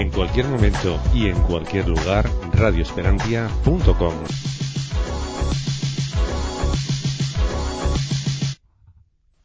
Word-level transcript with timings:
En 0.00 0.08
cualquier 0.08 0.46
momento 0.46 0.98
y 1.12 1.28
en 1.28 1.38
cualquier 1.42 1.86
lugar, 1.86 2.26
radioesperantia.com. 2.54 4.14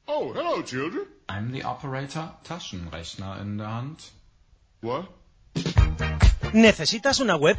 Oh, 0.06 0.32
hello, 0.34 0.64
children. 0.64 1.08
I'm 1.28 1.52
the 1.52 1.62
operator, 1.62 2.30
Taschenrechner 2.48 3.42
in 3.42 3.58
der 3.58 3.68
Hand. 3.68 3.98
What? 4.82 5.08
¿Necesitas 6.54 7.20
una 7.20 7.36
web? 7.36 7.58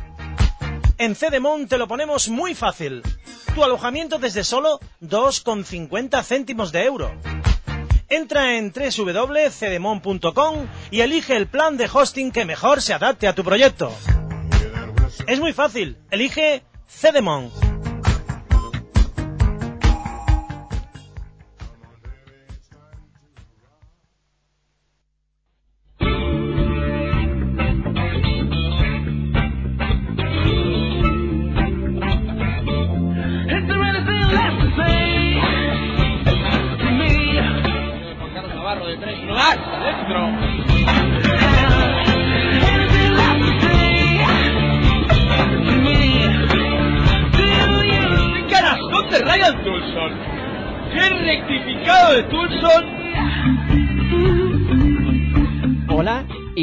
En 0.96 1.14
Cedemon 1.14 1.68
te 1.68 1.76
lo 1.76 1.86
ponemos 1.88 2.30
muy 2.30 2.54
fácil. 2.54 3.02
Tu 3.54 3.62
alojamiento 3.62 4.18
desde 4.18 4.42
solo 4.42 4.80
2,50 5.02 6.24
céntimos 6.24 6.72
de 6.72 6.84
euro. 6.84 7.12
Entra 8.08 8.56
en 8.56 8.72
www.cedemon.com 8.72 10.66
y 10.90 11.00
elige 11.00 11.36
el 11.36 11.46
plan 11.48 11.76
de 11.76 11.88
hosting 11.92 12.30
que 12.30 12.44
mejor 12.44 12.80
se 12.80 12.94
adapte 12.94 13.26
a 13.26 13.34
tu 13.34 13.42
proyecto. 13.42 13.92
Es 15.26 15.40
muy 15.40 15.52
fácil. 15.52 15.96
Elige 16.10 16.62
Cedemon. 16.88 17.65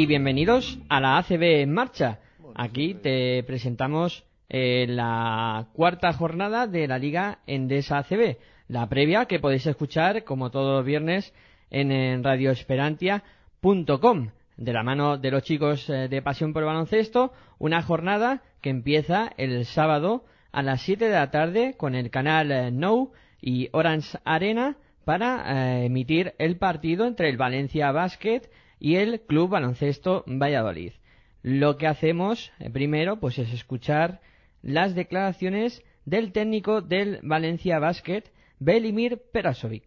Y 0.04 0.06
bienvenidos 0.06 0.78
a 0.90 1.00
la 1.00 1.16
ACB 1.16 1.62
en 1.62 1.72
marcha. 1.72 2.18
Aquí 2.54 2.92
te 2.92 3.42
presentamos 3.44 4.26
eh, 4.50 4.84
la 4.86 5.68
cuarta 5.72 6.12
jornada 6.12 6.66
de 6.66 6.86
la 6.86 6.98
Liga 6.98 7.38
Endesa 7.46 7.96
ACB, 7.96 8.36
la 8.68 8.86
previa 8.90 9.24
que 9.24 9.40
podéis 9.40 9.66
escuchar 9.66 10.24
como 10.24 10.50
todos 10.50 10.76
los 10.76 10.84
viernes 10.84 11.32
en, 11.70 11.90
en 11.90 12.22
radioesperantia.com 12.22 14.28
de 14.58 14.72
la 14.74 14.82
mano 14.82 15.16
de 15.16 15.30
los 15.30 15.42
chicos 15.42 15.88
eh, 15.88 16.08
de 16.08 16.20
Pasión 16.20 16.52
por 16.52 16.64
el 16.64 16.66
Baloncesto, 16.66 17.32
una 17.58 17.80
jornada 17.80 18.42
que 18.60 18.68
empieza 18.68 19.32
el 19.38 19.64
sábado 19.64 20.26
a 20.52 20.62
las 20.62 20.82
7 20.82 21.06
de 21.06 21.14
la 21.14 21.30
tarde 21.30 21.76
con 21.78 21.94
el 21.94 22.10
canal 22.10 22.52
eh, 22.52 22.70
No 22.70 23.10
y 23.40 23.70
Orange 23.72 24.18
Arena 24.26 24.76
para 25.06 25.78
eh, 25.80 25.86
emitir 25.86 26.34
el 26.36 26.58
partido 26.58 27.06
entre 27.06 27.30
el 27.30 27.38
Valencia 27.38 27.90
Basket 27.90 28.42
y 28.84 28.96
el 28.96 29.22
Club 29.22 29.48
Baloncesto 29.48 30.24
Valladolid. 30.26 30.92
Lo 31.40 31.78
que 31.78 31.86
hacemos 31.86 32.52
eh, 32.58 32.68
primero 32.68 33.18
pues 33.18 33.38
es 33.38 33.50
escuchar 33.50 34.20
las 34.60 34.94
declaraciones 34.94 35.82
del 36.04 36.32
técnico 36.32 36.82
del 36.82 37.18
Valencia 37.22 37.78
Basket, 37.78 38.24
Belimir 38.58 39.22
Perasovic. 39.32 39.84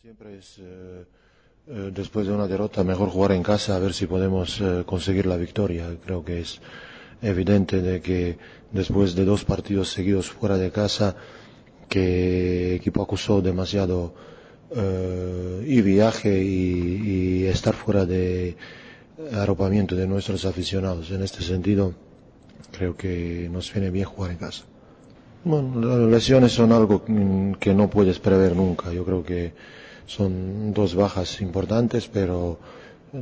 Siempre 0.00 0.38
es, 0.38 0.60
eh, 0.60 1.04
eh, 1.66 1.90
después 1.92 2.28
de 2.28 2.32
una 2.32 2.46
derrota, 2.46 2.84
mejor 2.84 3.08
jugar 3.08 3.32
en 3.32 3.42
casa 3.42 3.74
a 3.74 3.80
ver 3.80 3.92
si 3.92 4.06
podemos 4.06 4.62
conseguir 4.86 5.26
la 5.26 5.36
victoria. 5.36 5.88
Creo 6.04 6.24
que 6.24 6.38
es 6.38 6.60
evidente 7.22 7.82
de 7.82 8.00
que 8.00 8.38
después 8.70 9.16
de 9.16 9.24
dos 9.24 9.44
partidos 9.44 9.88
seguidos 9.88 10.30
fuera 10.30 10.58
de 10.58 10.70
casa, 10.70 11.16
que 11.88 12.68
el 12.68 12.76
equipo 12.76 13.02
acusó 13.02 13.42
demasiado 13.42 14.14
eh, 14.74 15.64
y 15.66 15.80
viaje 15.82 16.42
y, 16.42 17.42
y 17.42 17.44
estar 17.46 17.74
fuera 17.74 18.04
de 18.06 18.56
arropamiento 19.32 19.94
de 19.94 20.06
nuestros 20.06 20.44
aficionados. 20.44 21.10
En 21.10 21.22
este 21.22 21.42
sentido, 21.42 21.94
creo 22.72 22.96
que 22.96 23.48
nos 23.50 23.72
viene 23.72 23.90
bien 23.90 24.04
jugar 24.06 24.32
en 24.32 24.38
casa. 24.38 24.64
Bueno, 25.44 25.80
las 25.80 26.10
lesiones 26.10 26.52
son 26.52 26.72
algo 26.72 27.04
que 27.60 27.72
no 27.74 27.88
puedes 27.88 28.18
prever 28.18 28.56
nunca. 28.56 28.92
Yo 28.92 29.04
creo 29.04 29.22
que 29.22 29.52
son 30.06 30.72
dos 30.74 30.94
bajas 30.94 31.40
importantes, 31.40 32.08
pero 32.08 32.58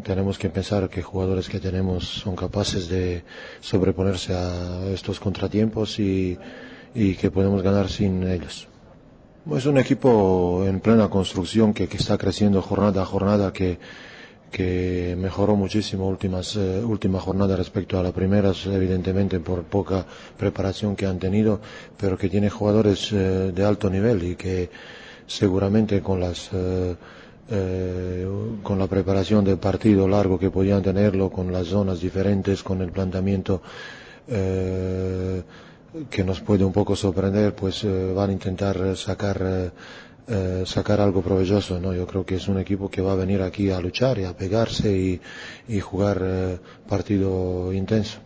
tenemos 0.03 0.39
que 0.39 0.49
pensar 0.49 0.89
que 0.89 1.03
jugadores 1.03 1.49
que 1.49 1.61
tenemos 1.61 2.09
son 2.09 2.35
capaces 2.35 2.89
de 2.89 3.25
sobreponerse 3.61 4.35
a 4.35 4.87
estos 4.89 5.21
contratiempos 5.21 5.99
y, 5.99 6.39
y 6.95 7.15
que 7.15 7.31
podemos 7.31 7.63
ganar 7.63 7.91
sin 7.91 8.23
ellos. 8.27 8.69
Es 9.53 9.67
un 9.67 9.77
equipo 9.77 10.65
en 10.67 10.81
plena 10.81 11.11
construcción 11.11 11.75
que, 11.75 11.87
que 11.87 11.99
está 11.99 12.17
creciendo 12.17 12.63
jornada 12.63 13.03
a 13.03 13.05
jornada, 13.05 13.53
que, 13.53 13.79
que 14.51 15.15
mejoró 15.19 15.55
muchísimo 15.55 16.09
últimas 16.09 16.57
eh, 16.57 16.83
última 16.83 17.21
jornada 17.21 17.55
respecto 17.55 17.99
a 17.99 18.03
las 18.03 18.13
primeras, 18.13 18.65
evidentemente 18.65 19.41
por 19.41 19.65
poca 19.65 20.07
preparación 20.39 20.97
que 20.97 21.05
han 21.05 21.19
tenido, 21.19 21.61
pero 21.99 22.17
que 22.17 22.31
tiene 22.31 22.49
jugadores 22.49 23.13
eh, 23.13 23.53
de 23.55 23.65
alto 23.65 23.91
nivel 23.91 24.23
y 24.25 24.35
que 24.35 24.71
seguramente 25.27 26.01
con 26.01 26.21
las 26.21 26.49
eh, 26.53 26.97
eh, 27.51 28.27
con 28.63 28.79
la 28.79 28.87
preparación 28.87 29.45
del 29.45 29.59
partido 29.59 30.09
largo 30.09 30.39
que 30.39 30.51
podían 30.51 30.83
tenerlo, 30.83 31.29
con 31.29 31.53
las 31.53 31.67
zonas 31.67 32.01
diferentes, 32.01 32.63
con 32.63 32.81
el 32.81 32.91
planteamiento 32.91 33.61
eh, 34.27 35.43
que 36.11 36.25
nos 36.25 36.41
puede 36.41 36.65
un 36.65 36.73
poco 36.73 36.97
sorprender, 36.97 37.55
pues 37.55 37.85
eh, 37.85 38.13
van 38.13 38.31
a 38.31 38.33
intentar 38.33 38.97
sacar 38.97 39.41
eh, 39.43 39.71
eh, 40.27 40.63
sacar 40.65 41.01
algo 41.01 41.23
provechoso, 41.23 41.79
¿no? 41.79 41.93
Yo 41.93 42.07
creo 42.07 42.25
que 42.25 42.37
es 42.37 42.49
un 42.49 42.59
equipo 42.59 42.91
que 42.91 43.03
va 43.03 43.13
a 43.13 43.17
venir 43.17 43.43
aquí 43.43 43.71
a 43.71 43.81
luchar 43.81 44.19
y 44.19 44.25
a 44.25 44.35
pegarse 44.35 45.21
y, 45.69 45.81
jugar 45.81 46.21
eh, 46.23 46.59
partido 46.89 47.73
intenso. 47.73 48.21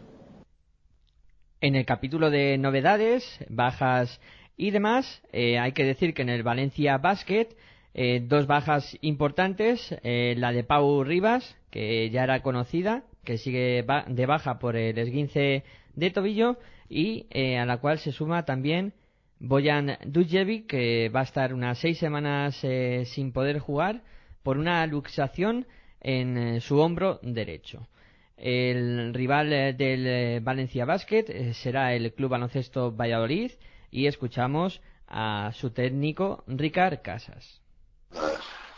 En 1.60 1.74
el 1.74 1.84
capítulo 1.84 2.30
de 2.30 2.56
novedades, 2.56 3.24
bajas 3.48 4.20
y 4.56 4.70
demás, 4.70 5.22
eh, 5.32 5.58
hay 5.58 5.72
que 5.72 5.84
decir 5.84 6.14
que 6.14 6.22
en 6.22 6.28
el 6.28 6.44
Valencia 6.44 6.98
Basket, 6.98 7.48
eh, 7.94 8.22
dos 8.24 8.46
bajas 8.46 8.96
importantes, 9.00 9.96
eh, 10.04 10.34
la 10.36 10.52
de 10.52 10.62
Pau 10.62 11.02
Rivas, 11.02 11.56
que 11.70 12.10
ya 12.10 12.22
era 12.22 12.42
conocida, 12.42 13.02
que 13.24 13.38
sigue 13.38 13.84
de 14.06 14.26
baja 14.26 14.60
por 14.60 14.76
el 14.76 14.98
esguince 14.98 15.64
de 15.96 16.10
tobillo, 16.10 16.58
y 16.88 17.26
eh, 17.30 17.58
a 17.58 17.66
la 17.66 17.78
cual 17.78 17.98
se 17.98 18.12
suma 18.12 18.44
también 18.44 18.94
Boyan 19.40 19.98
Dujjevic, 20.04 20.66
que 20.66 21.10
va 21.10 21.20
a 21.20 21.24
estar 21.24 21.54
unas 21.54 21.78
seis 21.78 21.98
semanas 21.98 22.58
eh, 22.62 23.04
sin 23.06 23.32
poder 23.32 23.60
jugar 23.60 24.02
por 24.42 24.58
una 24.58 24.84
luxación 24.86 25.66
en 26.00 26.36
eh, 26.36 26.60
su 26.60 26.78
hombro 26.78 27.20
derecho. 27.22 27.88
El 28.36 29.14
rival 29.14 29.52
eh, 29.52 29.72
del 29.74 30.40
Valencia 30.40 30.84
Basket 30.84 31.52
será 31.54 31.94
el 31.94 32.12
Club 32.14 32.30
Baloncesto 32.30 32.92
Valladolid 32.92 33.52
y 33.90 34.06
escuchamos 34.06 34.80
a 35.06 35.50
su 35.54 35.70
técnico 35.70 36.44
Ricard 36.48 37.00
Casas. 37.02 37.60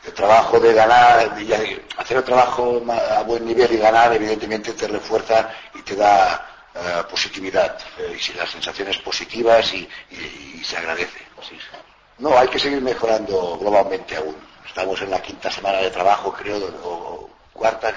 el 0.07 0.13
trabajo 0.13 0.61
de 0.61 0.75
ganar, 0.75 1.37
hacer 1.97 2.19
el 2.19 2.25
trabajo 2.25 2.83
a 2.89 3.23
buen 3.23 3.47
nivel 3.47 3.73
y 3.73 3.79
ganar, 3.79 4.15
evidentemente 4.15 4.73
te 4.73 4.89
refuerza 4.89 5.51
y 5.75 5.83
te 5.83 5.97
da 5.97 6.60
eh, 6.75 7.03
positividad. 7.11 7.79
eh, 7.99 8.15
y 8.17 8.19
si 8.21 8.33
las 8.35 8.51
sensaciones 8.51 8.99
positivas 8.99 9.73
y, 9.75 9.89
y- 10.11 10.59
y 10.61 10.65
se 10.65 10.77
agradece. 10.77 11.19
sí. 11.49 11.57
No, 12.19 12.39
hay 12.39 12.49
que 12.49 12.59
seguir 12.59 12.81
mejorando 12.83 13.57
globalmente 13.59 14.17
aún. 14.17 14.37
Estamos 14.67 15.01
en 15.03 15.11
la 15.11 15.21
quinta 15.23 15.51
semana 15.51 15.79
de 15.79 15.91
trabajo, 15.91 16.33
creo, 16.33 16.59
o, 16.85 16.89
o 16.91 17.31
cuarta, 17.53 17.93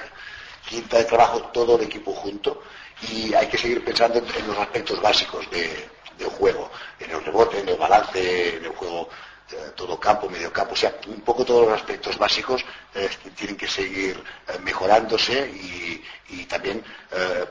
quinta 0.68 0.96
de 0.98 1.04
trabajo, 1.04 1.40
todo 1.52 1.76
el 1.76 1.82
equipo 1.84 2.12
junto, 2.14 2.62
y 3.10 3.34
hay 3.34 3.46
que 3.48 3.58
seguir 3.58 3.84
pensando 3.84 4.18
en, 4.18 4.24
en 4.34 4.46
los 4.48 4.58
aspectos 4.58 5.00
básicos 5.00 5.48
de, 5.50 5.88
del 6.18 6.28
juego, 6.30 6.70
en 6.98 7.10
el 7.10 7.22
rebote, 7.24 7.60
en 7.60 7.68
el 7.68 7.76
balance, 7.76 8.56
en 8.56 8.64
el 8.64 8.70
juego 8.72 9.08
eh, 9.52 9.72
todo 9.76 10.00
campo, 10.00 10.28
medio 10.30 10.50
campo, 10.50 10.72
o 10.72 10.76
sea, 10.76 10.94
un 11.06 11.20
poco 11.20 11.44
todos 11.44 11.66
los 11.68 11.74
aspectos 11.74 12.16
básicos 12.16 12.64
eh, 12.94 13.10
tienen 13.36 13.56
que 13.56 13.68
seguir 13.68 14.16
eh, 14.48 14.58
mejorándose 14.62 15.50
y, 15.50 16.02
y 16.30 16.44
también 16.46 16.82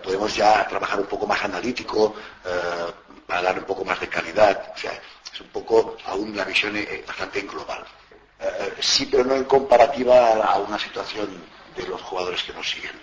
podemos 0.04 0.36
ya 0.36 0.68
trabajar 0.68 1.00
un 1.00 1.06
poco 1.06 1.26
más 1.26 1.42
analítico 1.44 2.14
para 3.26 3.42
dar 3.42 3.60
un 3.60 3.64
poco 3.64 3.86
más 3.86 3.98
de 4.02 4.10
calidad, 4.10 4.74
o 4.76 4.78
sea, 4.78 4.92
es 5.32 5.40
un 5.40 5.48
poco 5.48 5.96
aún 6.06 6.36
la 6.36 6.44
visión 6.44 6.76
bastante 7.08 7.42
global. 7.44 7.86
Sí, 8.82 9.08
pero 9.10 9.24
no 9.24 9.36
en 9.36 9.46
comparativa 9.46 10.44
a 10.44 10.58
una 10.58 10.78
situación 10.78 11.30
de 11.78 11.88
los 11.88 12.02
jugadores 12.02 12.44
que 12.44 12.52
nos 12.52 12.70
siguen. 12.70 13.00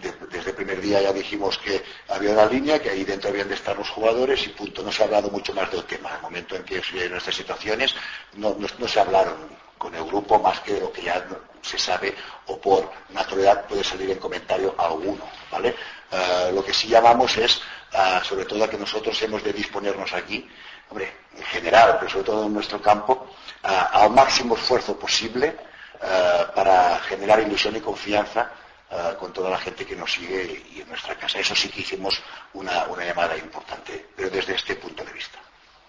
De- 0.00 0.14
desde 0.30 0.50
el 0.50 0.56
primer 0.56 0.80
día 0.80 1.00
ya 1.02 1.12
dijimos 1.12 1.58
que 1.58 1.82
había 2.08 2.30
una 2.32 2.46
línea, 2.46 2.80
que 2.80 2.90
ahí 2.90 3.04
dentro 3.04 3.30
habían 3.30 3.48
de 3.48 3.54
estar 3.54 3.76
los 3.76 3.88
jugadores 3.90 4.44
y 4.46 4.50
punto. 4.50 4.82
No 4.82 4.90
se 4.92 5.02
ha 5.02 5.06
hablado 5.06 5.30
mucho 5.30 5.52
más 5.54 5.70
del 5.70 5.84
tema. 5.84 6.10
En 6.10 6.16
el 6.16 6.22
momento 6.22 6.56
en 6.56 6.64
que 6.64 6.82
se 6.82 7.04
estas 7.06 7.34
situaciones 7.34 7.94
no, 8.34 8.56
se 8.88 9.00
hablaron 9.00 9.48
con 9.76 9.94
el 9.94 10.04
grupo 10.04 10.38
más 10.38 10.60
que 10.60 10.74
de 10.74 10.80
lo 10.80 10.92
que 10.92 11.02
ya 11.02 11.26
se 11.62 11.78
sabe 11.78 12.14
o 12.46 12.58
por 12.60 12.90
naturalidad 13.10 13.66
puede 13.66 13.82
salir 13.84 14.10
en 14.10 14.18
comentario 14.18 14.74
alguno. 14.78 15.24
¿vale? 15.50 15.74
Eh, 16.12 16.50
lo 16.54 16.64
que 16.64 16.72
sí 16.72 16.88
llamamos 16.88 17.36
es, 17.36 17.60
ah, 17.92 18.20
sobre 18.24 18.44
todo, 18.44 18.64
a 18.64 18.70
que 18.70 18.76
nosotros 18.78 19.20
hemos 19.22 19.42
de 19.42 19.52
disponernos 19.52 20.12
aquí, 20.12 20.48
hombre, 20.88 21.12
en 21.36 21.44
general, 21.44 21.96
pero 21.98 22.10
sobre 22.10 22.24
todo 22.24 22.46
en 22.46 22.52
nuestro 22.54 22.80
campo, 22.80 23.26
ah, 23.62 23.90
al 23.92 24.10
máximo 24.10 24.54
esfuerzo 24.56 24.98
posible 24.98 25.56
eh, 26.02 26.44
para 26.54 26.98
generar 27.00 27.40
ilusión 27.40 27.76
y 27.76 27.80
confianza 27.80 28.50
eh, 28.90 29.14
con 29.18 29.32
toda 29.32 29.50
la 29.50 29.58
gente 29.58 29.84
que 29.86 29.96
nos 29.96 30.12
sigue 30.12 30.64
y 30.74 30.80
en 30.80 30.88
nuestra 30.88 31.14
casa. 31.16 31.38
Eso 31.38 31.54
sí 31.54 31.68
que 31.68 31.80
hicimos 31.80 32.20
una, 32.54 32.84
una 32.86 33.04
llamada 33.04 33.36
importante, 33.36 34.06
pero 34.16 34.30
desde 34.30 34.54
este 34.54 34.74
punto 34.76 35.04
de 35.04 35.12
vista. 35.12 35.38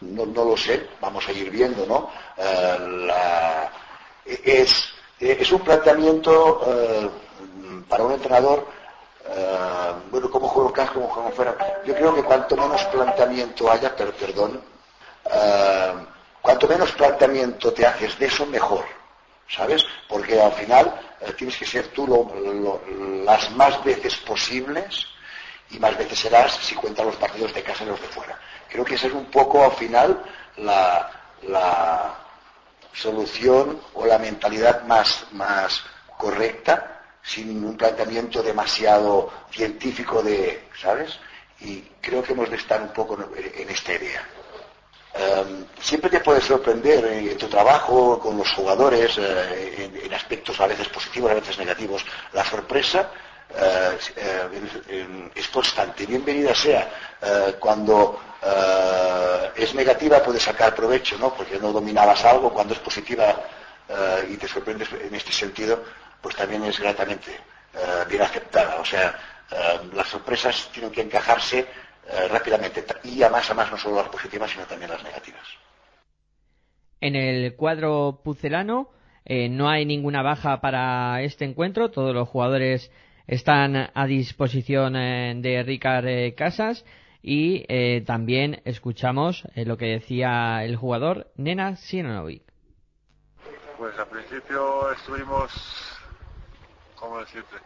No, 0.01 0.25
no 0.25 0.45
lo 0.45 0.57
sé, 0.57 0.87
vamos 0.99 1.27
a 1.27 1.31
ir 1.31 1.49
viendo, 1.51 1.85
¿no? 1.85 2.09
La- 3.07 3.71
es, 4.25 4.89
es 5.19 5.51
un 5.51 5.59
planteamiento 5.61 6.61
eh, 6.67 7.09
para 7.87 8.03
un 8.03 8.13
entrenador, 8.13 8.65
bueno, 10.09 10.29
como 10.31 10.47
juego 10.47 10.73
cas, 10.73 10.89
como 10.91 11.07
juego 11.07 11.31
fuera. 11.31 11.55
Yo 11.85 11.93
creo 11.95 12.15
que 12.15 12.23
cuanto 12.23 12.55
menos 12.57 12.83
planteamiento 12.85 13.71
haya, 13.71 13.95
per- 13.95 14.13
perdón, 14.13 14.61
cuanto 16.41 16.67
menos 16.67 16.91
planteamiento 16.93 17.71
te 17.73 17.85
haces 17.85 18.17
de 18.17 18.25
eso, 18.25 18.45
mejor. 18.45 18.85
¿sabes? 19.47 19.83
Porque 20.07 20.41
al 20.41 20.53
final 20.53 21.10
eh, 21.21 21.33
tienes 21.33 21.57
que 21.57 21.65
ser 21.65 21.87
tú 21.89 22.07
las 23.25 23.51
más 23.51 23.83
veces 23.83 24.15
posibles 24.17 25.05
y 25.69 25.79
más 25.79 25.97
veces 25.97 26.19
serás 26.19 26.53
si 26.53 26.75
cuentan 26.75 27.05
los 27.05 27.15
partidos 27.15 27.53
de 27.53 27.63
casa 27.63 27.83
y 27.83 27.87
los 27.87 28.01
de 28.01 28.07
fuera. 28.07 28.39
Creo 28.69 28.83
que 28.83 28.95
esa 28.95 29.07
es 29.07 29.13
un 29.13 29.25
poco 29.25 29.63
al 29.63 29.73
final 29.73 30.23
la, 30.57 32.17
solución 32.93 33.79
o 33.93 34.05
la 34.05 34.17
mentalidad 34.17 34.83
más, 34.83 35.25
más 35.31 35.81
correcta 36.17 36.99
sin 37.23 37.63
un 37.63 37.77
planteamiento 37.77 38.43
demasiado 38.43 39.31
científico 39.49 40.21
de, 40.21 40.67
¿sabes? 40.79 41.17
Y 41.61 41.81
creo 42.01 42.21
que 42.21 42.33
hemos 42.33 42.49
de 42.49 42.57
estar 42.57 42.81
un 42.81 42.89
poco 42.89 43.17
en 43.35 43.69
esta 43.69 43.93
idea. 43.93 44.27
Um, 45.13 45.65
siempre 45.81 46.09
te 46.09 46.21
puede 46.21 46.39
sorprender 46.39 47.03
en, 47.05 47.29
en 47.31 47.37
tu 47.37 47.47
trabajo 47.47 48.17
con 48.17 48.37
los 48.37 48.49
jugadores, 48.53 49.17
eh, 49.17 49.91
en, 50.03 50.13
aspectos 50.13 50.59
a 50.61 50.67
veces 50.67 50.87
positivos, 50.87 51.31
a 51.31 51.33
veces 51.35 51.57
negativos. 51.57 52.05
La 52.31 52.45
sorpresa 52.45 53.09
eh, 53.53 53.97
eh, 54.15 55.29
es 55.35 55.47
constante. 55.49 56.05
Bienvenida 56.05 56.55
sea. 56.55 56.89
Eh, 57.21 57.55
cuando 57.59 58.19
eh, 58.41 59.51
es 59.55 59.75
negativa 59.75 60.23
puedes 60.23 60.43
sacar 60.43 60.73
provecho, 60.73 61.17
¿no? 61.17 61.33
Porque 61.33 61.59
no 61.59 61.73
dominabas 61.73 62.23
algo. 62.23 62.53
Cuando 62.53 62.73
es 62.73 62.79
positiva 62.79 63.35
eh, 63.89 64.27
y 64.29 64.37
te 64.37 64.47
sorprendes 64.47 64.87
en 64.93 65.13
este 65.13 65.33
sentido, 65.33 65.83
pues 66.21 66.35
también 66.37 66.63
es 66.63 66.79
gratamente 66.79 67.31
eh, 67.73 68.05
bien 68.07 68.21
aceptada. 68.21 68.77
O 68.79 68.85
sea, 68.85 69.19
eh, 69.51 69.79
las 69.93 70.07
sorpresas 70.07 70.69
tienen 70.71 70.91
que 70.91 71.01
encajarse 71.01 71.67
eh, 72.07 72.27
rápidamente 72.29 72.83
y 73.03 73.23
a 73.23 73.29
más 73.29 73.49
a 73.49 73.53
más 73.53 73.71
no 73.71 73.77
solo 73.77 73.97
las 73.97 74.09
positivas 74.09 74.51
sino 74.51 74.65
también 74.65 74.91
las 74.91 75.03
negativas. 75.03 75.45
En 76.99 77.15
el 77.15 77.55
cuadro 77.55 78.21
pucelano 78.23 78.89
eh, 79.25 79.49
no 79.49 79.69
hay 79.69 79.85
ninguna 79.85 80.21
baja 80.21 80.61
para 80.61 81.21
este 81.21 81.45
encuentro. 81.45 81.91
Todos 81.91 82.13
los 82.13 82.27
jugadores 82.27 82.91
están 83.27 83.89
a 83.93 84.05
disposición 84.05 84.95
eh, 84.95 85.33
de 85.37 85.63
Ricard 85.63 86.07
eh, 86.07 86.33
Casas 86.35 86.85
y 87.21 87.65
eh, 87.67 88.03
también 88.05 88.61
escuchamos 88.65 89.43
eh, 89.55 89.65
lo 89.65 89.77
que 89.77 89.85
decía 89.85 90.63
el 90.63 90.75
jugador 90.75 91.31
Nena 91.35 91.75
Sinonovic. 91.75 92.43
Pues 93.77 93.97
al 93.97 94.07
principio 94.07 94.91
estuvimos, 94.91 95.51
¿cómo 97.01 97.19
decirte? 97.19 97.57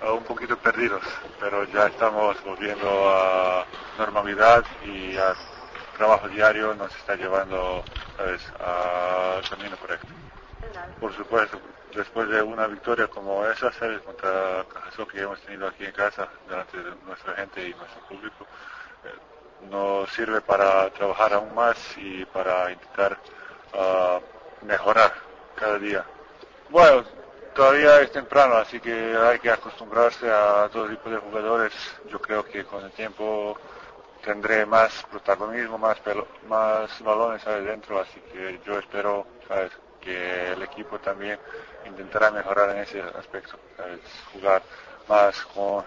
Ah, 0.00 0.12
un 0.12 0.22
poquito 0.22 0.56
perdidos, 0.56 1.02
pero 1.40 1.64
ya 1.64 1.88
estamos 1.88 2.42
volviendo 2.44 3.10
a 3.10 3.66
normalidad 3.98 4.64
y 4.84 5.16
al 5.16 5.34
trabajo 5.96 6.28
diario 6.28 6.74
nos 6.74 6.94
está 6.96 7.16
llevando 7.16 7.82
al 8.18 9.48
camino 9.50 9.76
correcto. 9.76 10.06
Por 11.00 11.12
supuesto, 11.12 11.60
después 11.92 12.28
de 12.28 12.40
una 12.40 12.68
victoria 12.68 13.08
como 13.08 13.44
esa, 13.46 13.72
¿sabes? 13.72 14.00
contra 14.02 14.64
Cajasó 14.72 15.06
que 15.08 15.20
hemos 15.20 15.40
tenido 15.40 15.66
aquí 15.66 15.84
en 15.84 15.92
casa, 15.92 16.28
delante 16.48 16.78
de 16.78 16.94
nuestra 17.04 17.34
gente 17.34 17.68
y 17.68 17.74
nuestro 17.74 18.00
público, 18.08 18.46
eh, 19.04 19.66
nos 19.70 20.08
sirve 20.10 20.40
para 20.40 20.88
trabajar 20.90 21.34
aún 21.34 21.52
más 21.52 21.76
y 21.96 22.24
para 22.26 22.70
intentar 22.70 23.18
ah, 23.74 24.20
mejorar 24.62 25.12
cada 25.56 25.78
día. 25.78 26.04
Bueno, 26.70 27.04
todavía 27.54 28.00
es 28.00 28.10
temprano, 28.12 28.56
así 28.56 28.80
que 28.80 28.92
hay 29.16 29.38
que 29.38 29.50
acostumbrarse 29.50 30.30
a 30.30 30.68
todo 30.72 30.88
tipo 30.88 31.10
de 31.10 31.18
jugadores. 31.18 31.72
Yo 32.10 32.20
creo 32.20 32.44
que 32.44 32.64
con 32.64 32.84
el 32.84 32.92
tiempo 32.92 33.56
tendré 34.24 34.66
más 34.66 35.04
protagonismo, 35.10 35.78
más, 35.78 35.98
pelo- 36.02 36.26
más 36.48 37.00
balones 37.02 37.42
¿sabes? 37.42 37.64
dentro, 37.66 38.00
así 38.00 38.20
que 38.32 38.58
yo 38.66 38.78
espero 38.78 39.26
que 40.00 40.52
el 40.52 40.62
equipo 40.62 40.98
también 40.98 41.38
intentará 41.86 42.30
mejorar 42.30 42.70
en 42.70 42.78
ese 42.78 43.00
aspecto, 43.00 43.58
jugar 44.32 44.62
más 45.08 45.40
con, 45.46 45.84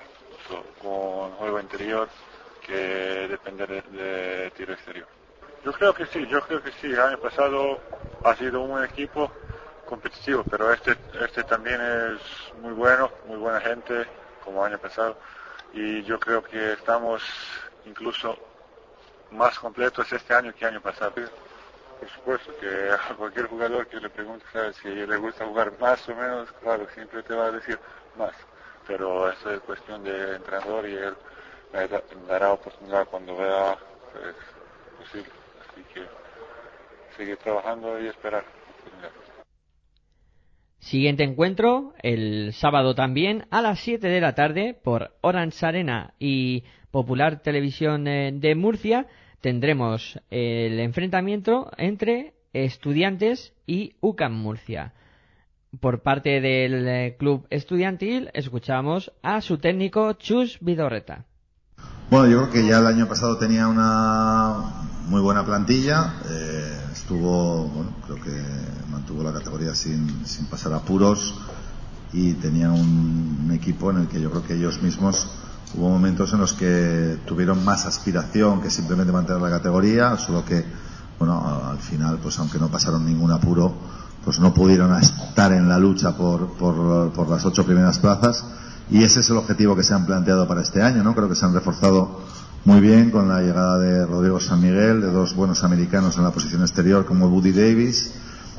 con 0.82 1.32
juego 1.34 1.60
interior 1.60 2.08
que 2.66 3.28
depender 3.30 3.68
de, 3.70 3.98
de 3.98 4.52
tiro 4.52 4.74
exterior. 4.74 5.08
Yo 5.64 5.72
creo 5.74 5.94
que 5.94 6.06
sí, 6.08 6.26
yo 6.28 6.42
creo 6.42 6.62
que 6.62 6.72
sí. 6.74 6.88
El 6.88 7.00
año 7.00 7.18
pasado 7.20 7.80
ha 8.24 8.36
sido 8.36 8.62
un 8.62 8.84
equipo 8.84 9.32
competitivo, 9.88 10.44
pero 10.44 10.72
este, 10.72 10.96
este 11.20 11.44
también 11.44 11.82
es 11.82 12.20
muy 12.62 12.74
bueno, 12.74 13.10
muy 13.26 13.38
buena 13.38 13.60
gente, 13.60 14.06
como 14.44 14.64
año 14.64 14.78
pasado. 14.78 15.18
Y 15.74 16.04
yo 16.04 16.20
creo 16.20 16.44
que 16.44 16.74
estamos 16.74 17.24
incluso 17.86 18.38
más 19.32 19.58
completos 19.60 20.12
este 20.12 20.34
año 20.34 20.54
que 20.54 20.66
año 20.66 20.82
pasado. 20.82 21.14
Por 22.00 22.10
supuesto 22.10 22.56
que 22.60 22.92
a 22.92 23.16
cualquier 23.16 23.48
jugador 23.48 23.88
que 23.88 24.00
le 24.00 24.10
pregunte 24.10 24.46
si 24.82 24.90
le 24.90 25.18
gusta 25.18 25.46
jugar 25.46 25.74
más 25.80 26.08
o 26.08 26.16
menos, 26.16 26.52
claro, 26.62 26.88
siempre 26.94 27.24
te 27.24 27.34
va 27.34 27.48
a 27.48 27.52
decir 27.52 27.80
más. 28.18 28.34
Pero 28.86 29.30
eso 29.30 29.52
es 29.52 29.60
cuestión 29.62 30.04
de 30.04 30.36
entrenador 30.36 30.88
y 30.88 30.96
él 30.96 31.16
me 31.74 31.88
dará 32.28 32.54
oportunidad 32.54 33.08
cuando 33.08 33.36
vea 33.36 33.78
pues, 34.14 34.36
posible. 35.00 35.32
Así 35.62 35.84
que 35.94 36.08
seguir 37.18 37.38
trabajando 37.38 38.00
y 38.00 38.08
esperar. 38.08 38.46
Siguiente 40.80 41.24
encuentro 41.24 41.94
el 42.02 42.54
sábado 42.54 42.96
también 42.96 43.46
a 43.50 43.62
las 43.62 43.80
7 43.80 44.08
de 44.08 44.22
la 44.22 44.36
tarde 44.36 44.78
por 44.82 45.12
Orange 45.22 45.66
Arena 45.66 46.14
y 46.20 46.64
Popular 46.92 47.42
Televisión 47.42 48.08
eh, 48.08 48.32
de 48.34 48.56
Murcia 48.56 49.08
tendremos 49.42 50.20
el 50.30 50.80
enfrentamiento 50.80 51.72
entre 51.78 52.34
estudiantes 52.54 53.54
y 53.66 53.96
UCAM 54.02 54.34
Murcia. 54.34 54.94
Por 55.80 56.02
parte 56.02 56.42
del 56.42 56.88
eh, 56.88 57.16
club 57.20 57.46
estudiantil 57.50 58.30
escuchamos 58.34 59.12
a 59.22 59.42
su 59.42 59.58
técnico 59.58 60.14
Chus 60.14 60.58
Vidorreta. 60.62 61.26
Bueno, 62.10 62.28
yo 62.28 62.38
creo 62.44 62.52
que 62.52 62.70
ya 62.70 62.80
el 62.80 62.88
año 62.88 63.08
pasado 63.08 63.38
tenía 63.38 63.68
una 63.68 64.88
muy 65.08 65.22
buena 65.22 65.46
plantilla. 65.46 66.14
eh, 66.30 66.87
estuvo, 67.08 67.64
bueno, 67.70 67.92
creo 68.06 68.22
que 68.22 68.44
mantuvo 68.92 69.24
la 69.24 69.32
categoría 69.32 69.74
sin, 69.74 70.26
sin 70.26 70.46
pasar 70.48 70.74
apuros 70.74 71.36
y 72.12 72.34
tenía 72.34 72.70
un, 72.70 73.44
un 73.46 73.52
equipo 73.54 73.92
en 73.92 74.00
el 74.00 74.08
que 74.10 74.20
yo 74.20 74.30
creo 74.30 74.44
que 74.44 74.56
ellos 74.56 74.82
mismos 74.82 75.26
hubo 75.76 75.88
momentos 75.88 76.34
en 76.34 76.42
los 76.42 76.52
que 76.52 77.18
tuvieron 77.26 77.64
más 77.64 77.86
aspiración 77.86 78.62
que 78.62 78.70
simplemente 78.70 79.14
mantener 79.14 79.42
la 79.42 79.50
categoría, 79.50 80.18
solo 80.18 80.44
que, 80.44 80.66
bueno, 81.18 81.62
al 81.70 81.78
final, 81.78 82.20
pues 82.22 82.38
aunque 82.40 82.60
no 82.60 82.68
pasaron 82.68 83.06
ningún 83.06 83.32
apuro, 83.32 83.74
pues 84.26 84.42
no 84.42 84.54
pudieron 84.54 84.94
estar 85.00 85.54
en 85.54 85.70
la 85.70 85.80
lucha 85.80 86.18
por, 86.18 86.58
por, 86.58 87.14
por 87.14 87.30
las 87.30 87.46
ocho 87.46 87.66
primeras 87.66 88.00
plazas 88.00 88.44
y 88.92 89.02
ese 89.02 89.22
es 89.22 89.30
el 89.30 89.38
objetivo 89.38 89.78
que 89.78 89.84
se 89.84 89.94
han 89.94 90.06
planteado 90.06 90.46
para 90.46 90.62
este 90.62 90.82
año, 90.82 91.04
¿no? 91.04 91.16
Creo 91.16 91.30
que 91.30 91.36
se 91.36 91.46
han 91.46 91.54
reforzado 91.54 92.20
muy 92.66 92.82
bien 92.82 93.12
con 93.12 93.30
la 93.30 93.42
llegada 93.42 93.80
de 93.80 94.06
Rodrigo 94.06 94.40
San 94.40 94.62
Miguel, 94.62 95.02
de 95.02 95.12
dos 95.12 95.36
buenos 95.36 95.64
americanos 95.64 96.18
en 96.18 96.24
la 96.24 96.32
posición 96.32 96.62
exterior 96.62 97.06
como 97.06 97.28
Woody 97.28 97.52
Davis 97.52 98.14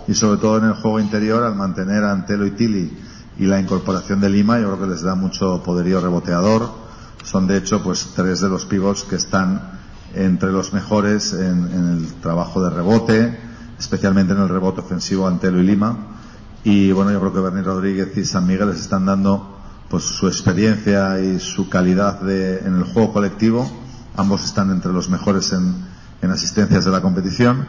y 0.06 0.14
sobre 0.14 0.40
todo 0.40 0.58
en 0.58 0.64
el 0.64 0.74
juego 0.74 1.00
interior 1.00 1.42
al 1.44 1.54
mantener 1.54 2.04
a 2.04 2.12
Antelo 2.12 2.46
y 2.46 2.52
Tilly 2.52 2.96
y 3.38 3.46
la 3.46 3.60
incorporación 3.60 4.20
de 4.20 4.30
Lima 4.30 4.58
yo 4.58 4.66
creo 4.66 4.80
que 4.80 4.94
les 4.94 5.02
da 5.02 5.14
mucho 5.14 5.62
poderío 5.62 6.00
reboteador. 6.00 6.70
Son 7.22 7.46
de 7.46 7.58
hecho 7.58 7.82
pues 7.82 8.12
tres 8.14 8.40
de 8.40 8.48
los 8.48 8.64
pivots 8.64 9.04
que 9.04 9.16
están 9.16 9.78
entre 10.14 10.52
los 10.52 10.72
mejores 10.72 11.34
en, 11.34 11.68
en 11.72 11.88
el 11.98 12.14
trabajo 12.20 12.62
de 12.62 12.70
rebote 12.70 13.38
especialmente 13.78 14.32
en 14.32 14.40
el 14.40 14.48
rebote 14.48 14.80
ofensivo 14.80 15.26
Antelo 15.26 15.60
y 15.60 15.64
Lima. 15.64 15.96
Y 16.64 16.92
bueno 16.92 17.12
yo 17.12 17.20
creo 17.20 17.32
que 17.32 17.40
Bernie 17.40 17.62
Rodríguez 17.62 18.16
y 18.16 18.24
San 18.24 18.46
Miguel 18.46 18.70
les 18.70 18.80
están 18.80 19.06
dando 19.06 19.56
pues 19.88 20.04
su 20.04 20.26
experiencia 20.26 21.20
y 21.20 21.38
su 21.38 21.68
calidad 21.68 22.20
de, 22.20 22.58
en 22.58 22.76
el 22.76 22.84
juego 22.84 23.12
colectivo 23.12 23.70
ambos 24.18 24.44
están 24.44 24.70
entre 24.70 24.92
los 24.92 25.08
mejores 25.08 25.52
en, 25.52 25.74
en 26.20 26.30
asistencias 26.30 26.84
de 26.84 26.90
la 26.90 27.00
competición. 27.00 27.66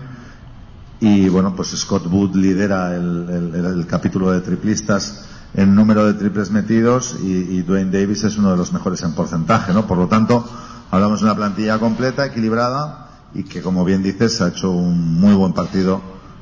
Y 0.99 1.29
bueno 1.29 1.55
pues 1.55 1.69
Scott 1.69 2.07
Wood 2.07 2.35
lidera 2.35 2.93
el, 2.95 3.85
capítulo 3.87 4.31
de 4.31 4.41
triplistas 4.41 5.25
en 5.53 5.73
número 5.73 6.05
de 6.05 6.13
triples 6.15 6.51
metidos 6.51 7.15
y, 7.23 7.31
y, 7.31 7.61
Dwayne 7.61 7.89
Davis 7.89 8.23
es 8.25 8.37
uno 8.37 8.51
de 8.51 8.57
los 8.57 8.73
mejores 8.73 9.01
en 9.01 9.13
porcentaje 9.13 9.73
no 9.73 9.87
por 9.87 9.97
lo 9.97 10.07
tanto 10.07 10.47
hablamos 10.91 11.21
de 11.21 11.25
una 11.25 11.35
plantilla 11.35 11.79
completa 11.79 12.25
equilibrada 12.25 13.07
y 13.33 13.43
que 13.43 13.61
como 13.61 13.85
bien 13.85 14.03
dices 14.03 14.41
ha 14.41 14.49
hecho 14.49 14.71
un 14.71 15.19
muy 15.19 15.33
buen 15.33 15.53
partido 15.53 16.01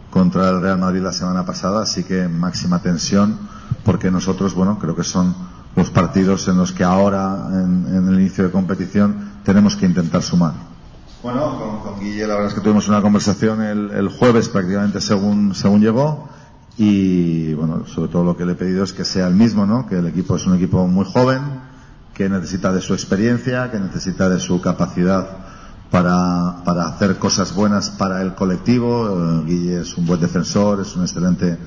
contra 0.09 0.49
el 0.49 0.61
Real 0.61 0.79
Madrid 0.79 1.01
la 1.01 1.11
semana 1.11 1.45
pasada. 1.45 1.83
Así 1.83 2.03
que 2.03 2.27
máxima 2.27 2.81
tensión 2.81 3.37
porque 3.83 4.09
nosotros 4.09 4.53
bueno 4.55 4.79
creo 4.79 4.95
que 4.95 5.03
son 5.03 5.35
los 5.75 5.89
partidos 5.91 6.47
en 6.47 6.57
los 6.57 6.71
que 6.71 6.83
ahora 6.83 7.49
en, 7.51 7.85
en 7.93 8.07
el 8.07 8.19
inicio 8.19 8.45
de 8.45 8.51
competición 8.51 9.36
tenemos 9.47 9.77
que 9.77 9.85
intentar 9.85 10.21
sumar 10.21 10.53
bueno, 11.23 11.81
con, 11.81 11.99
Guille 11.99 12.27
la 12.27 12.35
verdad 12.35 12.49
es 12.49 12.53
que 12.53 12.61
tuvimos 12.61 12.87
una 12.89 13.01
conversación 13.01 13.61
el, 13.61 14.09
jueves 14.09 14.49
prácticamente 14.49 15.01
según, 15.01 15.55
según 15.55 15.81
llegó 15.81 16.29
y 16.77 17.53
bueno, 17.53 17.87
sobre 17.87 18.11
todo 18.11 18.23
lo 18.23 18.37
que 18.37 18.45
le 18.45 18.51
he 18.51 18.55
pedido 18.55 18.83
es 18.83 18.93
que 18.93 19.03
sea 19.03 19.27
el 19.27 19.33
mismo, 19.33 19.65
¿no? 19.65 19.87
Que 19.87 19.97
el 19.97 20.05
equipo 20.07 20.35
es 20.35 20.45
un 20.45 20.55
equipo 20.55 20.85
muy 20.85 21.05
joven, 21.05 21.41
que 22.13 22.29
necesita 22.29 22.71
de 22.71 22.81
su 22.81 22.93
experiencia, 22.93 23.71
que 23.71 23.79
necesita 23.79 24.29
de 24.29 24.39
su 24.39 24.61
capacidad 24.61 25.27
para, 25.89 26.63
para 26.63 26.85
hacer 26.85 27.17
cosas 27.17 27.55
buenas 27.55 27.89
para 27.89 28.21
el 28.21 28.35
colectivo. 28.35 29.07
Eh, 29.09 29.43
Guille 29.47 29.81
es 29.81 29.97
un 29.97 30.05
buen 30.05 30.19
defensor, 30.19 30.81
es 30.81 30.95
un 30.95 31.01
excelente 31.01 31.57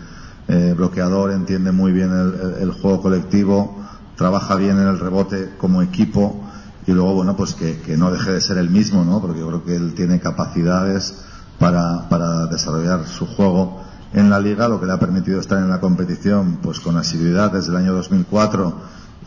eh, 0.47 0.75
bloqueador, 0.77 1.33
entiende 1.33 1.73
muy 1.73 1.91
bien 1.91 2.13
el 2.61 2.71
juego 2.71 3.03
colectivo, 3.03 3.85
trabaja 4.17 4.55
bien 4.55 4.79
en 4.79 4.87
el 4.87 5.01
rebote 5.01 5.55
como 5.59 5.83
equipo 5.83 6.50
y 6.91 6.93
luego 6.93 7.15
bueno 7.15 7.37
pues 7.37 7.55
que, 7.55 7.79
que, 7.79 7.97
no 7.97 8.11
deje 8.11 8.33
de 8.33 8.41
ser 8.41 8.59
el 8.59 8.69
mismo 8.69 9.05
no 9.05 9.21
porque 9.21 9.39
yo 9.39 9.47
creo 9.47 9.65
que 9.65 9.77
él 9.77 9.95
tiene 9.95 10.19
capacidades 10.19 11.15
para, 11.59 12.09
para 12.09 12.47
desarrollar 12.47 13.07
su 13.07 13.27
juego 13.27 13.81
en 14.13 14.29
la 14.29 14.41
liga 14.41 14.67
lo 14.67 14.81
que 14.81 14.87
le 14.87 14.93
ha 14.93 14.99
permitido 14.99 15.39
estar 15.39 15.59
en 15.59 15.71
la 15.71 15.81
competición 15.81 16.59
pues 16.61 16.81
con 16.81 16.97
asiduidad 16.97 17.53
desde 17.53 17.71
el 17.71 17.77
año 17.77 17.95
2004 17.95 18.75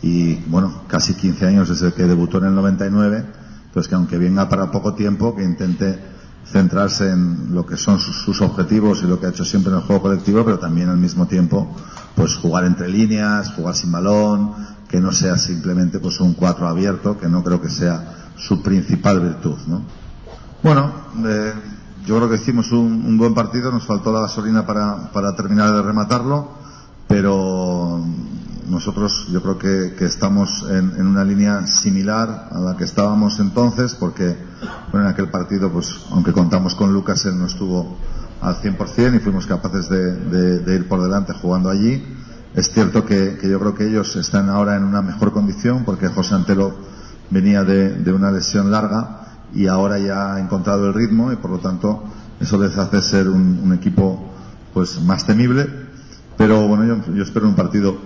y 0.02 0.34
bueno 0.46 0.82
casi 0.88 1.14
15 1.14 1.46
años 1.46 1.68
desde 1.70 1.94
que 1.94 2.02
debutó 2.04 2.36
en 2.38 2.44
el 2.44 2.54
99 2.54 3.24
pues 3.72 3.88
que 3.88 3.94
aunque 3.94 4.18
venga 4.18 4.46
para 4.48 4.70
poco 4.70 4.92
tiempo 4.94 5.34
que 5.34 5.42
intente 5.42 5.98
centrarse 6.46 7.10
en 7.10 7.54
lo 7.54 7.64
que 7.64 7.78
son 7.78 7.98
sus, 7.98 8.16
sus, 8.16 8.42
objetivos 8.42 9.02
y 9.02 9.06
lo 9.06 9.18
que 9.18 9.24
ha 9.24 9.30
hecho 9.30 9.46
siempre 9.46 9.72
en 9.72 9.78
el 9.78 9.84
juego 9.84 10.02
colectivo 10.02 10.44
pero 10.44 10.58
también 10.58 10.90
al 10.90 10.98
mismo 10.98 11.26
tiempo 11.26 11.74
pues 12.14 12.34
jugar 12.36 12.64
entre 12.64 12.90
líneas 12.90 13.54
jugar 13.54 13.74
sin 13.74 13.90
balón 13.90 14.73
que 14.94 15.00
no 15.00 15.10
sea 15.10 15.36
simplemente 15.36 15.98
pues 15.98 16.20
un 16.20 16.34
cuatro 16.34 16.68
abierto, 16.68 17.18
que 17.18 17.28
no 17.28 17.42
creo 17.42 17.60
que 17.60 17.68
sea 17.68 18.30
su 18.36 18.62
principal 18.62 19.18
virtud, 19.18 19.58
¿no? 19.66 19.82
Bueno, 20.62 20.92
eh, 21.26 21.52
yo 22.06 22.16
creo 22.16 22.30
que 22.30 22.36
hicimos 22.36 22.70
un, 22.70 23.18
buen 23.18 23.34
partido, 23.34 23.72
nos 23.72 23.84
faltó 23.84 24.12
la 24.12 24.20
gasolina 24.20 24.64
para, 24.64 25.10
para 25.10 25.34
terminar 25.34 25.74
de 25.74 25.82
rematarlo, 25.82 26.48
pero 27.08 28.04
nosotros 28.68 29.26
yo 29.32 29.42
creo 29.42 29.58
que, 29.58 30.04
estamos 30.04 30.64
en, 30.70 31.04
una 31.04 31.24
línea 31.24 31.66
similar 31.66 32.50
a 32.52 32.60
la 32.60 32.76
que 32.76 32.84
estábamos 32.84 33.40
entonces, 33.40 33.96
porque 33.96 34.36
bueno, 34.92 35.08
en 35.08 35.12
aquel 35.12 35.28
partido, 35.28 35.72
pues 35.72 35.92
aunque 36.12 36.32
contamos 36.32 36.76
con 36.76 36.92
Lucas, 36.92 37.24
él 37.24 37.36
no 37.36 37.46
estuvo 37.46 37.98
al 38.40 38.54
100% 38.62 39.16
y 39.16 39.18
fuimos 39.18 39.48
capaces 39.48 39.88
de 39.88 40.72
ir 40.72 40.86
por 40.86 41.02
delante 41.02 41.32
jugando 41.32 41.68
allí 41.68 42.00
es 42.54 42.70
cierto 42.70 43.04
que, 43.04 43.38
yo 43.42 43.58
creo 43.58 43.74
que 43.74 43.88
ellos 43.88 44.14
están 44.16 44.48
ahora 44.48 44.76
en 44.76 44.84
una 44.84 45.02
mejor 45.02 45.32
condición 45.32 45.84
porque 45.84 46.08
José 46.08 46.34
Antelo 46.34 46.74
venía 47.30 47.64
de, 47.64 48.12
una 48.12 48.30
lesión 48.30 48.70
larga 48.70 49.40
y 49.52 49.66
ahora 49.66 49.98
ya 49.98 50.34
ha 50.34 50.40
encontrado 50.40 50.86
el 50.86 50.94
ritmo 50.94 51.32
y 51.32 51.36
por 51.36 51.50
lo 51.50 51.58
tanto 51.58 52.04
eso 52.40 52.58
les 52.58 52.76
hace 52.76 53.02
ser 53.02 53.28
un, 53.28 53.72
equipo 53.72 54.32
pues 54.72 55.00
más 55.02 55.26
temible. 55.26 55.66
Pero 56.36 56.66
bueno 56.68 56.84
yo, 56.84 57.14
yo, 57.14 57.22
espero 57.22 57.46
un 57.46 57.54
partido 57.54 57.96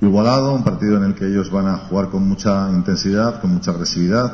igualado 0.00 0.54
un 0.54 0.64
partido 0.64 0.96
en 0.96 1.04
el 1.04 1.14
que 1.14 1.26
ellos 1.26 1.50
van 1.50 1.66
a 1.66 1.76
jugar 1.76 2.08
con 2.08 2.26
mucha 2.26 2.70
intensidad 2.70 3.42
con 3.42 3.52
mucha 3.52 3.70
agresividad 3.70 4.32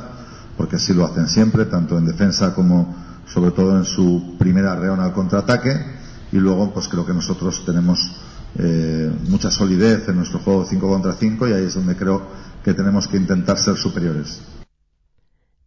porque 0.56 0.76
así 0.76 0.94
lo 0.94 1.04
hacen 1.04 1.26
siempre 1.26 1.64
tanto 1.64 1.98
en 1.98 2.06
defensa 2.06 2.54
como 2.54 2.94
sobre 3.26 3.50
todo 3.50 3.76
en 3.76 3.84
su 3.84 4.36
primera 4.38 4.74
reona 4.76 5.04
al 5.04 5.12
contraataque. 5.12 5.96
Y 6.32 6.38
luego 6.38 6.72
pues 6.72 6.88
creo 6.88 7.06
que 7.06 7.12
nosotros 7.12 7.64
tenemos 7.64 7.98
eh, 8.58 9.10
mucha 9.28 9.50
solidez 9.50 10.08
en 10.08 10.16
nuestro 10.16 10.38
juego 10.40 10.64
5 10.64 10.88
contra 10.88 11.12
5 11.12 11.48
y 11.48 11.52
ahí 11.52 11.64
es 11.64 11.74
donde 11.74 11.96
creo 11.96 12.26
que 12.64 12.74
tenemos 12.74 13.08
que 13.08 13.16
intentar 13.16 13.58
ser 13.58 13.76
superiores. 13.76 14.42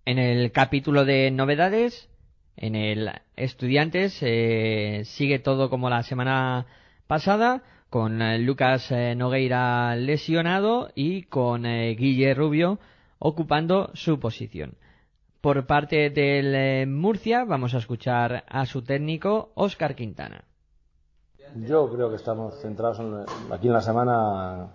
En 0.05 0.17
el 0.17 0.51
capítulo 0.51 1.05
de 1.05 1.31
novedades, 1.31 2.09
en 2.57 2.75
el 2.75 3.09
Estudiantes, 3.35 4.17
eh, 4.21 5.03
sigue 5.05 5.39
todo 5.39 5.69
como 5.69 5.89
la 5.89 6.03
semana 6.03 6.65
pasada, 7.07 7.63
con 7.89 8.21
eh, 8.21 8.37
Lucas 8.39 8.91
eh, 8.91 9.15
Nogueira 9.15 9.95
lesionado 9.95 10.91
y 10.95 11.23
con 11.23 11.65
eh, 11.65 11.95
Guille 11.95 12.33
Rubio 12.33 12.79
ocupando 13.17 13.91
su 13.93 14.19
posición. 14.19 14.75
Por 15.41 15.65
parte 15.65 16.09
del 16.09 16.87
Murcia, 16.87 17.45
vamos 17.45 17.73
a 17.73 17.77
escuchar 17.77 18.43
a 18.47 18.65
su 18.65 18.83
técnico, 18.83 19.51
Óscar 19.55 19.95
Quintana. 19.95 20.43
Yo 21.55 21.89
creo 21.89 22.09
que 22.09 22.15
estamos 22.15 22.55
centrados 22.61 22.99
en, 22.99 23.25
aquí 23.51 23.67
en 23.67 23.73
la 23.73 23.81
semana 23.81 24.67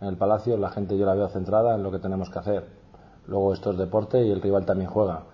en 0.00 0.08
el 0.08 0.16
Palacio, 0.16 0.56
la 0.56 0.70
gente 0.70 0.96
yo 0.96 1.06
la 1.06 1.14
veo 1.14 1.28
centrada 1.28 1.74
en 1.74 1.82
lo 1.82 1.90
que 1.90 1.98
tenemos 1.98 2.30
que 2.30 2.38
hacer. 2.38 2.66
Luego 3.26 3.52
esto 3.52 3.72
es 3.72 3.78
deporte 3.78 4.24
y 4.24 4.30
el 4.30 4.40
rival 4.40 4.64
también 4.64 4.88
juega. 4.88 5.24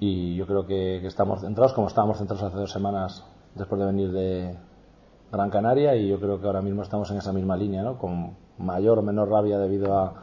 Y 0.00 0.34
yo 0.34 0.46
creo 0.46 0.66
que, 0.66 0.98
que 1.00 1.06
estamos 1.06 1.40
centrados 1.40 1.72
como 1.72 1.86
estábamos 1.86 2.18
centrados 2.18 2.44
hace 2.44 2.56
dos 2.56 2.72
semanas 2.72 3.24
después 3.54 3.80
de 3.80 3.86
venir 3.86 4.12
de 4.12 4.56
Gran 5.30 5.50
Canaria 5.50 5.94
y 5.94 6.08
yo 6.08 6.18
creo 6.18 6.40
que 6.40 6.46
ahora 6.46 6.62
mismo 6.62 6.82
estamos 6.82 7.10
en 7.10 7.18
esa 7.18 7.32
misma 7.32 7.56
línea, 7.56 7.82
¿no? 7.82 7.98
Con 7.98 8.36
mayor 8.58 8.98
o 8.98 9.02
menor 9.02 9.28
rabia 9.28 9.58
debido 9.58 9.96
a, 9.96 10.14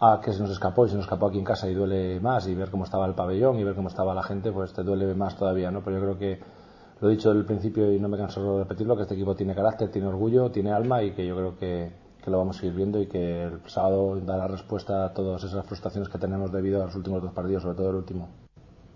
a 0.00 0.20
que 0.20 0.32
se 0.32 0.40
nos 0.40 0.50
escapó 0.50 0.86
y 0.86 0.88
se 0.88 0.94
nos 0.94 1.04
escapó 1.04 1.26
aquí 1.26 1.38
en 1.38 1.44
casa 1.44 1.68
y 1.68 1.74
duele 1.74 2.20
más 2.20 2.46
y 2.46 2.54
ver 2.54 2.70
cómo 2.70 2.84
estaba 2.84 3.06
el 3.06 3.14
pabellón 3.14 3.58
y 3.58 3.64
ver 3.64 3.74
cómo 3.74 3.88
estaba 3.88 4.14
la 4.14 4.22
gente, 4.22 4.50
pues 4.50 4.72
te 4.72 4.82
duele 4.82 5.14
más 5.14 5.36
todavía, 5.36 5.70
¿no? 5.70 5.82
Pero 5.82 5.98
yo 5.98 6.02
creo 6.02 6.18
que 6.18 6.59
lo 7.00 7.08
he 7.08 7.12
dicho 7.12 7.32
el 7.32 7.44
principio 7.44 7.90
y 7.92 7.98
no 7.98 8.08
me 8.08 8.18
canso 8.18 8.58
de 8.58 8.58
repetirlo, 8.64 8.94
que 8.94 9.02
este 9.02 9.14
equipo 9.14 9.34
tiene 9.34 9.54
carácter, 9.54 9.90
tiene 9.90 10.08
orgullo, 10.08 10.50
tiene 10.50 10.70
alma 10.70 11.02
y 11.02 11.12
que 11.12 11.26
yo 11.26 11.34
creo 11.34 11.56
que, 11.56 11.92
que 12.22 12.30
lo 12.30 12.38
vamos 12.38 12.62
a 12.62 12.66
ir 12.66 12.74
viendo 12.74 13.00
y 13.00 13.06
que 13.06 13.44
el 13.44 13.60
sábado 13.66 14.20
dará 14.20 14.46
respuesta 14.46 15.06
a 15.06 15.14
todas 15.14 15.42
esas 15.44 15.64
frustraciones 15.64 16.10
que 16.10 16.18
tenemos 16.18 16.52
debido 16.52 16.82
a 16.82 16.86
los 16.86 16.94
últimos 16.94 17.22
dos 17.22 17.32
partidos, 17.32 17.62
sobre 17.62 17.76
todo 17.76 17.90
el 17.90 17.96
último. 17.96 18.28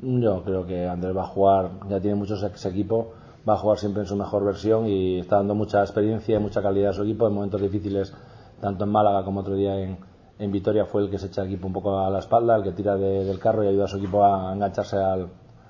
Yo 0.00 0.42
creo 0.44 0.66
que 0.66 0.87
Andrés 0.87 1.16
va 1.16 1.23
a 1.23 1.28
jugar, 1.28 1.70
ya 1.88 1.99
tiene 1.99 2.16
muchos 2.16 2.42
ex 2.42 2.66
equipo, 2.66 3.12
va 3.49 3.54
a 3.54 3.56
jugar 3.56 3.78
siempre 3.78 4.02
en 4.02 4.08
su 4.08 4.16
mejor 4.16 4.44
versión 4.44 4.87
y 4.87 5.20
está 5.20 5.37
dando 5.37 5.54
mucha 5.54 5.80
experiencia 5.80 6.37
y 6.37 6.40
mucha 6.40 6.61
calidad 6.61 6.90
a 6.90 6.92
su 6.92 7.04
equipo 7.04 7.26
en 7.26 7.32
momentos 7.32 7.62
difíciles, 7.62 8.12
tanto 8.61 8.84
en 8.84 8.90
Málaga 8.90 9.25
como 9.25 9.40
otro 9.40 9.54
día 9.54 9.80
en, 9.80 9.96
en 10.38 10.52
Vitoria 10.52 10.84
fue 10.84 11.02
el 11.02 11.11
que 11.11 11.18
se 11.18 11.28
echa 11.28 11.40
el 11.40 11.49
equipo 11.49 11.68
un 11.68 11.73
poco 11.73 11.99
a 11.99 12.11
la 12.11 12.18
espalda, 12.18 12.56
el 12.56 12.64
que 12.64 12.73
tira 12.73 12.96
de, 12.96 13.25
del 13.25 13.38
carro 13.38 13.64
y 13.64 13.68
ayuda 13.68 13.84
a 13.84 13.88
su 13.88 13.96
equipo 13.96 14.23
a 14.23 14.52
engancharse 14.52 14.96
al, 14.99 15.28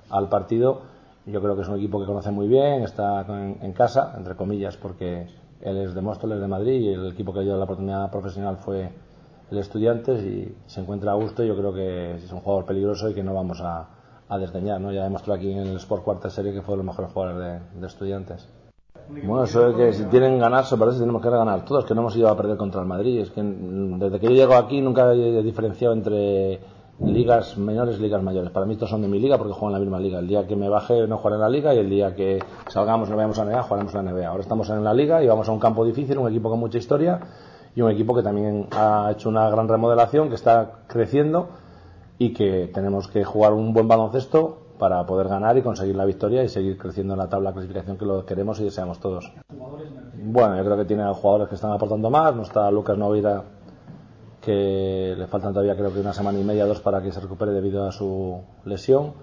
al 0.09 0.27
partido 0.27 0.94
yo 1.25 1.41
creo 1.41 1.55
que 1.55 1.61
es 1.61 1.67
un 1.67 1.77
equipo 1.77 1.99
que 1.99 2.05
conoce 2.05 2.31
muy 2.31 2.47
bien, 2.47 2.83
está 2.83 3.21
en, 3.21 3.57
en 3.61 3.73
casa, 3.73 4.13
entre 4.17 4.35
comillas, 4.35 4.77
porque 4.77 5.27
él 5.61 5.77
es 5.77 5.95
de 5.95 6.01
Móstoles, 6.01 6.39
de 6.39 6.47
Madrid, 6.47 6.81
y 6.81 6.93
el 6.93 7.07
equipo 7.07 7.33
que 7.33 7.41
dio 7.41 7.57
la 7.57 7.63
oportunidad 7.63 8.11
profesional 8.11 8.57
fue 8.57 8.89
el 9.51 9.57
Estudiantes 9.57 10.23
y 10.23 10.55
se 10.65 10.81
encuentra 10.81 11.11
a 11.11 11.15
gusto. 11.15 11.43
Yo 11.43 11.55
creo 11.55 11.73
que 11.73 12.15
es 12.15 12.31
un 12.31 12.39
jugador 12.39 12.65
peligroso 12.65 13.09
y 13.09 13.13
que 13.13 13.23
no 13.23 13.33
vamos 13.33 13.61
a, 13.61 13.87
a 14.27 14.37
desdeñar. 14.37 14.81
¿no? 14.81 14.91
Ya 14.91 15.03
demostró 15.03 15.33
aquí 15.33 15.51
en 15.51 15.67
el 15.67 15.77
Sport 15.77 16.03
Cuarta 16.03 16.29
Serie 16.29 16.53
que 16.53 16.61
fue 16.61 16.73
de 16.73 16.77
los 16.77 16.85
mejores 16.85 17.11
jugadores 17.11 17.61
de, 17.73 17.87
Estudiantes. 17.87 18.47
Bueno, 19.07 19.43
eso 19.43 19.69
es 19.69 19.75
que 19.75 19.93
si 19.93 20.05
tienen 20.05 20.39
ganar, 20.39 20.65
se 20.65 20.77
parece 20.77 20.97
que 20.97 21.01
tenemos 21.01 21.21
que 21.21 21.29
ganar 21.29 21.63
todos, 21.63 21.85
que 21.85 21.93
no 21.93 22.01
hemos 22.01 22.15
ido 22.15 22.27
a 22.27 22.35
perder 22.35 22.57
contra 22.57 22.81
el 22.81 22.87
Madrid. 22.87 23.19
Es 23.19 23.29
que 23.29 23.43
desde 23.43 24.19
que 24.19 24.27
yo 24.27 24.33
llego 24.33 24.55
aquí 24.55 24.81
nunca 24.81 25.13
he 25.13 25.43
diferenciado 25.43 25.93
entre 25.93 26.59
ligas 26.99 27.57
menores, 27.57 27.99
ligas 27.99 28.21
mayores. 28.23 28.51
Para 28.51 28.65
mí 28.65 28.73
estos 28.73 28.89
son 28.89 29.01
de 29.01 29.07
mi 29.07 29.19
liga 29.19 29.37
porque 29.37 29.53
juegan 29.53 29.69
en 29.69 29.73
la 29.73 29.79
misma 29.79 29.99
liga. 29.99 30.19
El 30.19 30.27
día 30.27 30.47
que 30.47 30.55
me 30.55 30.69
baje 30.69 31.07
no 31.07 31.17
jugaré 31.17 31.35
en 31.35 31.41
la 31.41 31.49
liga 31.49 31.73
y 31.73 31.79
el 31.79 31.89
día 31.89 32.15
que 32.15 32.39
salgamos 32.69 33.09
no 33.09 33.15
vayamos 33.15 33.37
a 33.39 33.45
la 33.45 33.51
NBA 33.51 33.63
jugaremos 33.63 33.95
en 33.95 34.05
la 34.05 34.11
NBA. 34.11 34.27
Ahora 34.27 34.41
estamos 34.41 34.69
en 34.69 34.83
la 34.83 34.93
liga 34.93 35.23
y 35.23 35.27
vamos 35.27 35.49
a 35.49 35.51
un 35.51 35.59
campo 35.59 35.85
difícil, 35.85 36.17
un 36.17 36.29
equipo 36.29 36.49
con 36.49 36.59
mucha 36.59 36.77
historia 36.77 37.19
y 37.75 37.81
un 37.81 37.91
equipo 37.91 38.15
que 38.15 38.23
también 38.23 38.67
ha 38.71 39.09
hecho 39.11 39.29
una 39.29 39.49
gran 39.49 39.67
remodelación, 39.67 40.29
que 40.29 40.35
está 40.35 40.83
creciendo 40.87 41.49
y 42.17 42.31
que 42.33 42.71
tenemos 42.73 43.09
que 43.09 43.23
jugar 43.25 43.53
un 43.53 43.73
buen 43.73 43.87
baloncesto 43.87 44.59
para 44.79 45.05
poder 45.05 45.27
ganar 45.27 45.57
y 45.57 45.61
conseguir 45.61 45.95
la 45.95 46.05
victoria 46.05 46.43
y 46.43 46.49
seguir 46.49 46.77
creciendo 46.77 47.13
en 47.13 47.19
la 47.19 47.29
tabla 47.29 47.49
de 47.49 47.55
clasificación 47.55 47.97
que 47.97 48.05
lo 48.05 48.25
queremos 48.25 48.59
y 48.59 48.65
deseamos 48.65 48.99
todos. 48.99 49.31
Bueno, 50.17 50.57
yo 50.57 50.63
creo 50.63 50.77
que 50.77 50.85
tiene 50.85 51.05
jugadores 51.13 51.49
que 51.49 51.55
están 51.55 51.71
aportando 51.71 52.09
más, 52.09 52.35
no 52.35 52.43
está 52.43 52.69
Lucas 52.71 52.97
Novira 52.97 53.43
que 54.45 55.15
le 55.17 55.25
faltan 55.25 55.53
todavía 55.53 55.75
creo 55.75 55.91
que 55.91 55.99
una 55.99 56.13
semana 56.13 56.39
y 56.39 56.43
media, 56.43 56.65
dos 56.67 56.79
para 56.79 57.01
que 57.01 57.11
se 57.11 57.19
recupere 57.19 57.51
debido 57.51 57.87
a 57.87 57.91
su 57.91 58.41
lesión. 58.63 59.13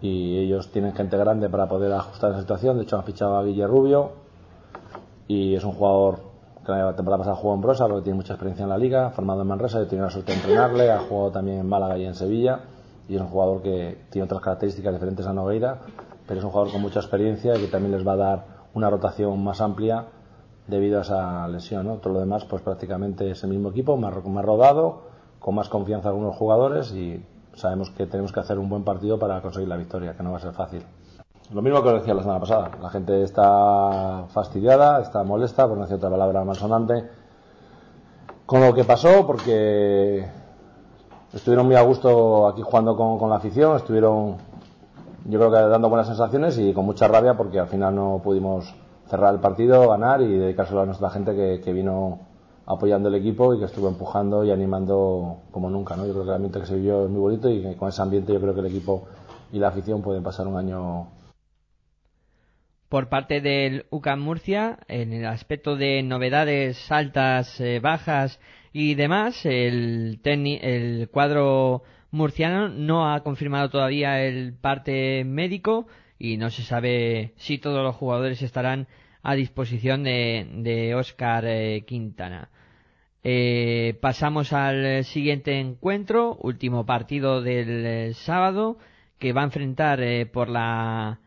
Y 0.00 0.38
ellos 0.38 0.70
tienen 0.70 0.94
gente 0.94 1.16
grande 1.16 1.48
para 1.48 1.66
poder 1.66 1.92
ajustar 1.92 2.30
esa 2.30 2.40
situación, 2.40 2.76
de 2.76 2.84
hecho 2.84 2.96
han 2.96 3.04
fichado 3.04 3.36
a 3.38 3.42
Guille 3.42 3.66
Rubio. 3.66 4.12
Y 5.26 5.54
es 5.54 5.64
un 5.64 5.72
jugador 5.72 6.20
que 6.64 6.72
la 6.72 6.94
temporada 6.94 7.22
pasada 7.22 7.36
jugó 7.36 7.54
en 7.54 7.62
Brosa, 7.62 7.86
pero 7.86 8.02
tiene 8.02 8.16
mucha 8.16 8.34
experiencia 8.34 8.62
en 8.64 8.68
la 8.68 8.78
liga, 8.78 9.10
formado 9.10 9.40
en 9.40 9.48
Manresa, 9.48 9.80
he 9.80 9.86
tenido 9.86 10.04
la 10.04 10.12
suerte 10.12 10.32
de 10.32 10.38
entrenarle, 10.38 10.92
ha 10.92 11.00
jugado 11.00 11.32
también 11.32 11.60
en 11.60 11.68
Málaga 11.68 11.96
y 11.96 12.04
en 12.04 12.14
Sevilla. 12.14 12.60
Y 13.08 13.16
es 13.16 13.20
un 13.22 13.28
jugador 13.28 13.62
que 13.62 14.04
tiene 14.10 14.26
otras 14.26 14.42
características 14.42 14.92
diferentes 14.92 15.26
a 15.26 15.32
Nogueira, 15.32 15.78
pero 16.26 16.40
es 16.40 16.44
un 16.44 16.50
jugador 16.50 16.72
con 16.72 16.82
mucha 16.82 17.00
experiencia 17.00 17.56
y 17.56 17.62
que 17.62 17.68
también 17.68 17.92
les 17.92 18.06
va 18.06 18.12
a 18.12 18.16
dar 18.16 18.44
una 18.74 18.90
rotación 18.90 19.42
más 19.42 19.62
amplia 19.62 20.04
debido 20.68 20.98
a 20.98 21.02
esa 21.02 21.48
lesión. 21.48 21.86
¿no? 21.86 21.96
Todo 21.96 22.14
lo 22.14 22.20
demás, 22.20 22.44
pues 22.44 22.62
prácticamente 22.62 23.30
es 23.30 23.42
el 23.42 23.50
mismo 23.50 23.70
equipo, 23.70 23.96
más, 23.96 24.24
más 24.24 24.44
rodado, 24.44 25.02
con 25.40 25.54
más 25.56 25.68
confianza 25.68 26.08
algunos 26.08 26.36
jugadores 26.36 26.92
y 26.92 27.24
sabemos 27.54 27.90
que 27.90 28.06
tenemos 28.06 28.32
que 28.32 28.40
hacer 28.40 28.58
un 28.58 28.68
buen 28.68 28.84
partido 28.84 29.18
para 29.18 29.42
conseguir 29.42 29.68
la 29.68 29.76
victoria, 29.76 30.16
que 30.16 30.22
no 30.22 30.30
va 30.30 30.36
a 30.36 30.40
ser 30.40 30.52
fácil. 30.52 30.82
Lo 31.52 31.62
mismo 31.62 31.82
que 31.82 31.88
os 31.88 31.94
decía 31.94 32.14
la 32.14 32.22
semana 32.22 32.40
pasada, 32.40 32.70
la 32.80 32.90
gente 32.90 33.22
está 33.22 34.26
fastidiada, 34.28 35.00
está 35.00 35.24
molesta, 35.24 35.66
por 35.66 35.76
no 35.76 35.82
decir 35.82 35.96
otra 35.96 36.10
palabra 36.10 36.44
malsonante, 36.44 37.08
con 38.44 38.60
lo 38.60 38.74
que 38.74 38.84
pasó, 38.84 39.26
porque 39.26 40.28
estuvieron 41.32 41.66
muy 41.66 41.76
a 41.76 41.82
gusto 41.82 42.46
aquí 42.48 42.62
jugando 42.62 42.96
con, 42.96 43.18
con 43.18 43.30
la 43.30 43.36
afición, 43.36 43.76
estuvieron 43.76 44.36
yo 45.24 45.38
creo 45.38 45.50
que 45.50 45.58
dando 45.58 45.88
buenas 45.88 46.06
sensaciones 46.06 46.58
y 46.58 46.72
con 46.72 46.86
mucha 46.86 47.06
rabia 47.06 47.34
porque 47.34 47.58
al 47.58 47.68
final 47.68 47.94
no 47.94 48.20
pudimos 48.22 48.74
cerrar 49.08 49.34
el 49.34 49.40
partido, 49.40 49.88
ganar 49.88 50.20
y 50.20 50.38
dedicárselo 50.38 50.82
a 50.82 50.86
nuestra 50.86 51.10
gente 51.10 51.34
que, 51.62 51.72
vino 51.72 52.20
apoyando 52.66 53.08
el 53.08 53.14
equipo 53.14 53.54
y 53.54 53.58
que 53.58 53.64
estuvo 53.64 53.88
empujando 53.88 54.44
y 54.44 54.50
animando 54.50 55.38
como 55.50 55.70
nunca. 55.70 55.96
¿no? 55.96 56.06
Yo 56.06 56.12
creo 56.12 56.26
que 56.26 56.44
el 56.44 56.52
que 56.52 56.66
se 56.66 56.76
vivió 56.76 57.04
es 57.04 57.10
muy 57.10 57.20
bonito 57.20 57.48
y 57.48 57.62
que 57.62 57.76
con 57.76 57.88
ese 57.88 58.02
ambiente 58.02 58.32
yo 58.32 58.40
creo 58.40 58.54
que 58.54 58.60
el 58.60 58.66
equipo 58.66 59.08
y 59.52 59.58
la 59.58 59.68
afición 59.68 60.02
pueden 60.02 60.22
pasar 60.22 60.46
un 60.46 60.56
año. 60.56 61.08
Por 62.88 63.08
parte 63.08 63.40
del 63.40 63.86
UCAM 63.90 64.20
Murcia, 64.20 64.78
en 64.88 65.12
el 65.12 65.26
aspecto 65.26 65.76
de 65.76 66.02
novedades 66.02 66.90
altas, 66.90 67.60
eh, 67.60 67.80
bajas 67.80 68.40
y 68.72 68.94
demás, 68.94 69.44
el, 69.44 70.20
el 70.24 71.08
cuadro 71.10 71.82
murciano 72.10 72.68
no 72.68 73.12
ha 73.12 73.22
confirmado 73.22 73.68
todavía 73.68 74.22
el 74.22 74.54
parte 74.54 75.24
médico 75.24 75.86
y 76.18 76.36
no 76.36 76.50
se 76.50 76.62
sabe 76.62 77.32
si 77.36 77.58
todos 77.58 77.82
los 77.82 77.94
jugadores 77.94 78.42
estarán 78.42 78.88
a 79.22 79.34
disposición 79.34 80.04
de, 80.04 80.46
de 80.52 80.94
Oscar 80.94 81.44
eh, 81.46 81.84
Quintana. 81.86 82.50
Eh, 83.22 83.98
pasamos 84.00 84.52
al 84.52 85.04
siguiente 85.04 85.58
encuentro, 85.58 86.36
último 86.36 86.86
partido 86.86 87.42
del 87.42 87.86
eh, 87.86 88.14
sábado, 88.14 88.78
que 89.18 89.32
va 89.32 89.42
a 89.42 89.44
enfrentar 89.44 90.00
por 90.32 90.48
la, 90.48 91.18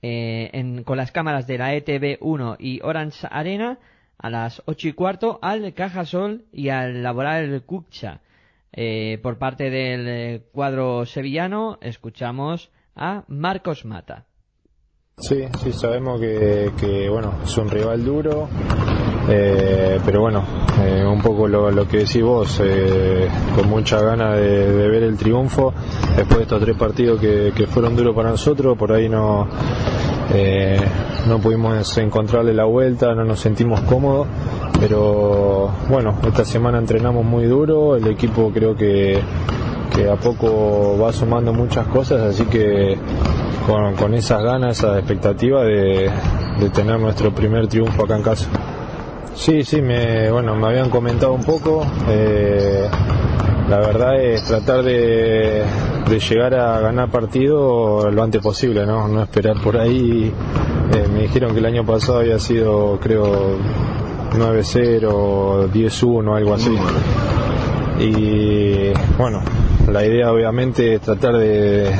en, 0.00 0.82
con 0.82 0.96
las 0.96 1.12
cámaras 1.12 1.46
de 1.46 1.58
la 1.58 1.74
ETV 1.74 2.18
1 2.20 2.56
y 2.58 2.80
Orange 2.82 3.28
Arena 3.30 3.78
a 4.16 4.30
las 4.30 4.62
ocho 4.64 4.88
y 4.88 4.94
cuarto 4.94 5.38
al 5.42 5.74
Cajasol 5.74 6.46
y 6.52 6.70
al 6.70 7.02
Laboral 7.02 7.62
Cucha. 7.64 8.22
Por 9.22 9.38
parte 9.38 9.68
del 9.68 10.44
cuadro 10.52 11.04
sevillano 11.04 11.78
escuchamos 11.82 12.70
a 12.96 13.24
Marcos 13.28 13.84
Mata. 13.84 14.24
Sí, 15.16 15.44
sí, 15.62 15.72
sabemos 15.72 16.20
que, 16.20 16.72
que 16.76 17.08
bueno, 17.08 17.34
es 17.44 17.56
un 17.56 17.70
rival 17.70 18.04
duro, 18.04 18.48
eh, 19.28 20.00
pero 20.04 20.22
bueno, 20.22 20.42
eh, 20.82 21.04
un 21.06 21.22
poco 21.22 21.46
lo, 21.46 21.70
lo, 21.70 21.86
que 21.86 21.98
decís 21.98 22.20
vos, 22.20 22.60
eh, 22.62 23.28
con 23.54 23.70
mucha 23.70 24.02
gana 24.02 24.34
de, 24.34 24.88
ver 24.88 25.04
el 25.04 25.16
triunfo, 25.16 25.72
después 26.16 26.38
de 26.38 26.42
estos 26.42 26.60
tres 26.60 26.76
partidos 26.76 27.20
que, 27.20 27.52
que 27.54 27.66
fueron 27.68 27.94
duros 27.94 28.14
para 28.14 28.30
nosotros, 28.30 28.76
por 28.76 28.90
ahí 28.90 29.08
no, 29.08 29.46
eh, 30.34 30.80
no 31.28 31.38
pudimos 31.38 31.96
encontrarle 31.96 32.52
la 32.52 32.64
vuelta, 32.64 33.14
no 33.14 33.24
nos 33.24 33.38
sentimos 33.38 33.82
cómodos, 33.82 34.26
pero 34.80 35.70
bueno, 35.88 36.18
esta 36.26 36.44
semana 36.44 36.78
entrenamos 36.78 37.24
muy 37.24 37.44
duro, 37.44 37.94
el 37.94 38.08
equipo 38.08 38.50
creo 38.52 38.74
que, 38.74 39.20
que 39.94 40.10
a 40.10 40.16
poco 40.16 40.98
va 40.98 41.12
sumando 41.12 41.52
muchas 41.52 41.86
cosas, 41.86 42.20
así 42.20 42.44
que 42.46 42.98
con, 43.66 43.94
con 43.94 44.14
esas 44.14 44.42
ganas, 44.42 44.78
esa 44.78 44.98
expectativa 44.98 45.64
de, 45.64 46.10
de, 46.60 46.70
tener 46.70 46.98
nuestro 46.98 47.34
primer 47.34 47.66
triunfo 47.66 48.04
acá 48.04 48.16
en 48.16 48.22
casa. 48.22 48.48
Sí, 49.34 49.64
sí, 49.64 49.82
me, 49.82 50.30
bueno, 50.30 50.54
me 50.54 50.68
habían 50.68 50.90
comentado 50.90 51.32
un 51.32 51.44
poco. 51.44 51.84
Eh, 52.08 52.88
la 53.68 53.78
verdad 53.78 54.20
es 54.20 54.44
tratar 54.44 54.82
de, 54.82 55.64
de, 56.08 56.18
llegar 56.20 56.54
a 56.54 56.80
ganar 56.80 57.10
partido 57.10 58.10
lo 58.10 58.22
antes 58.22 58.40
posible, 58.40 58.86
no, 58.86 59.08
no 59.08 59.22
esperar 59.22 59.56
por 59.62 59.76
ahí. 59.76 60.32
Eh, 60.94 61.08
me 61.12 61.22
dijeron 61.22 61.52
que 61.52 61.58
el 61.58 61.66
año 61.66 61.84
pasado 61.84 62.18
había 62.18 62.38
sido, 62.38 62.98
creo, 63.00 63.56
9-0, 64.32 65.70
10-1, 65.70 66.36
algo 66.36 66.54
así. 66.54 66.76
Y 68.00 68.92
bueno, 69.16 69.40
la 69.90 70.04
idea 70.04 70.32
obviamente 70.32 70.94
es 70.94 71.00
tratar 71.00 71.36
de 71.36 71.90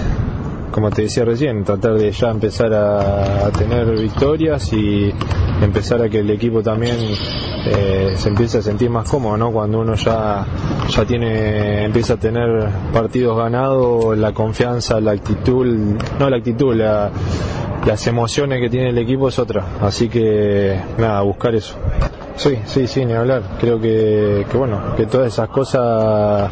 como 0.75 0.91
te 0.91 1.03
decía 1.03 1.25
recién, 1.25 1.63
tratar 1.63 1.95
de 1.95 2.11
ya 2.11 2.31
empezar 2.31 2.75
a, 2.75 3.49
tener 3.57 3.97
victorias 3.97 4.73
y 4.73 5.15
empezar 5.63 6.03
a 6.03 6.09
que 6.09 6.19
el 6.19 6.29
equipo 6.31 6.65
también 6.65 6.97
eh, 7.65 8.15
se 8.17 8.29
empiece 8.29 8.59
a 8.59 8.63
sentir 8.63 8.91
más 8.91 9.09
cómodo, 9.09 9.37
¿no? 9.37 9.53
Cuando 9.53 9.83
uno 9.83 9.95
ya, 9.95 10.45
ya 10.89 11.05
tiene, 11.05 11.85
empieza 11.85 12.15
a 12.15 12.17
tener 12.17 12.69
partidos 12.93 13.39
ganados, 13.39 14.19
la 14.19 14.33
confianza, 14.33 15.01
la 15.01 15.13
actitud, 15.13 15.65
no 16.19 16.29
la 16.29 16.39
actitud, 16.39 16.75
la, 16.75 17.09
las 17.87 18.05
emociones 18.09 18.61
que 18.61 18.69
tiene 18.69 18.89
el 18.89 18.99
equipo 18.99 19.29
es 19.29 19.39
otra. 19.39 19.65
Así 19.81 20.09
que, 20.09 20.77
nada, 20.99 21.21
buscar 21.21 21.55
eso. 21.55 21.77
Sí, 22.35 22.59
sí, 22.65 22.89
sí, 22.89 23.05
ni 23.05 23.13
hablar. 23.13 23.43
Creo 23.61 23.81
que, 23.81 24.45
que 24.51 24.57
bueno, 24.57 24.97
que 24.97 25.07
todas 25.07 25.33
esas 25.33 25.49
cosas 25.51 26.51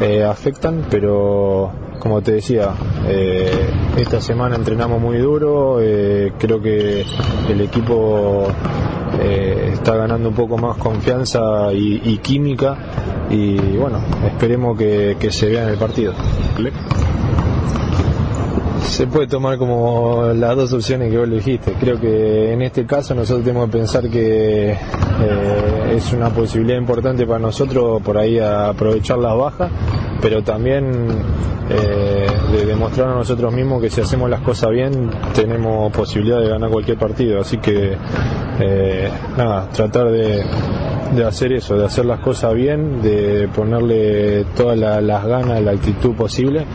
eh, 0.00 0.22
afectan, 0.22 0.86
pero 0.88 1.72
como 2.06 2.22
te 2.22 2.34
decía, 2.34 2.72
eh, 3.08 3.68
esta 3.96 4.20
semana 4.20 4.54
entrenamos 4.54 5.00
muy 5.00 5.18
duro, 5.18 5.78
eh, 5.80 6.32
creo 6.38 6.62
que 6.62 7.04
el 7.48 7.60
equipo 7.60 8.46
eh, 9.20 9.70
está 9.72 9.96
ganando 9.96 10.28
un 10.28 10.34
poco 10.36 10.56
más 10.56 10.76
confianza 10.76 11.72
y, 11.72 12.00
y 12.04 12.18
química 12.18 12.76
y 13.28 13.56
bueno, 13.76 13.98
esperemos 14.24 14.78
que, 14.78 15.16
que, 15.18 15.32
se 15.32 15.48
vea 15.48 15.64
en 15.64 15.70
el 15.70 15.78
partido. 15.78 16.14
Se 18.84 19.08
puede 19.08 19.26
tomar 19.26 19.58
como 19.58 20.26
las 20.32 20.54
dos 20.54 20.72
opciones 20.74 21.10
que 21.10 21.18
vos 21.18 21.28
le 21.28 21.36
dijiste. 21.36 21.72
Creo 21.72 22.00
que 22.00 22.52
en 22.52 22.62
este 22.62 22.86
caso 22.86 23.16
nosotros 23.16 23.44
tenemos 23.44 23.66
que 23.66 23.72
pensar 23.72 24.08
que 24.08 24.78
es 25.90 26.12
una 26.12 26.30
posibilidad 26.30 26.78
importante 26.78 27.26
para 27.26 27.40
nosotros 27.40 28.00
por 28.02 28.16
ahí 28.16 28.38
aprovechar 28.38 29.18
las 29.18 29.36
bajas, 29.36 29.70
pero 30.26 30.42
también 30.42 31.06
eh, 31.70 32.26
de 32.50 32.66
demostrar 32.66 33.10
a 33.10 33.14
nosotros 33.14 33.54
mismos 33.54 33.80
que 33.80 33.88
si 33.88 34.00
hacemos 34.00 34.28
las 34.28 34.40
cosas 34.40 34.72
bien 34.72 35.08
tenemos 35.32 35.92
posibilidad 35.92 36.40
de 36.40 36.48
ganar 36.48 36.68
cualquier 36.68 36.98
partido. 36.98 37.40
Así 37.40 37.58
que 37.58 37.96
eh, 38.58 39.08
nada, 39.36 39.68
tratar 39.68 40.10
de, 40.10 40.42
de, 41.14 41.24
hacer 41.24 41.52
eso, 41.52 41.78
de 41.78 41.84
hacer 41.86 42.06
las 42.06 42.18
cosas 42.18 42.54
bien, 42.54 43.00
de 43.02 43.48
ponerle 43.54 44.46
todas 44.56 44.76
la, 44.76 45.00
las 45.00 45.24
ganas, 45.24 45.62
la 45.62 45.70
actitud 45.70 46.16
posible 46.16 46.66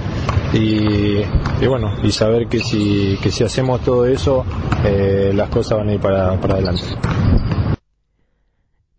y, 0.53 1.17
y, 1.59 1.67
bueno, 1.67 1.91
y 2.03 2.11
saber 2.13 2.47
que 2.47 2.61
si, 2.61 3.17
que 3.21 3.31
si 3.31 3.43
hacemos 3.43 3.81
todo 3.81 4.05
eso 4.05 4.45
eh, 4.85 5.33
las 5.35 5.49
cosas 5.49 5.77
van 5.77 5.89
a 5.89 5.93
ir 5.93 5.99
para, 5.99 6.39
para 6.39 6.53
adelante 6.53 6.85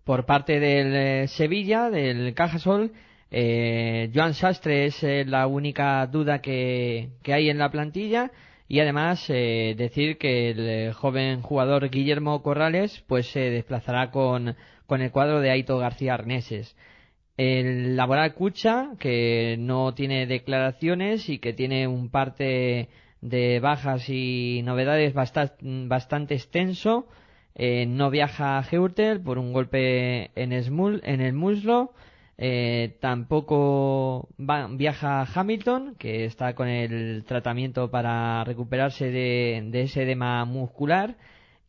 por 0.04 0.26
parte 0.26 0.60
del 0.60 1.26
Sevilla, 1.28 1.88
del 1.88 2.34
Cajasol. 2.34 2.92
Eh, 3.34 4.10
Joan 4.14 4.34
Sastre 4.34 4.84
es 4.84 5.02
eh, 5.02 5.24
la 5.26 5.46
única 5.46 6.06
duda 6.06 6.42
que, 6.42 7.12
que, 7.22 7.32
hay 7.32 7.48
en 7.48 7.56
la 7.56 7.70
plantilla 7.70 8.30
y 8.68 8.80
además 8.80 9.24
eh, 9.30 9.74
decir 9.74 10.18
que 10.18 10.50
el 10.50 10.68
eh, 10.68 10.92
joven 10.92 11.40
jugador 11.40 11.88
Guillermo 11.88 12.42
Corrales 12.42 13.02
pues 13.08 13.26
se 13.28 13.40
desplazará 13.40 14.10
con, 14.10 14.54
con 14.86 15.00
el 15.00 15.10
cuadro 15.10 15.40
de 15.40 15.50
Aito 15.50 15.78
García 15.78 16.12
Arneses. 16.12 16.76
El 17.38 17.96
laboral 17.96 18.34
Cucha 18.34 18.90
que 18.98 19.56
no 19.58 19.94
tiene 19.94 20.26
declaraciones 20.26 21.30
y 21.30 21.38
que 21.38 21.54
tiene 21.54 21.86
un 21.86 22.10
parte 22.10 22.90
de 23.22 23.60
bajas 23.60 24.10
y 24.10 24.60
novedades 24.62 25.14
bastante, 25.14 25.56
bastante 25.62 26.34
extenso 26.34 27.06
eh, 27.54 27.86
no 27.86 28.10
viaja 28.10 28.58
a 28.58 28.66
Heurtel 28.70 29.22
por 29.22 29.38
un 29.38 29.54
golpe 29.54 30.30
en 30.34 30.52
el 30.52 31.32
muslo. 31.32 31.92
Eh, 32.44 32.96
tampoco 32.98 34.28
viaja 34.36 35.24
Hamilton, 35.32 35.94
que 35.96 36.24
está 36.24 36.56
con 36.56 36.66
el 36.66 37.22
tratamiento 37.24 37.88
para 37.88 38.42
recuperarse 38.42 39.12
de, 39.12 39.70
ese 39.72 40.02
edema 40.02 40.44
muscular. 40.44 41.16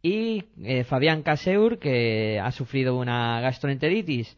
Y 0.02 0.46
eh, 0.64 0.84
Fabián 0.84 1.22
Caseur, 1.22 1.78
que 1.78 2.40
ha 2.40 2.52
sufrido 2.52 2.98
una 2.98 3.40
gastroenteritis. 3.40 4.36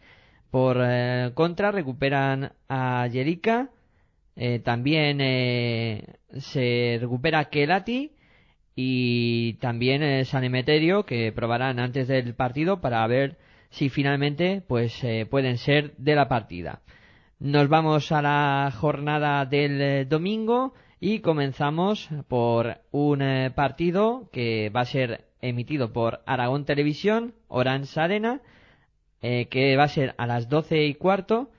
Por 0.51 0.77
eh, 0.81 1.31
contra, 1.35 1.71
recuperan 1.71 2.51
a 2.67 3.07
Jerica. 3.09 3.69
Eh, 4.35 4.59
también 4.59 5.19
se 6.37 6.97
recupera 6.99 7.45
Kelati 7.45 8.11
y 8.75 9.53
también 9.61 10.25
San 10.25 10.43
Emeterio 10.43 11.05
que 11.05 11.31
probarán 11.31 11.79
antes 11.79 12.09
del 12.09 12.35
partido 12.35 12.81
para 12.81 13.07
ver 13.07 13.37
si 13.75 13.89
finalmente 13.89 14.63
pues 14.65 15.03
eh, 15.03 15.25
pueden 15.29 15.57
ser 15.57 15.95
de 15.97 16.15
la 16.15 16.29
partida. 16.29 16.81
Nos 17.39 17.67
vamos 17.67 18.11
a 18.13 18.21
la 18.21 18.71
jornada 18.73 19.45
del 19.45 19.81
eh, 19.81 20.05
domingo 20.05 20.73
y 21.01 21.19
comenzamos 21.19 22.09
por 22.29 22.77
un 22.91 23.21
eh, 23.21 23.51
partido 23.53 24.29
que 24.31 24.69
va 24.69 24.81
a 24.81 24.85
ser 24.85 25.25
emitido 25.41 25.91
por 25.91 26.21
Aragón 26.25 26.63
Televisión, 26.63 27.35
Orange 27.49 27.99
Arena, 27.99 28.41
que 29.21 29.75
va 29.75 29.85
a 29.85 29.87
ser 29.87 30.13
a 30.19 30.27
las 30.27 30.49
12 30.49 30.85
y 30.85 30.93
cuarto 30.93 31.49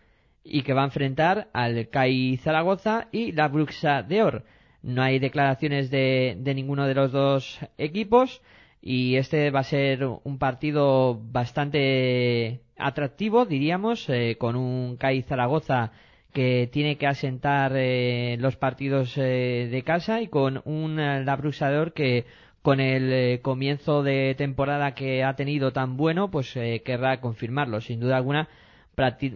y 0.44 0.62
que 0.62 0.72
va 0.72 0.83
a 0.83 0.87
enfrentar 0.87 1.48
al 1.52 1.88
CAI 1.88 2.37
Zaragoza 2.37 3.09
y 3.11 3.33
la 3.33 3.48
Bruxa 3.48 4.02
de 4.02 4.22
Or. 4.22 4.44
No 4.83 5.02
hay 5.02 5.18
declaraciones 5.18 5.90
de, 5.90 6.37
de 6.38 6.55
ninguno 6.55 6.87
de 6.87 6.94
los 6.94 7.11
dos 7.11 7.59
equipos 7.76 8.40
y 8.88 9.16
este 9.16 9.51
va 9.51 9.61
a 9.61 9.64
ser 9.64 10.05
un 10.05 10.38
partido 10.38 11.20
bastante 11.20 12.61
atractivo, 12.79 13.44
diríamos, 13.44 14.09
eh, 14.09 14.37
con 14.38 14.55
un 14.55 14.96
CAI 14.96 15.22
Zaragoza 15.22 15.90
que 16.33 16.68
tiene 16.70 16.96
que 16.96 17.09
asentar 17.09 17.72
eh, 17.75 18.37
los 18.38 18.55
partidos 18.55 19.18
eh, 19.18 19.68
de 19.72 19.83
casa 19.83 20.20
y 20.20 20.29
con 20.29 20.62
un 20.66 21.01
eh, 21.01 21.25
La 21.25 21.35
Bruxa 21.35 21.68
de 21.68 21.79
Or 21.79 21.94
que 21.94 22.27
con 22.62 22.79
el 22.79 23.12
eh, 23.12 23.40
comienzo 23.42 24.05
de 24.05 24.37
temporada 24.38 24.94
que 24.94 25.25
ha 25.25 25.35
tenido 25.35 25.72
tan 25.72 25.96
bueno, 25.96 26.31
pues 26.31 26.57
eh, 26.57 26.83
querrá 26.85 27.20
confirmarlo. 27.20 27.81
Sin 27.81 27.99
duda 27.99 28.16
alguna, 28.16 28.49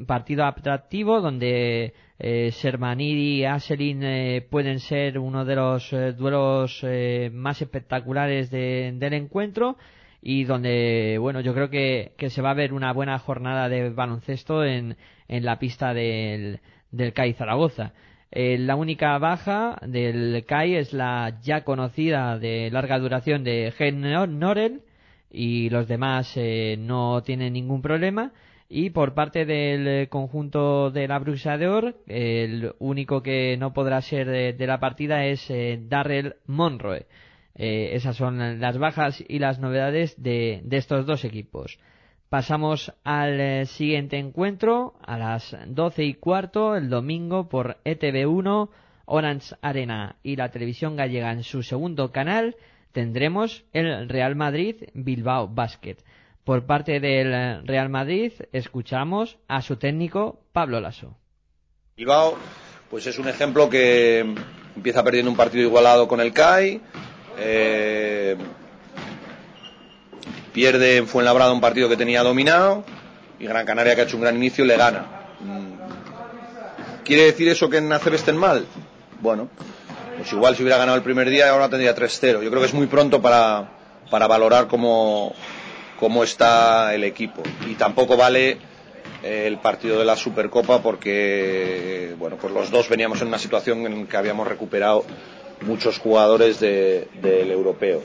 partido 0.06 0.44
atractivo 0.44 1.20
donde 1.20 1.92
eh, 2.20 2.50
Sermanidi 2.52 3.40
y 3.40 3.44
Aselin 3.44 4.02
eh, 4.04 4.46
pueden 4.50 4.78
ser 4.80 5.18
uno 5.18 5.44
de 5.44 5.56
los 5.56 5.92
eh, 5.92 6.12
duelos 6.12 6.80
eh, 6.82 7.30
más 7.32 7.60
espectaculares 7.62 8.50
de- 8.50 8.92
del 8.94 9.14
encuentro 9.14 9.76
y 10.22 10.44
donde, 10.44 11.16
bueno, 11.18 11.40
yo 11.40 11.54
creo 11.54 11.70
que, 11.70 12.12
se 12.28 12.42
va 12.42 12.50
a 12.50 12.54
ver 12.54 12.72
una 12.74 12.92
buena 12.92 13.18
jornada 13.18 13.68
de 13.70 13.88
baloncesto 13.90 14.64
en, 14.64 14.96
en 15.28 15.44
la 15.44 15.58
pista 15.58 15.94
del, 15.94 16.60
del 16.90 17.12
CAI 17.14 17.32
Zaragoza. 17.32 17.92
Eh, 18.30 18.58
la 18.58 18.76
única 18.76 19.16
baja 19.18 19.78
del 19.86 20.44
CAI 20.46 20.76
es 20.76 20.92
la 20.92 21.38
ya 21.42 21.64
conocida 21.64 22.38
de 22.38 22.70
larga 22.70 22.98
duración 22.98 23.42
de 23.44 23.72
Gen 23.76 24.02
Norel 24.38 24.82
y 25.30 25.70
los 25.70 25.88
demás 25.88 26.32
eh, 26.36 26.76
no 26.78 27.22
tienen 27.22 27.54
ningún 27.54 27.82
problema. 27.82 28.32
Y 28.72 28.90
por 28.90 29.14
parte 29.14 29.44
del 29.46 29.88
eh, 29.88 30.08
conjunto 30.08 30.92
de 30.92 31.08
la 31.08 31.18
Bruxa 31.18 31.58
de 31.58 31.66
Or, 31.66 31.96
el 32.06 32.72
único 32.78 33.20
que 33.20 33.56
no 33.56 33.72
podrá 33.72 34.00
ser 34.00 34.28
de, 34.56 34.66
la 34.66 34.78
partida 34.78 35.24
es 35.24 35.50
eh, 35.50 35.76
Darrell 35.88 36.36
Monroe. 36.46 37.06
Eh, 37.56 37.90
esas 37.94 38.16
son 38.16 38.60
las 38.60 38.78
bajas 38.78 39.24
y 39.26 39.40
las 39.40 39.58
novedades 39.58 40.14
de, 40.22 40.62
estos 40.70 41.04
dos 41.04 41.24
equipos. 41.24 41.80
Pasamos 42.28 42.94
al 43.02 43.66
siguiente 43.66 44.18
encuentro 44.18 44.94
a 45.04 45.18
las 45.18 45.56
12 45.66 46.04
y 46.04 46.14
cuarto 46.14 46.76
el 46.76 46.88
domingo 46.88 47.48
por 47.48 47.78
E 47.84 47.98
ETV1, 47.98 48.68
Orange 49.06 49.56
Arena 49.62 50.14
y 50.22 50.36
la 50.36 50.52
televisión 50.52 50.94
gallega 50.94 51.32
en 51.32 51.42
su 51.42 51.64
segundo 51.64 52.12
canal 52.12 52.54
tendremos 52.92 53.64
el 53.72 54.08
Real 54.08 54.36
Madrid 54.36 54.76
Bilbao 54.94 55.48
Basket. 55.48 55.96
Por 56.50 56.66
parte 56.66 56.98
del 56.98 57.64
Real 57.64 57.88
Madrid 57.90 58.32
escuchamos 58.50 59.38
a 59.46 59.62
su 59.62 59.76
técnico 59.76 60.40
Pablo 60.52 60.80
Lasso. 60.80 61.16
Bilbao, 61.96 62.36
pues 62.90 63.06
es 63.06 63.20
un 63.20 63.28
ejemplo 63.28 63.70
que 63.70 64.34
empieza 64.74 65.04
perdiendo 65.04 65.30
un 65.30 65.36
partido 65.36 65.62
igualado 65.62 66.08
con 66.08 66.18
el 66.20 66.32
CAI, 66.32 66.80
eh, 67.38 68.36
pierde 70.52 70.96
en 70.96 71.06
Fuenlabrada 71.06 71.52
un 71.52 71.60
partido 71.60 71.88
que 71.88 71.96
tenía 71.96 72.24
dominado 72.24 72.82
y 73.38 73.46
Gran 73.46 73.64
Canaria 73.64 73.94
que 73.94 74.00
ha 74.00 74.04
hecho 74.04 74.16
un 74.16 74.22
gran 74.24 74.34
inicio 74.34 74.64
le 74.64 74.76
gana. 74.76 75.06
¿Quiere 77.04 77.26
decir 77.26 77.46
eso 77.46 77.70
que 77.70 77.76
en 77.76 77.92
Aceb 77.92 78.14
estén 78.14 78.36
mal? 78.36 78.66
Bueno, 79.20 79.48
pues 80.16 80.32
igual 80.32 80.56
si 80.56 80.64
hubiera 80.64 80.78
ganado 80.78 80.96
el 80.96 81.04
primer 81.04 81.30
día 81.30 81.48
ahora 81.48 81.68
tendría 81.68 81.94
3-0. 81.94 82.42
Yo 82.42 82.50
creo 82.50 82.60
que 82.60 82.66
es 82.66 82.74
muy 82.74 82.88
pronto 82.88 83.22
para, 83.22 83.70
para 84.10 84.26
valorar 84.26 84.66
cómo, 84.66 85.32
cómo 86.00 86.24
está 86.24 86.94
el 86.94 87.04
equipo. 87.04 87.42
Y 87.68 87.74
tampoco 87.74 88.16
vale 88.16 88.56
eh, 89.22 89.44
el 89.46 89.58
partido 89.58 89.98
de 89.98 90.04
la 90.06 90.16
Supercopa 90.16 90.82
porque 90.82 92.14
bueno 92.18 92.36
pues 92.40 92.52
los 92.52 92.70
dos 92.70 92.88
veníamos 92.88 93.20
en 93.20 93.28
una 93.28 93.38
situación 93.38 93.86
en 93.86 94.06
que 94.06 94.16
habíamos 94.16 94.48
recuperado 94.48 95.04
muchos 95.62 95.98
jugadores 95.98 96.58
de- 96.58 97.06
del 97.22 97.50
europeo. 97.50 98.00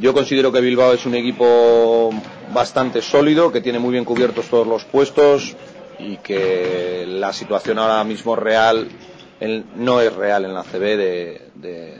Yo 0.00 0.14
considero 0.14 0.52
que 0.52 0.60
Bilbao 0.60 0.92
es 0.94 1.04
un 1.04 1.16
equipo 1.16 2.10
bastante 2.54 3.02
sólido, 3.02 3.50
que 3.50 3.60
tiene 3.60 3.80
muy 3.80 3.90
bien 3.90 4.04
cubiertos 4.04 4.46
todos 4.46 4.66
los 4.66 4.84
puestos 4.84 5.56
y 5.98 6.16
que 6.18 7.04
la 7.08 7.32
situación 7.32 7.78
ahora 7.80 8.02
mismo 8.04 8.36
real 8.36 8.88
no 9.76 10.00
es 10.00 10.12
real 10.14 10.44
en 10.44 10.54
la 10.54 10.62
CB 10.62 10.96
de- 10.96 11.40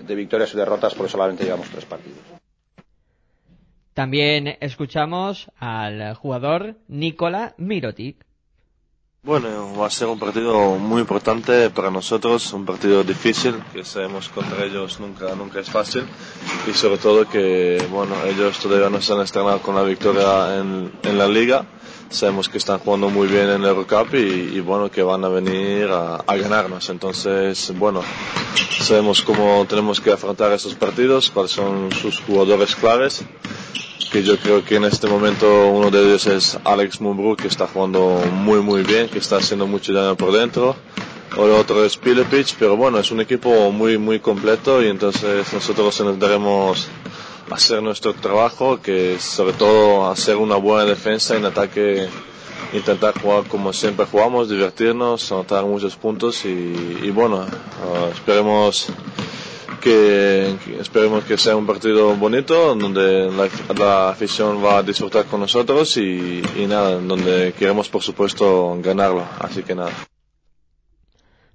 de 0.06 0.14
victorias 0.14 0.54
y 0.54 0.56
derrotas 0.56 0.94
porque 0.94 1.10
solamente 1.10 1.42
llevamos 1.44 1.68
tres 1.70 1.84
partidos. 1.84 2.39
También 3.94 4.56
escuchamos 4.60 5.50
al 5.58 6.14
jugador 6.14 6.76
Nikola 6.88 7.54
Mirotic. 7.58 8.24
Bueno, 9.22 9.76
va 9.78 9.86
a 9.86 9.90
ser 9.90 10.08
un 10.08 10.18
partido 10.18 10.78
muy 10.78 11.02
importante 11.02 11.68
para 11.68 11.90
nosotros, 11.90 12.54
un 12.54 12.64
partido 12.64 13.04
difícil, 13.04 13.54
que 13.70 13.84
sabemos 13.84 14.30
contra 14.30 14.64
ellos 14.64 14.98
nunca, 14.98 15.34
nunca 15.34 15.60
es 15.60 15.68
fácil 15.68 16.04
y 16.66 16.72
sobre 16.72 16.96
todo 16.96 17.28
que, 17.28 17.86
bueno, 17.90 18.14
ellos 18.24 18.58
todavía 18.58 18.88
no 18.88 19.02
se 19.02 19.12
han 19.12 19.20
estrenado 19.20 19.60
con 19.60 19.74
la 19.74 19.82
victoria 19.82 20.56
en, 20.58 20.90
en 21.02 21.18
la 21.18 21.28
liga, 21.28 21.66
sabemos 22.10 22.48
que 22.48 22.58
están 22.58 22.78
jugando 22.80 23.08
muy 23.08 23.28
bien 23.28 23.48
en 23.48 23.64
Eurocup 23.64 24.14
y, 24.14 24.18
y 24.56 24.60
bueno, 24.60 24.90
que 24.90 25.02
van 25.02 25.24
a 25.24 25.28
venir 25.28 25.88
a, 25.90 26.16
a 26.16 26.36
ganarnos, 26.36 26.88
entonces, 26.90 27.72
bueno, 27.78 28.02
sabemos 28.80 29.22
cómo 29.22 29.64
tenemos 29.68 30.00
que 30.00 30.12
afrontar 30.12 30.52
esos 30.52 30.74
partidos, 30.74 31.30
cuáles 31.30 31.52
son 31.52 31.90
sus 31.92 32.20
jugadores 32.20 32.74
claves 32.76 33.24
que 34.10 34.24
yo 34.24 34.36
creo 34.38 34.64
que 34.64 34.74
en 34.74 34.84
este 34.84 35.06
momento 35.06 35.68
uno 35.68 35.88
de 35.90 36.02
ellos 36.02 36.26
es 36.26 36.58
Alex 36.64 37.00
Mumbrú, 37.00 37.36
que 37.36 37.46
está 37.46 37.68
jugando 37.68 38.20
muy 38.32 38.60
muy 38.60 38.82
bien, 38.82 39.08
que 39.08 39.18
está 39.18 39.36
haciendo 39.36 39.68
mucho 39.68 39.92
daño 39.92 40.16
por 40.16 40.32
dentro. 40.32 40.74
O 41.36 41.44
el 41.44 41.52
otro 41.52 41.84
es 41.84 41.96
Pilepic, 41.96 42.56
pero 42.58 42.76
bueno, 42.76 42.98
es 42.98 43.12
un 43.12 43.20
equipo 43.20 43.70
muy 43.70 43.98
muy 43.98 44.18
completo 44.18 44.82
y 44.82 44.88
entonces 44.88 45.52
nosotros 45.52 46.00
intentaremos 46.00 46.88
hacer 47.50 47.82
nuestro 47.82 48.14
trabajo, 48.14 48.80
que 48.80 49.14
es 49.14 49.22
sobre 49.22 49.52
todo 49.54 50.10
hacer 50.10 50.36
una 50.36 50.56
buena 50.56 50.84
defensa 50.84 51.36
en 51.36 51.44
ataque, 51.44 52.08
intentar 52.72 53.20
jugar 53.20 53.44
como 53.44 53.72
siempre 53.72 54.06
jugamos, 54.06 54.48
divertirnos, 54.48 55.30
anotar 55.32 55.64
muchos 55.64 55.96
puntos 55.96 56.44
y, 56.44 56.48
y 57.02 57.10
bueno, 57.10 57.40
ah, 57.42 58.08
esperemos 58.12 58.88
que, 59.80 60.56
esperemos 60.78 61.24
que 61.24 61.36
sea 61.38 61.56
un 61.56 61.66
partido 61.66 62.14
bonito 62.16 62.74
donde 62.74 63.30
la, 63.30 63.48
la 63.74 64.10
afición 64.10 64.62
va 64.64 64.78
a 64.78 64.82
disfrutar 64.82 65.24
con 65.24 65.40
nosotros 65.40 65.96
y, 65.96 66.42
y 66.56 66.66
nada, 66.66 67.00
donde 67.00 67.52
queremos 67.58 67.88
por 67.88 68.02
supuesto 68.02 68.78
ganarlo, 68.80 69.24
así 69.38 69.62
que 69.62 69.74
nada. 69.74 69.90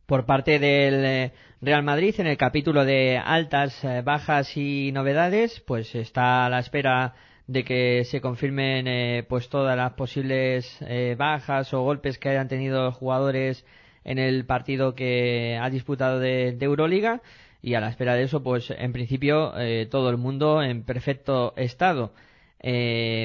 Por 0.06 0.26
parte 0.26 0.60
del 0.60 1.06
eh, 1.06 1.34
Real 1.66 1.82
Madrid, 1.82 2.14
en 2.20 2.28
el 2.28 2.38
capítulo 2.38 2.86
de 2.86 3.18
altas, 3.18 3.84
eh, 3.84 4.02
bajas 4.04 4.56
y 4.56 4.92
novedades, 4.92 5.62
pues 5.66 5.96
está 5.96 6.46
a 6.46 6.50
la 6.50 6.60
espera 6.60 7.16
de 7.48 7.64
que 7.64 8.04
se 8.06 8.22
confirmen 8.22 8.88
eh, 8.88 9.26
pues 9.28 9.50
todas 9.50 9.76
las 9.76 9.94
posibles 9.94 10.78
eh, 10.82 11.16
bajas 11.18 11.74
o 11.74 11.82
golpes 11.82 12.18
que 12.20 12.30
hayan 12.30 12.48
tenido 12.48 12.92
jugadores 12.92 13.66
en 14.04 14.20
el 14.20 14.46
partido 14.46 14.94
que 14.96 15.60
ha 15.62 15.70
disputado 15.70 16.20
de, 16.20 16.52
de 16.54 16.66
Euroliga. 16.66 17.22
Y 17.62 17.74
a 17.74 17.82
la 17.82 17.90
espera 17.90 18.14
de 18.14 18.24
eso 18.24 18.44
pues 18.44 18.70
en 18.70 18.94
principio 18.94 19.58
eh, 19.58 19.88
todo 19.90 20.12
el 20.12 20.18
mundo 20.18 20.62
en 20.62 20.84
perfecto 20.84 21.54
estado. 21.58 22.14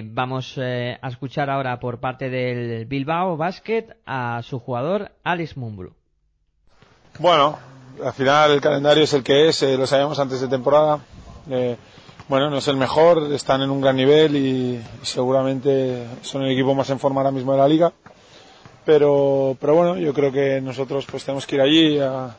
Vamos 0.05 0.59
a 0.59 1.09
escuchar 1.09 1.49
ahora 1.49 1.79
por 1.81 1.99
parte 1.99 2.29
del 2.29 2.85
Bilbao 2.85 3.39
Basket 3.39 3.97
a 4.05 4.43
su 4.43 4.59
jugador 4.59 5.13
Alex 5.25 5.57
Mumbrú 5.57 5.95
Bueno, 7.19 7.59
al 8.05 8.13
final 8.13 8.53
el 8.53 8.61
calendario 8.61 9.05
es 9.05 9.13
el 9.13 9.23
que 9.23 9.49
es, 9.49 9.63
eh, 9.63 9.77
lo 9.77 9.87
sabíamos 9.87 10.19
antes 10.19 10.41
de 10.41 10.49
temporada. 10.49 11.01
Eh, 11.51 11.77
bueno, 12.29 12.49
no 12.49 12.59
es 12.59 12.69
el 12.69 12.77
mejor, 12.77 13.33
están 13.33 13.63
en 13.63 13.71
un 13.71 13.81
gran 13.81 13.97
nivel 13.97 14.37
y, 14.37 14.81
seguramente 15.03 16.07
son 16.23 16.43
el 16.43 16.53
equipo 16.53 16.75
más 16.75 16.89
en 16.91 17.01
forma 17.01 17.21
ahora 17.21 17.33
mismo 17.33 17.53
de 17.53 17.59
la 17.59 17.69
liga. 17.69 17.93
pero, 18.85 19.57
pero 19.61 19.75
bueno, 19.75 19.97
yo 19.97 20.15
creo 20.15 20.33
que 20.33 20.61
nosotros 20.61 21.07
pues 21.11 21.25
tenemos 21.25 21.47
que 21.47 21.57
ir 21.57 21.61
allí 21.61 21.99
a 21.99 22.37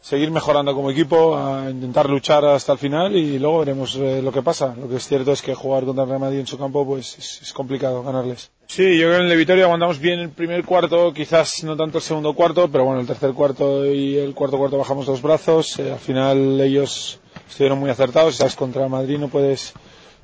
seguir 0.00 0.30
mejorando 0.30 0.74
como 0.74 0.90
equipo, 0.90 1.36
a 1.36 1.70
intentar 1.70 2.08
luchar 2.08 2.44
hasta 2.44 2.72
el 2.72 2.78
final 2.78 3.16
y 3.16 3.38
luego 3.38 3.60
veremos 3.60 3.96
eh, 3.96 4.22
lo 4.22 4.32
que 4.32 4.42
pasa. 4.42 4.74
Lo 4.78 4.88
que 4.88 4.96
es 4.96 5.06
cierto 5.06 5.32
es 5.32 5.42
que 5.42 5.54
jugar 5.54 5.84
contra 5.84 6.04
el 6.04 6.08
Real 6.08 6.20
Madrid 6.20 6.40
en 6.40 6.46
su 6.46 6.58
campo 6.58 6.86
pues 6.86 7.18
es, 7.18 7.52
complicado 7.52 8.02
ganarles. 8.02 8.50
Sí, 8.66 8.98
yo 8.98 9.08
creo 9.08 9.18
que 9.18 9.24
en 9.24 9.30
el 9.30 9.38
Vitoria 9.38 9.64
aguantamos 9.64 9.98
bien 9.98 10.20
el 10.20 10.30
primer 10.30 10.64
cuarto, 10.64 11.12
quizás 11.12 11.64
no 11.64 11.76
tanto 11.76 11.98
el 11.98 12.04
segundo 12.04 12.34
cuarto, 12.34 12.70
pero 12.70 12.84
bueno, 12.84 13.00
el 13.00 13.06
tercer 13.06 13.32
cuarto 13.32 13.84
y 13.86 14.16
el 14.16 14.34
cuarto 14.34 14.58
cuarto 14.58 14.78
bajamos 14.78 15.06
los 15.06 15.22
brazos. 15.22 15.78
Eh, 15.78 15.92
al 15.92 15.98
final 15.98 16.60
ellos 16.60 17.20
estuvieron 17.48 17.78
muy 17.78 17.90
acertados. 17.90 18.36
Sabes, 18.36 18.56
contra 18.56 18.88
Madrid 18.88 19.18
no 19.18 19.28
puedes 19.28 19.74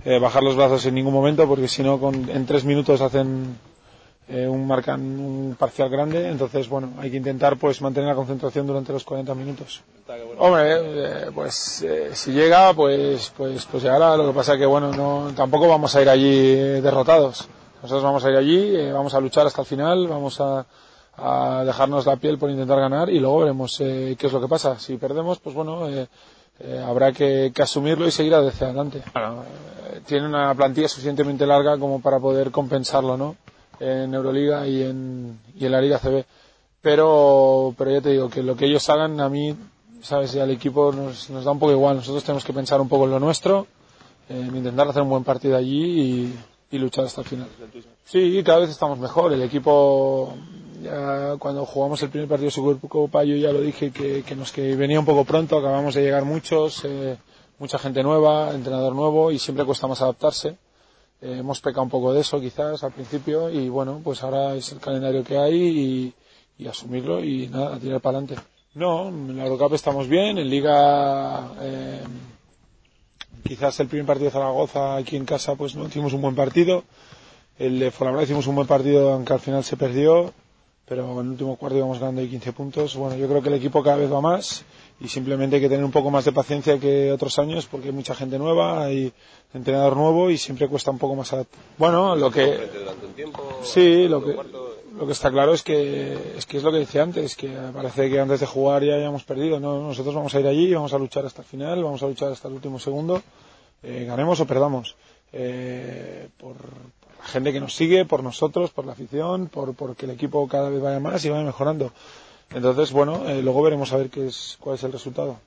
eh, 0.04 0.18
bajar 0.18 0.42
los 0.42 0.56
brazos 0.56 0.84
en 0.87 0.94
ningún 0.94 1.14
momento 1.14 1.48
porque 1.48 1.68
si 1.68 1.82
no 1.82 1.98
en 2.12 2.46
tres 2.46 2.64
minutos 2.64 3.00
hacen 3.00 3.56
eh, 4.28 4.48
un 4.48 4.66
marcan 4.66 5.00
un 5.00 5.56
parcial 5.58 5.88
grande. 5.88 6.28
Entonces, 6.28 6.68
bueno, 6.68 6.90
hay 6.98 7.10
que 7.10 7.16
intentar 7.18 7.56
pues 7.56 7.80
mantener 7.82 8.08
la 8.08 8.14
concentración 8.14 8.66
durante 8.66 8.92
los 8.92 9.04
40 9.04 9.34
minutos. 9.34 9.82
Hombre, 10.38 10.72
eh, 10.72 11.30
pues 11.34 11.82
eh, 11.82 12.10
si 12.14 12.32
llega, 12.32 12.72
pues, 12.74 13.32
pues, 13.37 13.66
pues 13.66 13.82
llegará. 13.82 14.16
Lo 14.16 14.26
que 14.26 14.34
pasa 14.34 14.56
que, 14.56 14.66
bueno, 14.66 14.92
no, 14.92 15.30
tampoco 15.34 15.68
vamos 15.68 15.94
a 15.94 16.02
ir 16.02 16.08
allí 16.08 16.52
eh, 16.52 16.80
derrotados. 16.82 17.48
Nosotros 17.82 18.02
vamos 18.02 18.24
a 18.24 18.30
ir 18.30 18.37
allí, 18.37 18.76
eh, 18.76 18.92
vamos 18.92 19.14
a 19.14 19.20
luchar 19.20 19.46
hasta 19.46 19.60
el 19.60 19.66
final, 19.66 20.08
vamos 20.08 20.40
a, 20.40 20.64
a 21.16 21.64
dejarnos 21.64 22.06
la 22.06 22.16
piel 22.16 22.38
por 22.38 22.50
intentar 22.50 22.80
ganar 22.80 23.10
y 23.10 23.18
luego 23.18 23.40
veremos 23.40 23.78
eh, 23.80 24.16
qué 24.18 24.26
es 24.26 24.32
lo 24.32 24.40
que 24.40 24.48
pasa. 24.48 24.78
Si 24.78 24.96
perdemos, 24.96 25.38
pues 25.38 25.54
bueno, 25.54 25.87
habrá 26.87 27.12
que, 27.12 27.52
que 27.54 27.62
asumirlo 27.62 28.06
y 28.06 28.10
seguir 28.10 28.34
hacia 28.34 28.68
adelante. 28.68 29.02
Bueno, 29.12 29.42
tiene 30.06 30.26
una 30.26 30.54
plantilla 30.54 30.88
suficientemente 30.88 31.46
larga 31.46 31.78
como 31.78 32.00
para 32.00 32.18
poder 32.18 32.50
compensarlo, 32.50 33.16
¿no? 33.18 33.37
En 33.80 34.14
Euroliga 34.14 34.66
y 34.66 34.82
en, 34.82 35.38
y 35.56 35.66
en 35.66 35.72
la 35.72 35.80
Liga 35.80 35.98
CB. 35.98 36.24
Pero, 36.80 37.74
pero 37.78 37.90
ya 37.90 38.00
te 38.02 38.10
digo 38.10 38.28
que 38.28 38.42
lo 38.42 38.56
que 38.56 38.66
ellos 38.66 38.88
hagan 38.90 39.18
a 39.20 39.28
mí, 39.30 39.56
sabes, 40.02 40.34
y 40.34 40.40
al 40.40 40.50
equipo 40.50 40.92
nos, 40.92 41.30
nos 41.30 41.44
da 41.44 41.52
un 41.52 41.58
poco 41.58 41.72
igual. 41.72 41.96
Nosotros 41.96 42.22
tenemos 42.22 42.44
que 42.44 42.52
pensar 42.52 42.80
un 42.80 42.88
poco 42.88 43.04
en 43.06 43.12
lo 43.12 43.20
nuestro, 43.20 43.66
en 44.28 44.54
intentar 44.54 44.88
hacer 44.88 45.02
un 45.02 45.08
buen 45.08 45.24
partido 45.24 45.56
allí 45.56 46.34
y, 46.70 46.78
luchar 46.78 47.04
hasta 47.04 47.20
el 47.20 47.26
final. 47.28 47.48
Sí, 48.04 48.42
cada 48.44 48.58
vez 48.58 48.70
estamos 48.70 48.98
mejor. 48.98 49.32
El 49.32 49.42
equipo, 49.42 50.34
ya 50.82 51.37
cuando 51.38 51.64
jugamos 51.64 52.02
el 52.02 52.10
primer 52.10 52.28
partido 52.28 52.48
de 52.48 52.50
Supercopa, 52.50 53.22
yo 53.22 53.37
ya 53.37 53.52
lo 53.52 53.60
dije 53.60 53.92
que, 53.92 54.24
que 54.24 54.34
nos 54.34 54.50
que 54.50 54.74
venía 54.74 54.98
un 54.98 55.06
poco 55.06 55.24
pronto. 55.24 55.56
Acabamos 55.56 55.94
de 55.94 56.02
llegar 56.02 56.24
muchos, 56.24 56.84
eh, 56.84 57.16
mucha 57.60 57.78
gente 57.78 58.02
nueva, 58.02 58.50
entrenador 58.50 58.92
nuevo 58.92 59.30
y 59.30 59.38
siempre 59.38 59.64
cuesta 59.64 59.87
más 59.87 60.02
adaptarse. 60.02 60.58
Eh, 61.24 61.38
hemos 61.38 61.58
pecado 61.62 61.82
un 61.82 61.88
poco 61.88 62.12
de 62.12 62.20
eso 62.20 62.38
quizás 62.38 62.84
al 62.84 62.92
principio 62.92 63.48
y 63.48 63.70
bueno, 63.70 63.98
pues 64.04 64.22
ahora 64.22 64.54
es 64.54 64.70
el 64.72 64.78
calendario 64.78 65.24
que 65.24 65.38
hay 65.38 66.14
y, 66.58 66.66
asumirlo 66.68 67.24
y 67.24 67.48
nada, 67.48 67.78
tirar 67.78 68.00
para 68.02 68.18
adelante. 68.18 68.42
No, 68.74 69.08
en 69.08 69.34
la 69.37 69.46
Eurocup 69.46 69.72
estamos 69.72 70.06
bien, 70.06 70.37
en 70.37 70.50
Liga 70.50 71.50
eh, 71.62 72.02
quizás 73.42 73.80
el 73.80 73.88
primer 73.88 74.04
partido 74.06 74.26
de 74.26 74.32
Zaragoza 74.32 74.96
aquí 74.96 75.16
en 75.16 75.24
casa 75.24 75.54
pues 75.54 75.74
no 75.74 75.87
hicimos 75.87 76.12
un 76.12 76.20
buen 76.20 76.34
partido. 76.34 76.84
El 77.58 77.78
de 77.78 77.90
Fuenlabrada 77.90 78.24
hicimos 78.24 78.46
un 78.46 78.56
buen 78.56 78.66
partido 78.68 79.14
aunque 79.14 79.32
al 79.32 79.40
final 79.40 79.64
se 79.64 79.78
perdió, 79.78 80.34
pero 80.87 81.05
en 81.12 81.27
el 81.27 81.33
último 81.33 81.57
cuarto 81.57 81.79
íbamos 81.79 81.99
ganando 81.99 82.20
ahí 82.20 82.29
15 82.29 82.53
puntos. 82.53 82.94
Bueno, 82.97 83.16
yo 83.16 83.27
creo 83.29 83.42
que 83.42 83.49
el 83.49 83.55
equipo 83.55 83.83
cada 83.83 83.97
vez 83.97 84.12
va 84.12 84.20
más 84.20 84.64
y 85.01 85.09
simplemente 85.09 85.57
hay 85.57 85.62
que 85.62 85.68
tener 85.68 85.85
un 85.85 85.90
poco 85.90 86.11
más 86.11 86.25
de 86.25 86.33
paciencia 86.33 86.79
que 86.79 87.11
otros 87.11 87.38
años 87.38 87.66
porque 87.66 87.87
hay 87.88 87.92
mucha 87.94 88.14
gente 88.14 88.38
nueva, 88.38 88.85
hay 88.85 89.12
entrenador 89.55 89.97
nuevo 89.97 90.31
y 90.31 90.37
siempre 90.38 90.68
cuesta 90.68 90.90
un 90.90 90.99
poco 90.99 91.14
más. 91.16 91.33
a- 91.33 91.44
Bueno, 91.79 92.14
lo 92.16 92.31
que 92.31 92.44
sí, 93.62 94.09
lo 94.09 94.23
que 94.25 94.33
lo 94.99 95.07
que 95.07 95.12
está 95.12 95.31
claro 95.31 95.53
es 95.55 95.62
que 95.64 96.16
es 96.37 96.47
que 96.47 96.59
es 96.59 96.62
lo 96.62 96.70
que 96.70 96.79
decía 96.79 97.03
antes, 97.03 97.35
que 97.35 97.49
parece 97.75 98.09
que 98.09 98.20
antes 98.20 98.38
de 98.40 98.47
jugar 98.47 98.85
ya 98.85 98.94
hayamos 98.94 99.25
perdido. 99.25 99.59
No, 99.59 99.81
nosotros 99.81 100.14
vamos 100.14 100.33
a 100.35 100.40
ir 100.40 100.47
allí, 100.47 100.73
vamos 100.73 100.92
a 100.92 100.99
luchar 100.99 101.25
hasta 101.27 101.42
el 101.42 101.49
final, 101.49 101.83
vamos 101.83 102.03
a 102.03 102.07
luchar 102.07 102.31
hasta 102.31 102.47
el 102.47 102.55
último 102.55 102.79
segundo, 102.79 103.20
eh, 103.83 104.05
ganemos 104.07 104.38
o 104.38 104.47
perdamos. 104.47 104.94
Eh, 105.33 106.29
por, 106.38 106.55
gente 107.24 107.52
que 107.52 107.60
nos 107.60 107.74
sigue, 107.74 108.04
por 108.04 108.22
nosotros, 108.22 108.70
por 108.70 108.87
la 108.87 108.92
afición, 108.92 109.48
por 109.48 109.74
porque 109.74 110.06
el 110.06 110.12
equipo 110.12 110.46
cada 110.48 110.68
vez 110.68 110.80
vaya 110.80 111.00
más 111.00 111.24
y 111.24 111.30
vaya 111.30 111.44
mejorando. 111.44 111.92
Entonces, 112.50 112.92
bueno, 112.92 113.28
eh, 113.28 113.42
luego 113.42 113.62
veremos 113.62 113.92
a 113.92 113.96
ver 113.96 114.10
qué 114.10 114.26
es, 114.26 114.56
cuál 114.60 114.76
es 114.76 114.84
el 114.84 114.92
resultado. 114.92 115.38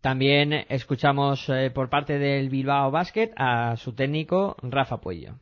También 0.00 0.52
escuchamos 0.68 1.48
eh, 1.48 1.70
por 1.74 1.88
parte 1.88 2.18
del 2.18 2.48
Bilbao 2.48 2.90
Basket 2.90 3.32
a 3.36 3.76
su 3.76 3.92
técnico 3.92 4.56
Rafa 4.62 4.98
Puello. 4.98 5.34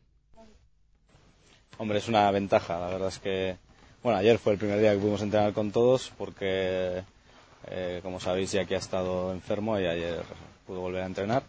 Hombre, 1.78 1.98
es 1.98 2.08
una 2.08 2.30
ventaja. 2.30 2.80
La 2.80 2.86
verdad 2.88 3.08
es 3.08 3.18
que, 3.18 3.56
bueno, 4.02 4.18
ayer 4.18 4.38
fue 4.38 4.54
el 4.54 4.58
primer 4.58 4.80
día 4.80 4.92
que 4.92 4.98
pudimos 4.98 5.20
entrenar 5.20 5.52
con 5.52 5.72
todos 5.72 6.10
porque, 6.16 7.02
eh, 7.68 8.00
como 8.02 8.18
sabéis, 8.18 8.52
ya 8.52 8.64
que 8.64 8.76
ha 8.76 8.78
estado 8.78 9.32
enfermo 9.32 9.78
y 9.78 9.86
ayer 9.86 10.22
pudo 10.66 10.80
volver 10.80 11.02
a 11.02 11.06
entrenar. 11.06 11.42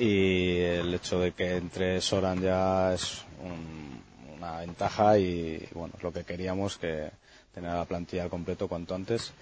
Y 0.00 0.56
el 0.60 0.94
hecho 0.94 1.20
de 1.20 1.32
que 1.32 1.56
entre 1.56 2.00
Soran 2.00 2.40
ya 2.40 2.94
es 2.94 3.22
un- 3.44 4.00
una 4.36 4.60
ventaja 4.60 5.18
y, 5.18 5.68
bueno, 5.72 5.92
es 5.96 6.02
lo 6.02 6.10
que 6.10 6.24
queríamos, 6.24 6.78
que 6.78 7.10
tener 7.52 7.70
la 7.74 7.84
plantilla 7.84 8.22
al 8.22 8.30
completo 8.30 8.66
cuanto 8.66 8.94
antes. 8.94 9.32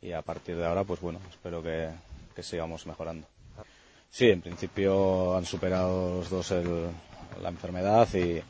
Y 0.00 0.10
a 0.10 0.22
partir 0.22 0.56
de 0.56 0.66
ahora, 0.66 0.82
pues 0.82 1.00
bueno, 1.00 1.20
espero 1.30 1.62
que, 1.62 1.90
que 2.34 2.42
sigamos 2.42 2.84
mejorando. 2.86 3.28
Sí, 4.10 4.28
en 4.30 4.40
principio 4.40 5.36
han 5.36 5.44
superado 5.46 6.16
los 6.18 6.28
dos 6.30 6.50
el- 6.50 6.88
la 7.40 7.48
enfermedad 7.48 8.08
y, 8.14 8.42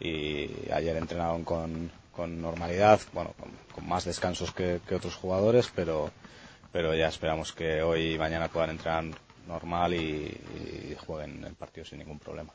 y 0.00 0.70
ayer 0.72 0.96
entrenaron 0.96 1.42
con, 1.44 1.90
con 2.12 2.40
normalidad, 2.40 3.00
bueno, 3.12 3.34
con, 3.38 3.50
con 3.74 3.88
más 3.88 4.04
descansos 4.04 4.52
que, 4.52 4.80
que 4.88 4.94
otros 4.94 5.16
jugadores, 5.16 5.70
pero, 5.74 6.10
pero 6.72 6.94
ya 6.94 7.08
esperamos 7.08 7.52
que 7.52 7.82
hoy 7.82 8.14
y 8.14 8.18
mañana 8.18 8.48
puedan 8.48 8.70
entrenar 8.70 9.04
normal 9.46 9.94
y, 9.94 10.96
jueguen 11.06 11.44
el 11.44 11.54
partido 11.54 11.84
sin 11.84 11.98
ningún 11.98 12.18
problema. 12.18 12.52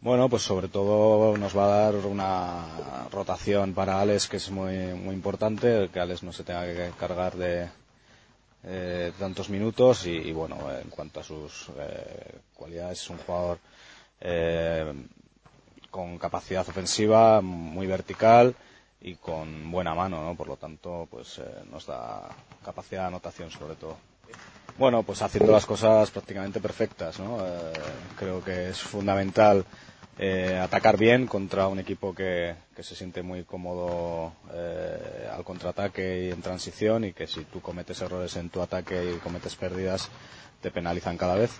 Bueno, 0.00 0.28
pues 0.28 0.42
sobre 0.42 0.68
todo 0.68 1.36
nos 1.36 1.56
va 1.56 1.64
a 1.64 1.90
dar 1.90 1.94
una 2.06 3.08
rotación 3.10 3.72
para 3.72 4.00
Alex 4.00 4.28
que 4.28 4.36
es 4.36 4.50
muy, 4.50 4.76
muy 4.94 5.14
importante, 5.14 5.88
que 5.92 6.00
Alex 6.00 6.22
no 6.22 6.32
se 6.32 6.44
tenga 6.44 6.64
que 6.66 6.90
cargar 6.98 7.34
de 7.36 7.68
eh, 8.64 9.12
tantos 9.18 9.48
minutos 9.48 10.06
y, 10.06 10.10
y, 10.10 10.32
bueno, 10.32 10.56
en 10.70 10.90
cuanto 10.90 11.20
a 11.20 11.24
sus 11.24 11.70
eh, 11.78 12.40
cualidades 12.54 13.00
es 13.00 13.10
un 13.10 13.18
jugador 13.18 13.58
eh, 14.20 14.92
con 15.90 16.18
capacidad 16.18 16.68
ofensiva, 16.68 17.40
muy 17.40 17.86
vertical 17.86 18.54
y 19.00 19.14
con 19.14 19.70
buena 19.70 19.94
mano, 19.94 20.22
¿no? 20.22 20.34
Por 20.34 20.48
lo 20.48 20.56
tanto, 20.56 21.06
pues 21.10 21.38
eh, 21.38 21.62
nos 21.70 21.86
da 21.86 22.28
capacidad 22.64 23.02
de 23.02 23.08
anotación 23.08 23.50
sobre 23.50 23.76
todo. 23.76 23.96
Bueno, 24.78 25.02
pues 25.02 25.22
haciendo 25.22 25.52
las 25.52 25.66
cosas 25.66 26.10
prácticamente 26.10 26.60
perfectas, 26.60 27.18
¿no? 27.18 27.44
Eh, 27.44 27.72
creo 28.16 28.42
que 28.44 28.70
es 28.70 28.78
fundamental 28.78 29.64
eh, 30.20 30.58
atacar 30.60 30.96
bien 30.96 31.28
contra 31.28 31.68
un 31.68 31.78
equipo 31.78 32.12
que, 32.12 32.54
se 32.80 32.94
siente 32.96 33.22
muy 33.22 33.44
cómodo 33.44 34.32
eh, 34.52 35.28
al 35.32 35.44
contraataque 35.44 36.26
y 36.26 36.30
en 36.30 36.42
transición 36.42 37.04
y 37.04 37.12
que 37.12 37.28
si 37.28 37.44
tú 37.44 37.60
cometes 37.60 38.00
errores 38.00 38.36
en 38.36 38.50
tu 38.50 38.60
ataque 38.60 39.14
y 39.14 39.18
cometes 39.18 39.54
pérdidas 39.54 40.08
te 40.60 40.70
penalizan 40.72 41.16
cada 41.16 41.34
vez 41.36 41.50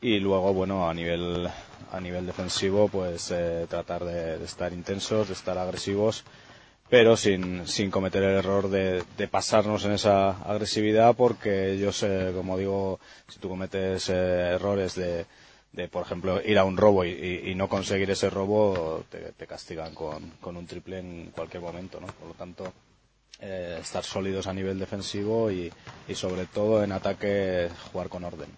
y 0.00 0.18
luego 0.18 0.52
bueno 0.52 0.88
a 0.88 0.94
nivel 0.94 1.48
a 1.92 2.00
nivel 2.00 2.26
defensivo 2.26 2.88
pues 2.88 3.30
eh, 3.32 3.66
tratar 3.68 4.04
de 4.04 4.44
estar 4.44 4.72
intensos 4.72 5.28
de 5.28 5.34
estar 5.34 5.58
agresivos 5.58 6.24
pero 6.92 7.16
sin, 7.16 7.66
sin 7.66 7.90
cometer 7.90 8.22
el 8.22 8.36
error 8.36 8.68
de, 8.68 9.02
de 9.16 9.26
pasarnos 9.26 9.82
en 9.86 9.92
esa 9.92 10.32
agresividad 10.42 11.16
porque 11.16 11.72
ellos 11.72 12.04
como 12.34 12.58
digo 12.58 13.00
si 13.28 13.38
tú 13.38 13.48
cometes 13.48 14.10
eh, 14.10 14.50
errores 14.56 14.94
de, 14.96 15.24
de 15.72 15.88
por 15.88 16.04
ejemplo 16.04 16.42
ir 16.44 16.58
a 16.58 16.64
un 16.64 16.76
robo 16.76 17.06
y, 17.06 17.40
y- 17.46 17.54
no 17.54 17.66
conseguir 17.66 18.10
ese 18.10 18.28
robo 18.28 19.04
te, 19.08 19.32
te 19.32 19.46
castigan 19.46 19.94
con, 19.94 20.32
con 20.38 20.54
un 20.58 20.66
triple 20.66 20.98
en 20.98 21.30
cualquier 21.34 21.62
momento 21.62 21.98
¿no? 21.98 22.08
por 22.08 22.28
lo 22.28 22.34
tanto 22.34 22.70
eh, 23.40 23.78
estar 23.80 24.04
sólidos 24.04 24.46
a 24.46 24.52
nivel 24.52 24.78
defensivo 24.78 25.50
y, 25.50 25.72
y 26.06 26.14
sobre 26.14 26.44
todo 26.44 26.84
en 26.84 26.92
ataque 26.92 27.70
jugar 27.90 28.10
con 28.10 28.24
orden 28.24 28.50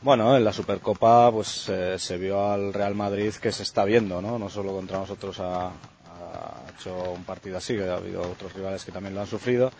bueno, 0.00 0.34
en 0.34 0.44
la 0.44 0.52
Supercopa 0.54 1.30
pues 1.30 1.68
eh, 1.68 1.98
se 1.98 2.16
vio 2.16 2.50
al 2.50 2.72
Real 2.72 2.94
Madrid 2.94 3.34
que 3.34 3.52
se 3.52 3.62
está 3.64 3.84
viendo, 3.84 4.20
¿no? 4.22 4.38
No 4.38 4.48
solo 4.50 4.72
contra 4.72 4.98
nosotros 4.98 5.36
ha 5.40 5.70
hecho 6.74 7.12
un 7.12 7.24
partido 7.24 7.58
así, 7.58 7.78
ha 7.78 7.96
habido 7.96 8.22
otros 8.22 8.52
rivales 8.52 8.84
que 8.84 8.92
también 8.92 9.14
lo 9.14 9.20
han 9.20 9.26
sufrido. 9.26 9.72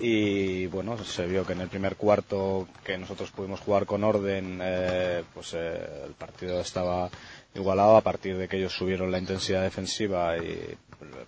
Y 0.00 0.66
bueno, 0.66 0.96
se 1.02 1.26
vio 1.26 1.44
que 1.44 1.54
en 1.54 1.60
el 1.60 1.68
primer 1.68 1.96
cuarto 1.96 2.68
que 2.84 2.96
nosotros 2.96 3.32
pudimos 3.32 3.58
jugar 3.60 3.84
con 3.84 4.04
orden, 4.04 4.60
eh, 4.62 5.24
pues 5.34 5.54
eh, 5.54 6.04
el 6.06 6.12
partido 6.12 6.60
estaba 6.60 7.10
igualado 7.54 7.96
a 7.96 8.00
partir 8.02 8.36
de 8.36 8.46
que 8.46 8.58
ellos 8.58 8.72
subieron 8.72 9.10
la 9.10 9.18
intensidad 9.18 9.62
defensiva 9.62 10.36
y 10.38 10.76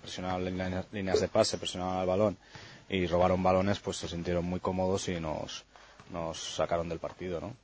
presionaron 0.01 0.45
líneas, 0.45 0.87
líneas 0.93 1.21
de 1.21 1.27
pase, 1.29 1.59
presionaron 1.59 1.97
al 1.97 2.07
balón 2.07 2.37
y 2.89 3.07
robaron 3.07 3.43
balones, 3.43 3.81
pues 3.81 3.97
se 3.97 4.09
sintieron 4.09 4.45
muy 4.45 4.61
cómodos 4.61 5.09
y 5.09 5.19
nos, 5.19 5.65
nos 6.13 6.39
sacaron 6.39 6.89
del 6.89 6.99
partido, 7.01 7.41
¿no? 7.41 7.55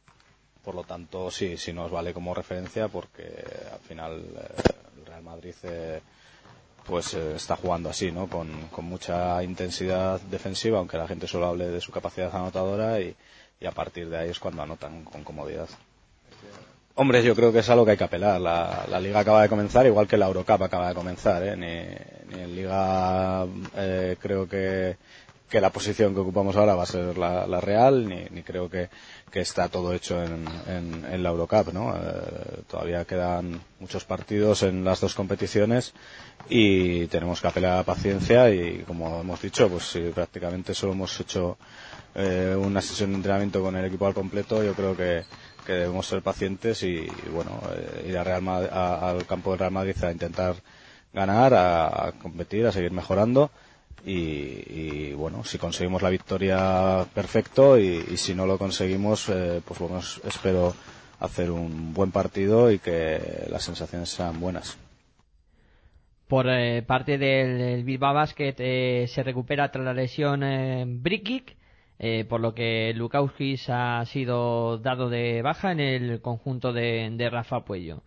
Por 0.65 0.75
lo 0.75 0.83
tanto, 0.83 1.31
sí, 1.31 1.57
sí 1.57 1.73
nos 1.73 1.93
vale 1.93 2.13
como 2.13 2.35
referencia 2.35 2.89
porque 2.89 3.45
al 3.73 3.79
final 3.79 4.25
eh, 4.37 4.63
el 4.99 5.07
Real 5.07 5.23
Madrid 5.23 5.55
eh, 5.63 6.01
pues 6.87 7.15
eh, 7.15 7.35
está 7.37 7.57
jugando 7.57 7.91
así, 7.91 8.13
¿no? 8.13 8.29
Con, 8.29 8.49
con, 8.71 8.85
mucha 8.85 9.43
intensidad 9.43 10.21
defensiva, 10.21 10.79
aunque 10.79 10.97
la 10.99 11.09
gente 11.09 11.27
solo 11.27 11.47
hable 11.47 11.69
de 11.69 11.81
su 11.81 11.93
capacidad 11.93 12.35
anotadora 12.35 13.01
y, 13.01 13.15
a 13.67 13.71
partir 13.73 14.09
de 14.09 14.19
ahí 14.19 14.31
es 14.31 14.39
cuando 14.39 14.63
anotan 14.63 15.03
con 15.05 15.25
comodidad. 15.25 15.69
Hombre, 16.95 17.23
yo 17.23 17.35
creo 17.35 17.53
que 17.53 17.59
es 17.59 17.69
algo 17.69 17.85
que 17.85 17.93
hay 17.93 17.97
que 17.97 18.05
apelar. 18.05 18.41
La, 18.41 18.85
la, 18.89 19.01
liga 19.01 19.21
acaba 19.21 19.43
de 19.43 19.49
comenzar, 19.49 19.87
igual 19.87 20.07
que 20.07 20.17
la 20.17 20.27
Eurocup 20.27 20.63
acaba 20.63 20.89
de 20.89 20.95
comenzar. 20.95 21.43
¿eh? 21.43 21.57
Ni, 21.57 22.35
ni, 22.35 22.43
en 22.43 22.55
liga 22.57 23.47
eh, 23.77 24.17
creo 24.21 24.49
que, 24.49 24.97
que, 25.49 25.61
la 25.61 25.71
posición 25.71 26.15
que 26.15 26.21
ocupamos 26.21 26.57
ahora 26.57 26.75
va 26.75 26.83
a 26.85 26.87
ser 26.87 27.17
la, 27.19 27.47
la 27.47 27.61
real, 27.61 28.09
ni, 28.09 28.25
ni, 28.31 28.43
creo 28.43 28.69
que, 28.69 28.89
que, 29.31 29.41
está 29.41 29.69
todo 29.69 29.93
hecho 29.93 30.23
en, 30.23 30.45
en, 30.69 31.05
en 31.11 31.23
la 31.23 31.31
Eurocup. 31.31 31.73
¿no? 31.73 31.95
Eh, 31.97 32.63
todavía 32.69 33.05
quedan 33.05 33.61
muchos 33.81 34.05
partidos 34.05 34.63
en 34.63 34.85
las 34.85 35.01
dos 35.01 35.15
competiciones 35.15 35.93
y 36.49 37.07
tenemos 37.09 37.41
que 37.41 37.49
apelar 37.49 37.73
a 37.73 37.77
la 37.79 37.83
paciencia 37.85 38.51
y, 38.51 38.85
como 38.87 39.21
hemos 39.21 39.41
dicho, 39.41 39.69
pues 39.69 39.85
si 39.85 40.01
prácticamente 40.11 40.75
solo 40.75 40.93
hemos 40.93 41.19
hecho 41.21 41.59
eh, 42.15 42.57
una 42.59 42.81
sesión 42.81 43.11
de 43.11 43.17
entrenamiento 43.17 43.63
con 43.63 43.77
el 43.77 43.85
equipo 43.85 44.07
al 44.07 44.15
completo, 44.15 44.63
yo 44.63 44.75
creo 44.75 44.97
que 44.97 45.25
debemos 45.67 46.07
ser 46.07 46.23
pacientes 46.23 46.83
y, 46.83 47.07
bueno, 47.33 47.61
eh, 47.75 48.07
ir 48.09 48.19
a 48.19 48.25
Real 48.25 48.47
a, 48.49 49.11
al 49.11 49.27
campo 49.27 49.51
del 49.51 49.59
Real 49.61 49.73
Madrid 49.73 49.97
a 50.05 50.13
intentar 50.13 50.55
ganar, 51.13 51.55
a 51.55 52.13
competir, 52.21 52.67
a 52.67 52.73
seguir 52.73 52.93
mejorando. 52.93 53.51
Y, 54.05 55.13
bueno, 55.15 55.43
si 55.45 55.59
conseguimos 55.59 56.03
la 56.03 56.11
victoria, 56.11 57.05
perfecto, 57.13 57.79
y, 57.79 58.17
si 58.17 58.35
no 58.35 58.47
lo 58.47 58.59
conseguimos, 58.59 59.29
eh, 59.29 59.61
pues 59.65 59.81
bueno, 59.81 59.99
espero 59.99 60.75
hacer 61.19 61.51
un 61.51 61.93
buen 61.93 62.13
partido 62.13 62.71
y 62.71 62.79
que 62.79 63.47
las 63.49 63.65
sensaciones 63.65 64.11
sean 64.11 64.39
buenas. 64.39 64.79
Por 66.29 66.49
eh, 66.49 66.83
parte 66.83 67.19
del 67.19 67.85
Bilbao 67.85 68.15
Basket 68.15 68.55
eh, 68.59 69.07
se 69.09 69.23
recupera 69.23 69.71
tras 69.71 69.85
la 69.85 69.95
lesión 69.95 70.43
eh, 70.43 70.85
Brikic 70.87 71.57
eh, 71.99 72.27
por 72.29 72.41
lo 72.41 72.55
que 72.55 72.93
Lukauskis 72.95 73.71
ha 73.71 74.05
sido 74.05 74.79
dado 74.79 75.09
de 75.09 75.41
baja 75.43 75.73
en 75.73 75.81
el 75.81 76.21
conjunto 76.21 76.73
de, 76.73 77.09
de 77.13 77.31
Rafa 77.31 77.65
Puello. 77.65 78.03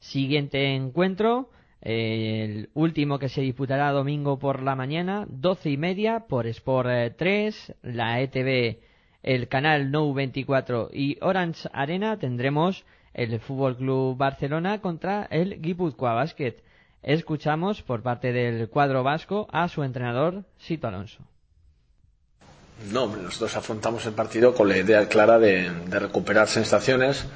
Siguiente 0.00 0.74
encuentro, 0.74 1.50
el 1.80 2.70
último 2.74 3.18
que 3.18 3.28
se 3.28 3.40
disputará 3.40 3.92
domingo 3.92 4.38
por 4.38 4.62
la 4.62 4.74
mañana, 4.74 5.26
doce 5.28 5.70
y 5.70 5.76
media 5.76 6.26
por 6.28 6.46
Sport 6.46 7.16
3, 7.16 7.74
la 7.82 8.20
ETV, 8.20 8.80
el 9.22 9.48
canal 9.48 9.90
No 9.90 10.12
24 10.12 10.90
y 10.92 11.18
Orange 11.20 11.68
Arena 11.72 12.18
tendremos 12.18 12.84
el 13.14 13.38
Fútbol 13.40 13.76
Club 13.76 14.16
Barcelona 14.16 14.80
contra 14.80 15.24
el 15.30 15.60
Guipúzcoa 15.60 16.14
Basket. 16.14 16.56
Escuchamos 17.02 17.82
por 17.82 18.02
parte 18.02 18.32
del 18.32 18.68
cuadro 18.68 19.02
vasco 19.02 19.48
a 19.52 19.68
su 19.68 19.82
entrenador 19.82 20.44
Sito 20.58 20.88
Alonso. 20.88 21.22
No, 22.92 23.08
nosotros 23.08 23.56
afrontamos 23.56 24.06
el 24.06 24.12
partido 24.12 24.54
con 24.54 24.68
la 24.68 24.76
idea 24.76 25.08
clara 25.08 25.38
de, 25.38 25.68
de, 25.70 25.98
recuperar 25.98 26.46
sensaciones, 26.46 27.26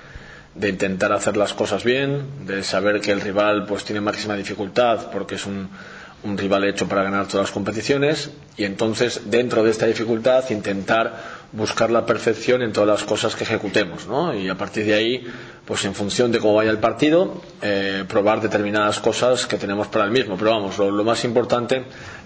de 0.55 0.69
intentar 0.69 1.13
hacer 1.13 1.37
las 1.37 1.55
cosas 1.55 1.83
bien, 1.85 2.47
de 2.47 2.63
saber 2.63 3.01
que 3.01 3.13
el 3.13 3.21
rival 3.21 3.65
pues 3.67 3.85
tiene 3.85 4.01
máxima 4.01 4.37
dificultad 4.37 5.11
porque 5.11 5.37
es 5.37 5.47
un, 5.47 5.69
un 6.25 6.39
rival 6.39 6.65
hecho 6.65 6.87
para 6.89 7.03
ganar 7.03 7.27
todas 7.27 7.47
las 7.49 7.51
competiciones 7.53 8.31
y 8.57 8.65
entonces 8.65 9.23
dentro 9.27 9.65
de 9.65 9.71
esta 9.71 9.87
dificultad 9.87 10.49
intentar 10.51 11.43
buscar 11.53 11.91
la 11.91 12.07
perfección 12.07 12.63
en 12.63 12.73
todas 12.73 12.89
las 12.89 13.05
cosas 13.05 13.35
que 13.35 13.45
ejecutemos 13.45 14.07
¿no? 14.07 14.35
y 14.35 14.49
a 14.49 14.55
partir 14.57 14.87
de 14.87 14.95
ahí 14.95 15.27
pues 15.65 15.85
en 15.85 15.95
función 15.95 16.31
de 16.33 16.39
cómo 16.39 16.55
vaya 16.55 16.71
el 16.71 16.79
partido 16.79 17.43
eh, 17.61 18.05
probar 18.09 18.41
determinadas 18.41 19.01
cosas 19.01 19.47
que 19.47 19.57
tenemos 19.59 19.89
para 19.89 20.05
el 20.05 20.11
mismo 20.11 20.37
pero 20.37 20.53
vamos 20.53 20.79
lo, 20.79 20.91
lo 20.91 21.05
más 21.05 21.25
importante 21.25 21.85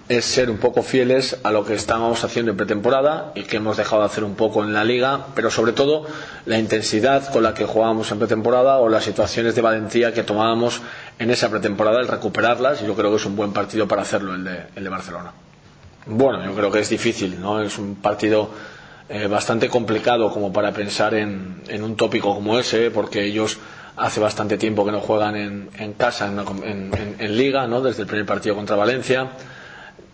es 0.09 0.23
ser 0.25 0.49
un 0.49 0.57
poco 0.57 0.83
fieles 0.83 1.37
a 1.43 1.51
lo 1.51 1.65
que 1.65 1.73
estábamos 1.73 2.23
haciendo 2.23 2.51
en 2.51 2.57
pretemporada 2.57 3.31
y 3.35 3.43
que 3.43 3.57
hemos 3.57 3.75
dejado 3.75 4.01
de 4.01 4.05
hacer 4.07 4.23
un 4.23 4.35
poco 4.35 4.63
en 4.63 4.73
la 4.73 4.85
liga, 4.85 5.27
pero 5.35 5.51
sobre 5.51 5.73
todo 5.73 6.05
la 6.45 6.57
intensidad 6.57 7.29
con 7.31 7.43
la 7.43 7.53
que 7.53 7.65
jugábamos 7.65 8.09
en 8.11 8.19
pretemporada 8.19 8.77
o 8.77 8.87
las 8.87 9.03
situaciones 9.03 9.55
de 9.55 9.61
valentía 9.61 10.13
que 10.13 10.23
tomábamos 10.23 10.81
en 11.19 11.29
esa 11.29 11.49
pretemporada, 11.49 11.99
el 11.99 12.07
recuperarlas, 12.07 12.81
y 12.81 12.85
yo 12.85 12.95
creo 12.95 13.09
que 13.09 13.17
es 13.17 13.25
un 13.25 13.35
buen 13.35 13.51
partido 13.51 13.87
para 13.87 14.03
hacerlo 14.03 14.33
el 14.35 14.43
de, 14.45 14.67
el 14.75 14.83
de 14.83 14.89
Barcelona. 14.89 15.31
Bueno, 16.05 16.43
yo 16.45 16.55
creo 16.55 16.71
que 16.71 16.79
es 16.79 16.89
difícil, 16.89 17.41
¿no? 17.41 17.61
Es 17.61 17.77
un 17.77 17.95
partido 17.95 18.49
eh, 19.09 19.27
bastante 19.27 19.67
complicado 19.67 20.31
como 20.31 20.53
para 20.53 20.71
pensar 20.71 21.15
en, 21.15 21.63
un 21.81 21.95
tópico 21.97 22.33
como 22.33 22.57
ese, 22.57 22.91
porque 22.91 23.25
ellos 23.25 23.57
hace 23.97 24.21
bastante 24.21 24.57
tiempo 24.57 24.85
que 24.85 24.91
no 24.93 25.01
juegan 25.01 25.35
en, 25.35 25.69
en 25.77 25.93
casa, 25.93 26.27
en, 26.27 26.91
en 27.19 27.37
liga, 27.37 27.67
¿no? 27.67 27.81
Desde 27.81 28.03
el 28.03 28.07
primer 28.07 28.25
partido 28.25 28.55
contra 28.55 28.77
Valencia 28.77 29.31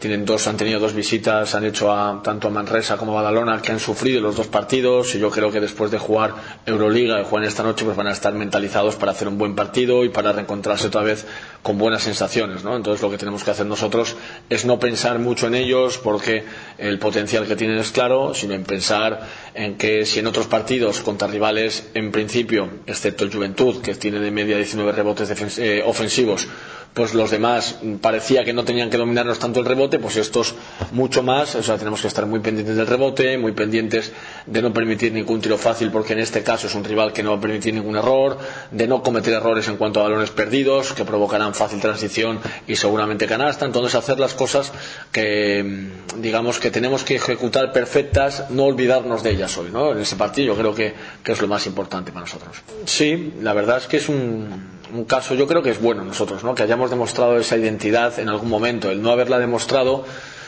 tienen 0.04 0.26
dos, 0.26 0.48
han 0.48 0.58
tenido 0.58 0.82
dos 0.82 0.94
visitas, 0.94 1.56
han 1.56 1.64
hecho 1.64 1.90
a, 1.90 2.22
tanto 2.22 2.50
a 2.50 2.52
Manresa 2.52 2.98
como 2.98 3.14
a 3.14 3.22
Badalona, 3.22 3.62
que 3.62 3.72
han 3.72 3.80
sufrido 3.80 4.20
los 4.20 4.36
dos 4.36 4.48
partidos, 4.48 5.16
y 5.16 5.20
yo 5.20 5.30
creo 5.32 5.50
que 5.50 5.62
después 5.62 5.92
de 5.92 5.98
jugar 5.98 6.34
Euroliga 6.66 7.22
y 7.22 7.24
jugar 7.24 7.46
esta 7.46 7.64
noche, 7.64 7.86
pues 7.86 7.96
van 7.96 8.08
a 8.08 8.12
estar 8.12 8.34
mentalizados 8.34 8.98
para 8.98 9.14
hacer 9.14 9.30
un 9.30 9.38
buen 9.38 9.56
partido 9.56 10.04
y 10.04 10.10
para 10.10 10.34
reencontrarse 10.34 10.88
otra 10.88 11.04
vez 11.04 11.26
con 11.62 11.78
buenas 11.78 12.04
sensaciones, 12.04 12.66
¿no? 12.66 12.76
Entonces 12.76 13.02
lo 13.02 13.10
que 13.12 13.18
tenemos 13.18 13.46
que 13.46 13.52
hacer 13.52 13.66
nosotros 13.66 14.18
es 14.50 14.66
no 14.66 14.78
pensar 14.78 15.20
mucho 15.20 15.48
en 15.48 15.56
ellos, 15.56 15.98
porque 16.00 16.44
el 16.78 17.00
potencial 17.00 17.48
que 17.48 17.56
tienen 17.56 17.78
es 17.78 17.92
claro, 17.92 18.34
sino 18.34 18.56
en 18.56 18.66
pensar 18.66 19.22
en 19.56 19.76
que 19.78 20.06
si 20.06 20.20
en 20.20 20.28
otros 20.28 20.48
partidos 20.48 21.00
contra 21.02 21.28
rivales, 21.28 21.90
en 21.94 22.12
principio, 22.12 22.70
excepto 22.88 23.24
el 23.24 23.34
Juventud, 23.34 23.82
que 23.82 23.96
tiene 23.96 24.20
de 24.20 24.32
media 24.32 24.58
19 24.58 24.92
rebotes 24.92 25.60
eh, 25.60 25.84
ofensivos, 25.86 26.48
pues 26.94 27.16
los 27.16 27.32
demás 27.32 27.78
parecía 28.02 28.44
que 28.44 28.54
no 28.54 28.66
tenían 28.66 28.90
que 28.90 28.98
dominarnos 28.98 29.40
tanto 29.40 29.60
el 29.60 29.66
rebote, 29.66 29.98
pues 29.98 30.16
estos 30.18 30.54
mucho 30.92 31.24
más, 31.24 31.56
o 31.56 31.64
sea, 31.64 31.78
tenemos 31.78 32.02
que 32.02 32.08
estar 32.08 32.26
muy 32.28 32.40
pendientes 32.40 32.76
del 32.76 32.86
rebote, 32.86 33.38
muy 33.38 33.52
pendientes 33.54 34.12
de 34.46 34.62
no 34.62 34.72
permitir 34.72 35.12
ningún 35.12 35.42
tiro 35.42 35.58
fácil, 35.58 35.90
porque 35.90 36.14
en 36.14 36.20
este 36.20 36.44
caso 36.44 36.68
es 36.68 36.76
un 36.76 36.84
rival 36.84 37.12
que 37.12 37.24
no 37.24 37.32
va 37.32 37.38
a 37.38 37.42
permitir 37.42 37.74
ningún 37.74 37.96
error, 37.96 38.38
de 38.70 38.88
no 38.88 39.02
cometer 39.02 39.34
errores 39.34 39.68
en 39.68 39.78
cuanto 39.78 40.02
a 40.02 40.04
balones 40.04 40.30
perdidos, 40.30 40.94
que 40.94 41.04
provocarán 41.04 41.56
fácil 41.56 41.80
transición 41.80 42.40
y 42.68 42.76
seguramente 42.76 43.26
canasta, 43.26 43.66
entonces 43.66 43.96
hacer 43.96 44.20
las 44.20 44.36
cosas 44.36 44.72
que, 45.12 45.90
digamos, 46.18 46.60
que 46.60 46.70
tenemos 46.70 47.04
que 47.04 47.16
ejecutar 47.16 47.74
perfectas, 47.74 48.52
no 48.52 48.66
olvidarnos 48.66 49.24
de 49.24 49.32
ellas 49.32 49.43
hoy, 49.58 49.70
¿no? 49.72 49.92
En 49.92 50.00
ese 50.00 50.16
partido 50.16 50.54
yo 50.54 50.60
creo 50.60 50.74
que, 50.76 50.94
que 51.24 51.32
es 51.32 51.42
lo 51.42 51.48
más 51.48 51.66
importante 51.68 52.12
para 52.12 52.26
nosotros. 52.26 52.58
Sí, 52.86 53.34
la 53.42 53.54
verdad 53.54 53.78
es 53.78 53.88
que 53.88 53.98
es 53.98 54.10
un, 54.10 54.48
un 54.94 55.06
caso, 55.06 55.34
yo 55.36 55.48
creo 55.48 55.62
que 55.64 55.72
es 55.72 55.82
bueno 55.82 56.04
nosotros, 56.04 56.44
¿no? 56.44 56.54
que 56.56 56.64
hayamos 56.64 56.90
demostrado 56.90 57.38
esa 57.38 57.58
identidad 57.58 58.18
en 58.20 58.30
algún 58.30 58.50
momento. 58.50 58.92
El 58.92 59.02
no 59.02 59.12
haberla 59.12 59.40
demostrado 59.40 60.06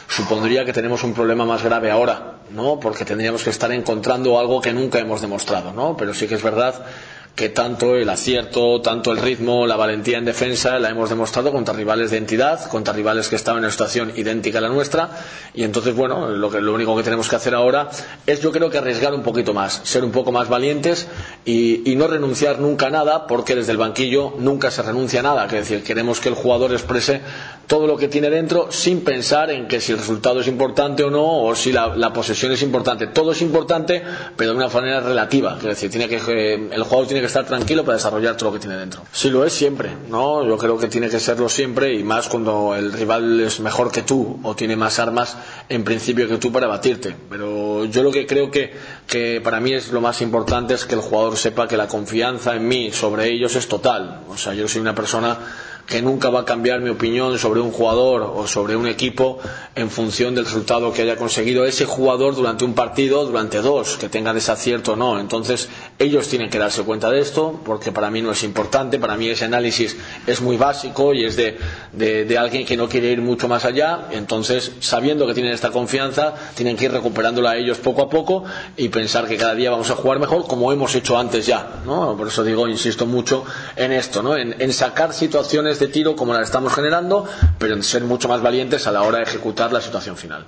supondría 0.08 0.66
que 0.66 0.74
tenemos 0.74 1.04
un 1.04 1.14
problema 1.14 1.46
más 1.46 1.64
grave 1.64 1.90
ahora, 1.90 2.36
¿no? 2.52 2.80
porque 2.80 3.06
tendríamos 3.06 3.44
que 3.44 3.50
estar 3.50 3.72
encontrando 3.72 4.40
algo 4.40 4.62
que 4.62 4.72
nunca 4.72 5.00
hemos 5.00 5.22
demostrado. 5.22 5.74
¿no? 5.74 5.98
Pero 5.98 6.14
sí 6.14 6.28
que 6.28 6.36
es 6.36 6.44
verdad 6.44 6.86
que 7.36 7.50
tanto 7.50 7.96
el 7.98 8.10
acierto, 8.10 8.82
tanto 8.82 9.12
el 9.12 9.18
ritmo, 9.18 9.68
la 9.68 9.76
valentía 9.76 10.18
en 10.18 10.26
defensa 10.26 10.80
la 10.80 10.90
hemos 10.90 11.10
demostrado 11.10 11.52
contra 11.52 11.74
rivales 11.74 12.10
de 12.10 12.18
entidad, 12.18 12.70
contra 12.70 12.94
rivales 12.94 13.28
que 13.28 13.36
estaban 13.36 13.60
en 13.60 13.66
una 13.66 13.72
situación 13.72 14.14
idéntica 14.16 14.60
a 14.60 14.62
la 14.62 14.70
nuestra. 14.70 15.10
Y 15.54 15.64
entonces 15.64 15.94
bueno, 15.96 16.30
lo, 16.30 16.50
que, 16.50 16.62
lo 16.62 16.74
único 16.74 16.96
que 16.96 17.04
tenemos 17.04 17.28
que 17.28 17.36
hacer 17.36 17.54
ahora 17.54 17.90
es 18.26 18.40
yo 18.42 18.52
creo 18.54 18.70
que 18.70 18.78
arriesgar 18.78 19.14
un 19.14 19.22
poquito 19.24 19.54
más, 19.54 19.82
ser 19.84 20.06
un 20.06 20.12
poco 20.12 20.32
más 20.32 20.48
valientes 20.48 21.08
y, 21.46 21.90
y 21.90 21.96
no 21.96 22.08
renunciar 22.08 22.60
nunca 22.60 22.88
a 22.88 22.90
nada 22.90 23.28
porque 23.28 23.56
desde 23.56 23.72
el 23.72 23.78
banquillo 23.78 24.34
nunca 24.40 24.72
se 24.72 24.82
renuncia 24.82 25.20
a 25.20 25.24
nada, 25.24 25.46
es 25.46 25.52
decir, 25.52 25.84
queremos 25.84 26.20
que 26.20 26.30
el 26.30 26.36
jugador 26.36 26.74
exprese 26.74 27.22
todo 27.68 27.88
lo 27.88 27.98
que 27.98 28.08
tiene 28.08 28.30
dentro 28.30 28.72
sin 28.72 29.02
pensar 29.02 29.50
en 29.52 29.68
que 29.68 29.80
si 29.82 29.92
el 29.92 29.98
resultado 29.98 30.42
es 30.42 30.48
importante 30.48 31.04
o 31.04 31.10
no 31.10 31.44
o 31.44 31.56
si 31.56 31.72
la, 31.72 32.14
posesión 32.14 32.52
es 32.52 32.62
importante, 32.62 33.08
todo 33.08 33.32
es 33.32 33.42
importante 33.42 34.02
pero 34.36 34.52
de 34.52 34.58
una 34.58 34.68
manera 34.68 35.02
relativa, 35.02 35.56
es 35.58 35.64
decir, 35.64 35.90
tiene 35.90 36.08
que, 36.08 36.54
el 36.54 36.84
jugador 36.84 37.08
tiene 37.08 37.22
que 37.22 37.28
estar 37.28 37.46
tranquilo 37.46 37.84
para 37.84 37.98
desarrollar 37.98 38.38
todo 38.38 38.50
lo 38.50 38.54
que 38.54 38.60
tiene 38.60 38.78
dentro. 38.78 39.04
Sí 39.12 39.30
lo 39.30 39.46
es 39.46 39.54
siempre, 39.54 39.92
¿no? 40.10 40.46
Yo 40.46 40.58
creo 40.58 40.78
que 40.78 40.88
tiene 40.88 41.10
que 41.10 41.20
serlo 41.20 41.50
siempre 41.50 41.94
y 41.94 42.04
más 42.04 42.28
cuando 42.28 42.76
el 42.76 42.92
rival 42.94 43.40
es 43.42 43.60
mejor 43.60 43.92
que 43.92 44.02
tú 44.02 44.40
o 44.44 44.56
tiene 44.56 44.76
más 44.76 45.00
armas 45.00 45.38
en 45.70 45.84
principio 45.84 46.28
que 46.28 46.38
tú 46.38 46.52
para 46.52 46.68
batirte. 46.68 47.16
Pero 47.30 47.86
yo 47.86 48.04
lo 48.04 48.12
que 48.12 48.26
creo 48.26 48.52
que, 48.52 48.74
que 49.08 49.40
para 49.42 49.60
mí 49.60 49.74
es 49.74 49.92
lo 49.92 50.02
más 50.02 50.22
importante 50.22 50.74
es 50.74 50.86
que 50.86 50.96
el 50.96 51.02
jugador 51.02 51.38
sepa 51.38 51.68
que 51.68 51.78
la 51.78 51.88
confianza 51.88 52.56
en 52.56 52.68
mí 52.68 52.92
sobre 52.92 53.30
ellos 53.30 53.56
es 53.56 53.68
total. 53.68 54.22
O 54.30 54.38
sea, 54.38 54.54
yo 54.54 54.68
soy 54.68 54.82
una 54.82 54.96
persona 54.96 55.38
que 55.86 56.02
nunca 56.02 56.30
va 56.30 56.42
a 56.42 56.46
cambiar 56.46 56.82
mi 56.82 56.90
opinión 56.90 57.38
sobre 57.38 57.62
un 57.62 57.72
jugador 57.72 58.24
o 58.24 58.48
sobre 58.48 58.76
un 58.76 58.88
equipo 58.88 59.40
en 59.76 59.90
función 59.90 60.34
del 60.34 60.46
resultado 60.46 60.92
que 60.92 61.04
haya 61.04 61.16
conseguido 61.16 61.66
ese 61.66 61.86
jugador 61.86 62.36
durante 62.36 62.66
un 62.66 62.74
partido, 62.74 63.26
durante 63.26 63.62
dos, 63.62 63.98
que 63.98 64.10
tenga 64.10 64.34
desacierto 64.34 64.94
o 64.94 64.96
no. 64.96 65.20
Entonces, 65.20 65.70
Ellos 65.98 66.28
tienen 66.28 66.50
que 66.50 66.60
darse 66.60 66.84
cuenta 66.84 67.10
de 67.10 67.22
esto, 67.22 67.58
porque 67.64 67.94
para 67.94 68.10
mí 68.10 68.22
no 68.22 68.32
es 68.32 68.44
importante, 68.44 69.00
para 69.00 69.16
mí 69.16 69.30
ese 69.30 69.46
análisis 69.46 69.96
es 70.28 70.42
muy 70.42 70.58
básico 70.58 71.14
y 71.14 71.24
es 71.24 71.38
de, 71.38 71.58
de, 71.94 72.38
alguien 72.38 72.66
que 72.66 72.76
no 72.76 72.90
quiere 72.90 73.12
ir 73.12 73.22
mucho 73.22 73.48
más 73.48 73.64
allá. 73.64 74.10
Entonces, 74.12 74.74
sabiendo 74.82 75.26
que 75.26 75.34
tienen 75.34 75.54
esta 75.54 75.72
confianza, 75.72 76.34
tienen 76.54 76.76
que 76.76 76.86
ir 76.86 76.92
recuperándola 76.92 77.56
ellos 77.56 77.78
poco 77.78 78.02
a 78.02 78.10
poco 78.10 78.44
y 78.76 78.90
pensar 78.90 79.26
que 79.26 79.38
cada 79.38 79.56
día 79.56 79.72
vamos 79.72 79.90
a 79.90 79.96
jugar 79.96 80.20
mejor, 80.20 80.46
como 80.48 80.70
hemos 80.74 80.94
hecho 80.96 81.18
antes 81.18 81.46
ya. 81.46 81.82
¿no? 81.86 82.18
Por 82.18 82.28
eso 82.28 82.44
digo, 82.44 82.68
insisto 82.68 83.06
mucho 83.06 83.46
en 83.78 83.94
esto, 83.94 84.22
¿no? 84.22 84.36
en, 84.36 84.54
en 84.60 84.74
sacar 84.74 85.14
situaciones 85.14 85.80
de 85.80 85.88
tiro 85.88 86.18
como 86.18 86.34
las 86.34 86.44
estamos 86.44 86.74
generando, 86.74 87.26
pero 87.58 87.74
en 87.74 87.84
ser 87.84 88.04
mucho 88.04 88.28
más 88.28 88.42
valientes 88.42 88.86
a 88.86 88.92
la 88.92 89.04
hora 89.04 89.20
de 89.20 89.24
ejecutar 89.24 89.72
la 89.72 89.80
situación 89.80 90.18
final. 90.18 90.46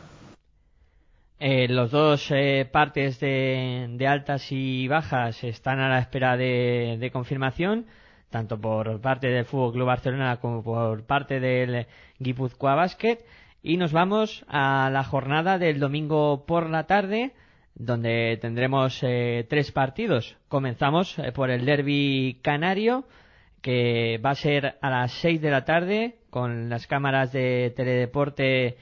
Eh, 1.39 1.67
los 1.67 1.91
dos 1.91 2.31
eh, 2.31 2.67
partes 2.71 3.19
de, 3.19 3.87
de, 3.91 4.07
altas 4.07 4.51
y 4.51 4.87
bajas 4.87 5.43
están 5.43 5.79
a 5.79 5.87
la 5.87 5.99
espera 5.99 6.35
de, 6.35 6.97
de, 6.99 7.11
confirmación, 7.11 7.85
tanto 8.31 8.59
por 8.59 8.99
parte 9.01 9.27
del 9.27 9.45
Fútbol 9.45 9.73
Club 9.73 9.85
Barcelona 9.85 10.37
como 10.37 10.63
por 10.63 11.05
parte 11.05 11.39
del 11.39 11.85
Guipúzcoa 12.17 12.73
Basket. 12.73 13.19
Y 13.61 13.77
nos 13.77 13.91
vamos 13.91 14.45
a 14.47 14.89
la 14.91 15.03
jornada 15.03 15.59
del 15.59 15.79
domingo 15.79 16.45
por 16.45 16.69
la 16.69 16.85
tarde, 16.85 17.33
donde 17.75 18.37
tendremos 18.41 18.99
eh, 19.03 19.45
tres 19.49 19.71
partidos. 19.71 20.37
Comenzamos 20.47 21.19
eh, 21.19 21.31
por 21.31 21.51
el 21.51 21.65
Derby 21.65 22.39
Canario, 22.41 23.05
que 23.61 24.19
va 24.25 24.31
a 24.31 24.35
ser 24.35 24.77
a 24.81 24.89
las 24.89 25.11
seis 25.11 25.41
de 25.41 25.51
la 25.51 25.65
tarde, 25.65 26.15
con 26.29 26.69
las 26.69 26.87
cámaras 26.87 27.31
de 27.31 27.73
Teledeporte 27.75 28.77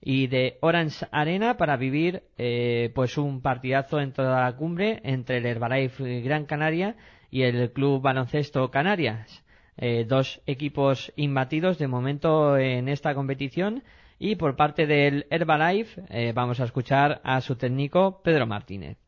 y 0.00 0.28
de 0.28 0.58
Orange 0.60 1.06
Arena 1.12 1.56
para 1.56 1.76
vivir 1.76 2.22
eh, 2.38 2.90
pues 2.94 3.18
un 3.18 3.42
partidazo 3.42 4.00
en 4.00 4.12
toda 4.12 4.44
la 4.44 4.56
cumbre 4.56 5.00
entre 5.04 5.38
el 5.38 5.46
Herbalife 5.46 6.20
Gran 6.22 6.46
Canaria 6.46 6.96
y 7.30 7.42
el 7.42 7.72
Club 7.72 8.00
Baloncesto 8.00 8.70
Canarias. 8.70 9.44
Eh, 9.76 10.04
dos 10.06 10.40
equipos 10.46 11.12
imbatidos 11.16 11.78
de 11.78 11.86
momento 11.86 12.56
en 12.56 12.88
esta 12.88 13.14
competición 13.14 13.82
y 14.18 14.36
por 14.36 14.56
parte 14.56 14.86
del 14.86 15.26
Herbalife 15.30 16.02
eh, 16.08 16.32
vamos 16.34 16.60
a 16.60 16.64
escuchar 16.64 17.20
a 17.24 17.40
su 17.40 17.56
técnico 17.56 18.22
Pedro 18.22 18.46
Martínez. 18.46 18.98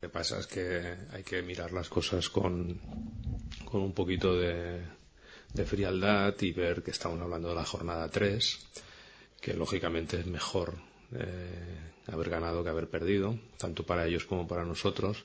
Lo 0.00 0.08
que 0.08 0.12
pasa 0.12 0.38
es 0.38 0.46
que 0.46 0.96
hay 1.12 1.24
que 1.24 1.42
mirar 1.42 1.72
las 1.72 1.88
cosas 1.88 2.28
con, 2.28 2.80
con 3.64 3.82
un 3.82 3.92
poquito 3.92 4.36
de, 4.36 4.82
de 5.52 5.64
frialdad 5.64 6.34
y 6.40 6.52
ver 6.52 6.84
que 6.84 6.92
estamos 6.92 7.20
hablando 7.20 7.48
de 7.48 7.56
la 7.56 7.64
jornada 7.64 8.08
3 8.08 8.86
que 9.40 9.54
lógicamente 9.54 10.18
es 10.18 10.26
mejor 10.26 10.74
eh, 11.14 11.78
haber 12.06 12.30
ganado 12.30 12.62
que 12.62 12.70
haber 12.70 12.88
perdido, 12.88 13.38
tanto 13.56 13.84
para 13.84 14.06
ellos 14.06 14.24
como 14.24 14.46
para 14.46 14.64
nosotros, 14.64 15.24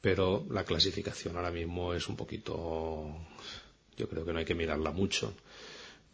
pero 0.00 0.44
la 0.50 0.64
clasificación 0.64 1.36
ahora 1.36 1.50
mismo 1.50 1.94
es 1.94 2.08
un 2.08 2.16
poquito, 2.16 3.14
yo 3.96 4.08
creo 4.08 4.24
que 4.24 4.32
no 4.32 4.38
hay 4.40 4.44
que 4.44 4.54
mirarla 4.54 4.90
mucho. 4.90 5.34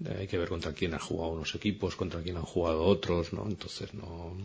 Eh, 0.05 0.17
hay 0.21 0.27
que 0.29 0.39
ver 0.39 0.49
contra 0.49 0.73
quién 0.73 0.95
han 0.95 1.01
jugado 1.01 1.33
unos 1.33 1.55
equipos, 1.55 1.97
contra 1.97 2.23
quién 2.23 2.37
han 2.37 2.45
jugado 2.45 2.85
otros, 2.85 3.33
¿no? 3.33 3.47
Entonces 3.47 3.95
no, 3.95 4.37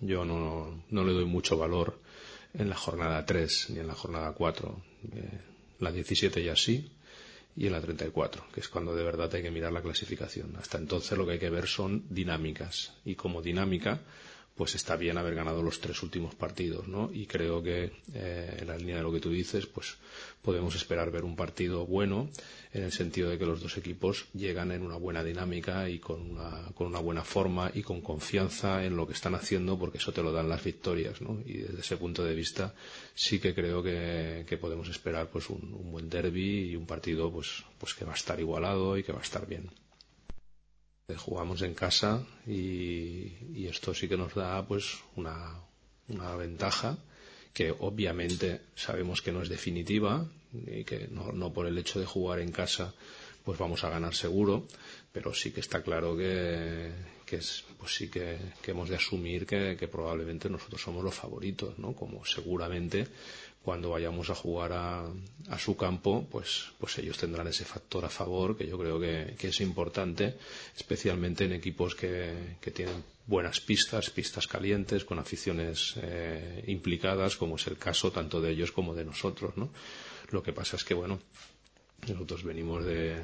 yo 0.00 0.24
no, 0.24 0.82
no 0.90 1.04
le 1.04 1.12
doy 1.12 1.24
mucho 1.24 1.56
valor 1.56 1.98
en 2.54 2.68
la 2.68 2.76
jornada 2.76 3.24
3 3.24 3.70
ni 3.70 3.78
en 3.78 3.86
la 3.86 3.94
jornada 3.94 4.32
4. 4.32 4.82
Eh, 5.14 5.40
la 5.78 5.92
17 5.92 6.42
ya 6.44 6.56
sí, 6.56 6.90
y 7.56 7.66
en 7.66 7.72
la 7.72 7.80
34, 7.80 8.44
que 8.52 8.60
es 8.60 8.68
cuando 8.68 8.94
de 8.94 9.04
verdad 9.04 9.34
hay 9.34 9.42
que 9.42 9.50
mirar 9.50 9.72
la 9.72 9.82
clasificación. 9.82 10.56
Hasta 10.56 10.78
entonces 10.78 11.16
lo 11.18 11.26
que 11.26 11.32
hay 11.32 11.38
que 11.38 11.50
ver 11.50 11.66
son 11.66 12.04
dinámicas 12.08 12.94
y 13.04 13.14
como 13.14 13.42
dinámica 13.42 14.00
pues 14.56 14.74
está 14.74 14.96
bien 14.96 15.16
haber 15.16 15.34
ganado 15.34 15.62
los 15.62 15.80
tres 15.80 16.02
últimos 16.02 16.34
partidos, 16.34 16.86
¿no? 16.86 17.10
Y 17.12 17.26
creo 17.26 17.62
que 17.62 17.90
eh, 18.14 18.58
en 18.60 18.66
la 18.66 18.76
línea 18.76 18.96
de 18.96 19.02
lo 19.02 19.12
que 19.12 19.20
tú 19.20 19.30
dices, 19.30 19.66
pues 19.66 19.96
podemos 20.42 20.74
esperar 20.74 21.10
ver 21.10 21.24
un 21.24 21.36
partido 21.36 21.86
bueno 21.86 22.28
en 22.72 22.82
el 22.82 22.92
sentido 22.92 23.30
de 23.30 23.38
que 23.38 23.46
los 23.46 23.60
dos 23.60 23.76
equipos 23.78 24.26
llegan 24.34 24.70
en 24.70 24.82
una 24.82 24.96
buena 24.96 25.24
dinámica 25.24 25.88
y 25.88 25.98
con 25.98 26.32
una, 26.32 26.66
con 26.74 26.86
una 26.86 26.98
buena 26.98 27.24
forma 27.24 27.70
y 27.72 27.82
con 27.82 28.02
confianza 28.02 28.84
en 28.84 28.96
lo 28.96 29.06
que 29.06 29.14
están 29.14 29.34
haciendo, 29.34 29.78
porque 29.78 29.98
eso 29.98 30.12
te 30.12 30.22
lo 30.22 30.32
dan 30.32 30.48
las 30.48 30.62
victorias, 30.62 31.22
¿no? 31.22 31.40
Y 31.46 31.58
desde 31.58 31.80
ese 31.80 31.96
punto 31.96 32.22
de 32.22 32.34
vista 32.34 32.74
sí 33.14 33.38
que 33.40 33.54
creo 33.54 33.82
que, 33.82 34.44
que 34.46 34.58
podemos 34.58 34.88
esperar 34.88 35.28
pues 35.30 35.48
un, 35.48 35.74
un 35.74 35.92
buen 35.92 36.10
derby 36.10 36.70
y 36.70 36.76
un 36.76 36.86
partido 36.86 37.32
pues, 37.32 37.64
pues 37.78 37.94
que 37.94 38.04
va 38.04 38.12
a 38.12 38.16
estar 38.16 38.38
igualado 38.38 38.98
y 38.98 39.02
que 39.02 39.12
va 39.12 39.20
a 39.20 39.22
estar 39.22 39.46
bien 39.46 39.70
jugamos 41.16 41.62
en 41.62 41.74
casa 41.74 42.24
y, 42.46 43.32
y, 43.54 43.66
esto 43.68 43.94
sí 43.94 44.08
que 44.08 44.16
nos 44.16 44.34
da 44.34 44.66
pues 44.66 44.98
una, 45.16 45.60
una, 46.08 46.34
ventaja 46.36 46.98
que 47.52 47.70
obviamente 47.70 48.62
sabemos 48.74 49.20
que 49.20 49.32
no 49.32 49.42
es 49.42 49.48
definitiva 49.48 50.26
y 50.66 50.84
que 50.84 51.08
no, 51.10 51.32
no, 51.32 51.52
por 51.52 51.66
el 51.66 51.76
hecho 51.78 52.00
de 52.00 52.06
jugar 52.06 52.40
en 52.40 52.52
casa 52.52 52.94
pues 53.44 53.58
vamos 53.58 53.84
a 53.84 53.90
ganar 53.90 54.14
seguro 54.14 54.66
pero 55.12 55.34
sí 55.34 55.50
que 55.50 55.60
está 55.60 55.82
claro 55.82 56.16
que, 56.16 56.90
que 57.26 57.36
es, 57.36 57.64
pues 57.78 57.94
sí 57.94 58.08
que, 58.08 58.38
que 58.62 58.70
hemos 58.70 58.88
de 58.88 58.96
asumir 58.96 59.44
que, 59.44 59.76
que, 59.78 59.88
probablemente 59.88 60.48
nosotros 60.48 60.80
somos 60.80 61.04
los 61.04 61.14
favoritos 61.14 61.78
no 61.78 61.94
como 61.94 62.24
seguramente 62.24 63.08
cuando 63.64 63.90
vayamos 63.90 64.28
a 64.30 64.34
jugar 64.34 64.72
a, 64.72 65.06
a, 65.50 65.58
su 65.58 65.76
campo, 65.76 66.26
pues, 66.30 66.72
pues 66.78 66.98
ellos 66.98 67.16
tendrán 67.16 67.46
ese 67.46 67.64
factor 67.64 68.04
a 68.04 68.08
favor 68.08 68.56
que 68.56 68.66
yo 68.66 68.76
creo 68.76 68.98
que, 68.98 69.36
es 69.40 69.60
importante, 69.60 70.36
especialmente 70.76 71.44
en 71.44 71.52
equipos 71.52 71.94
que, 71.94 72.56
que, 72.60 72.72
tienen 72.72 73.04
buenas 73.26 73.60
pistas, 73.60 74.10
pistas 74.10 74.48
calientes, 74.48 75.04
con 75.04 75.18
aficiones 75.18 75.94
eh, 76.02 76.64
implicadas, 76.66 77.36
como 77.36 77.56
es 77.56 77.66
el 77.68 77.78
caso 77.78 78.10
tanto 78.10 78.40
de 78.40 78.50
ellos 78.50 78.72
como 78.72 78.94
de 78.94 79.04
nosotros. 79.04 79.56
¿no? 79.56 79.70
Lo 80.30 80.42
que 80.42 80.52
pasa 80.52 80.76
es 80.76 80.82
que, 80.82 80.94
bueno, 80.94 81.20
nosotros 82.08 82.42
venimos 82.42 82.84
de, 82.84 83.22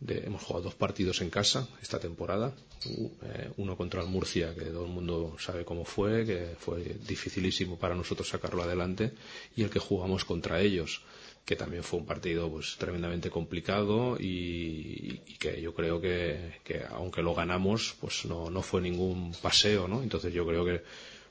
de, 0.00 0.24
hemos 0.26 0.42
jugado 0.42 0.64
dos 0.64 0.74
partidos 0.74 1.20
en 1.20 1.30
casa 1.30 1.68
esta 1.82 1.98
temporada, 1.98 2.54
eh, 2.86 3.50
uno 3.56 3.76
contra 3.76 4.00
el 4.02 4.08
Murcia, 4.08 4.54
que 4.54 4.66
todo 4.66 4.84
el 4.84 4.92
mundo 4.92 5.36
sabe 5.38 5.64
cómo 5.64 5.84
fue, 5.84 6.24
que 6.24 6.54
fue 6.58 6.96
dificilísimo 7.06 7.78
para 7.78 7.94
nosotros 7.94 8.28
sacarlo 8.28 8.62
adelante, 8.62 9.12
y 9.56 9.62
el 9.62 9.70
que 9.70 9.80
jugamos 9.80 10.24
contra 10.24 10.60
ellos, 10.60 11.02
que 11.44 11.56
también 11.56 11.82
fue 11.82 11.98
un 11.98 12.06
partido 12.06 12.50
pues 12.50 12.76
tremendamente 12.78 13.30
complicado 13.30 14.16
y, 14.20 15.22
y 15.26 15.34
que 15.38 15.60
yo 15.60 15.74
creo 15.74 16.00
que, 16.00 16.60
que, 16.62 16.84
aunque 16.90 17.22
lo 17.22 17.34
ganamos, 17.34 17.96
pues 18.00 18.24
no, 18.26 18.50
no 18.50 18.62
fue 18.62 18.82
ningún 18.82 19.32
paseo, 19.42 19.88
¿no? 19.88 20.02
Entonces 20.02 20.32
yo 20.32 20.46
creo 20.46 20.64
que 20.64 20.82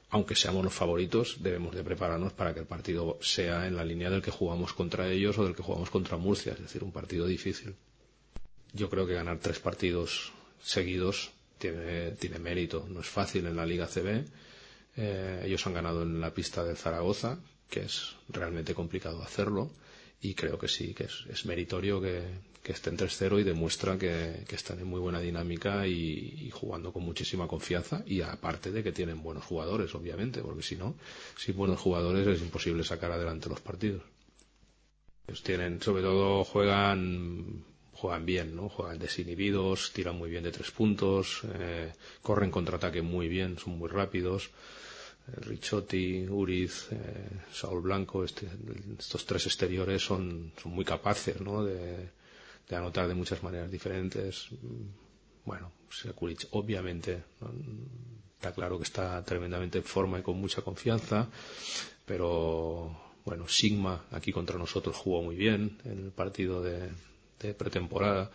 aunque 0.10 0.36
seamos 0.36 0.64
los 0.64 0.74
favoritos, 0.74 1.38
debemos 1.42 1.76
de 1.76 1.84
prepararnos 1.84 2.32
para 2.34 2.54
que 2.54 2.62
el 2.62 2.66
partido 2.66 3.18
sea 3.22 3.68
en 3.68 3.76
la 3.76 3.84
línea 3.84 4.10
del 4.10 4.22
que 4.22 4.32
jugamos 4.32 4.72
contra 4.74 5.10
ellos 5.10 5.38
o 5.38 5.44
del 5.44 5.54
que 5.56 5.64
jugamos 5.64 5.90
contra 5.90 6.16
Murcia, 6.18 6.54
es 6.54 6.62
decir, 6.62 6.82
un 6.84 6.94
partido 6.94 7.28
difícil 7.28 7.76
yo 8.74 8.90
creo 8.90 9.08
que 9.08 9.14
ganar 9.14 9.40
tres 9.40 9.60
partidos 9.60 10.32
seguidos 10.62 11.32
tiene, 11.58 12.40
mérito. 12.40 12.86
No 12.90 13.02
es 13.02 13.08
fácil 13.08 13.46
en 13.48 13.56
la 13.56 13.66
Liga 13.66 13.88
CB. 13.88 14.26
Eh, 14.98 15.44
ellos 15.46 15.66
han 15.68 15.74
ganado 15.74 16.04
en 16.04 16.20
la 16.20 16.34
pista 16.34 16.64
de 16.64 16.76
Zaragoza, 16.76 17.40
que 17.70 17.82
es 17.82 18.16
realmente 18.30 18.74
complicado 18.74 19.22
hacerlo. 19.22 19.72
Y 20.22 20.34
creo 20.34 20.58
que 20.58 20.68
sí, 20.68 20.94
que 20.94 21.06
es, 21.06 21.26
es 21.30 21.46
meritorio 21.46 22.02
que, 22.02 22.48
estén 22.64 22.98
3-0 22.98 23.40
y 23.40 23.44
demuestra 23.44 23.98
que, 23.98 24.44
están 24.50 24.80
en 24.80 24.88
muy 24.88 25.00
buena 25.00 25.22
dinámica 25.22 25.88
y, 25.88 26.50
jugando 26.52 26.92
con 26.92 27.04
muchísima 27.04 27.48
confianza. 27.48 28.04
Y 28.06 28.22
aparte 28.22 28.72
de 28.72 28.84
que 28.84 28.92
tienen 28.92 29.22
buenos 29.22 29.46
jugadores, 29.46 29.94
obviamente, 29.96 30.42
porque 30.42 30.64
si 30.64 30.76
no, 30.76 30.96
sin 31.38 31.56
buenos 31.56 31.80
jugadores 31.80 32.28
es 32.28 32.42
imposible 32.42 32.84
sacar 32.84 33.12
adelante 33.12 33.50
los 33.50 33.62
partidos. 33.62 34.04
Ellos 35.28 35.44
tienen, 35.44 35.82
sobre 35.82 36.04
todo, 36.04 36.44
juegan 36.44 37.64
juegan 37.98 38.26
bien, 38.26 38.56
¿no? 38.56 38.70
Juegan 38.70 39.00
desinhibidos, 39.00 39.92
tiran 39.92 40.16
muy 40.18 40.30
bien 40.30 40.44
de 40.44 40.52
tres 40.52 40.70
puntos, 40.72 41.42
eh, 41.56 41.92
corren 42.22 42.52
contraataque 42.52 43.02
muy 43.02 43.28
bien, 43.28 43.58
son 43.58 43.78
muy 43.80 43.90
rápidos. 43.90 44.52
Eh, 45.28 45.32
Richotti, 45.42 46.28
Uriz, 46.30 46.90
eh, 46.92 47.30
Saúl 47.52 47.82
Blanco, 47.82 48.24
este, 48.24 48.48
estos 49.00 49.26
tres 49.26 49.48
exteriores 49.48 50.04
son, 50.04 50.54
son 50.62 50.74
muy 50.74 50.86
capaces, 50.86 51.42
¿no? 51.42 51.64
De, 51.64 52.16
anotar 52.70 53.08
de 53.08 53.16
muchas 53.16 53.42
maneras 53.42 53.72
diferentes. 53.72 54.50
Bueno, 55.46 55.72
Sekulic 55.90 56.48
obviamente 56.52 57.24
¿no? 57.40 57.50
está 58.36 58.52
claro 58.52 58.78
que 58.78 58.84
está 58.84 59.24
tremendamente 59.24 59.78
en 59.80 59.86
forma 59.86 60.20
y 60.20 60.22
con 60.22 60.38
mucha 60.38 60.62
confianza, 60.62 61.30
pero 62.06 62.96
bueno, 63.24 63.48
Sigma 63.48 64.06
aquí 64.12 64.34
contra 64.34 64.58
nosotros 64.58 64.98
jugó 64.98 65.24
muy 65.24 65.38
bien 65.38 65.80
en 65.86 66.04
el 66.04 66.12
partido 66.12 66.62
de, 66.62 66.90
de 67.40 67.54
pretemporada. 67.54 68.32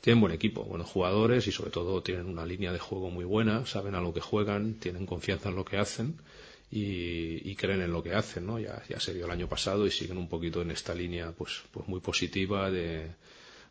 Tienen 0.00 0.20
buen 0.20 0.32
equipo, 0.32 0.62
buenos 0.64 0.88
jugadores 0.88 1.46
y 1.46 1.52
sobre 1.52 1.70
todo 1.70 2.02
tienen 2.02 2.26
una 2.26 2.46
línea 2.46 2.72
de 2.72 2.78
juego 2.78 3.10
muy 3.10 3.24
buena, 3.24 3.66
saben 3.66 3.94
a 3.94 4.00
lo 4.00 4.12
que 4.14 4.20
juegan, 4.20 4.74
tienen 4.74 5.06
confianza 5.06 5.48
en 5.48 5.56
lo 5.56 5.64
que 5.64 5.78
hacen 5.78 6.16
y, 6.70 7.54
creen 7.56 7.82
en 7.82 7.92
lo 7.92 8.02
que 8.02 8.14
hacen, 8.14 8.46
¿no? 8.46 8.58
Ya, 8.58 8.82
ya 8.88 9.00
se 9.00 9.12
vio 9.14 9.24
el 9.24 9.30
año 9.30 9.48
pasado 9.48 9.86
y 9.86 9.90
siguen 9.90 10.18
un 10.18 10.28
poquito 10.28 10.62
en 10.62 10.70
esta 10.70 10.94
línea 10.94 11.32
pues, 11.32 11.62
pues 11.72 11.88
muy 11.88 12.00
positiva 12.00 12.70
de, 12.70 13.10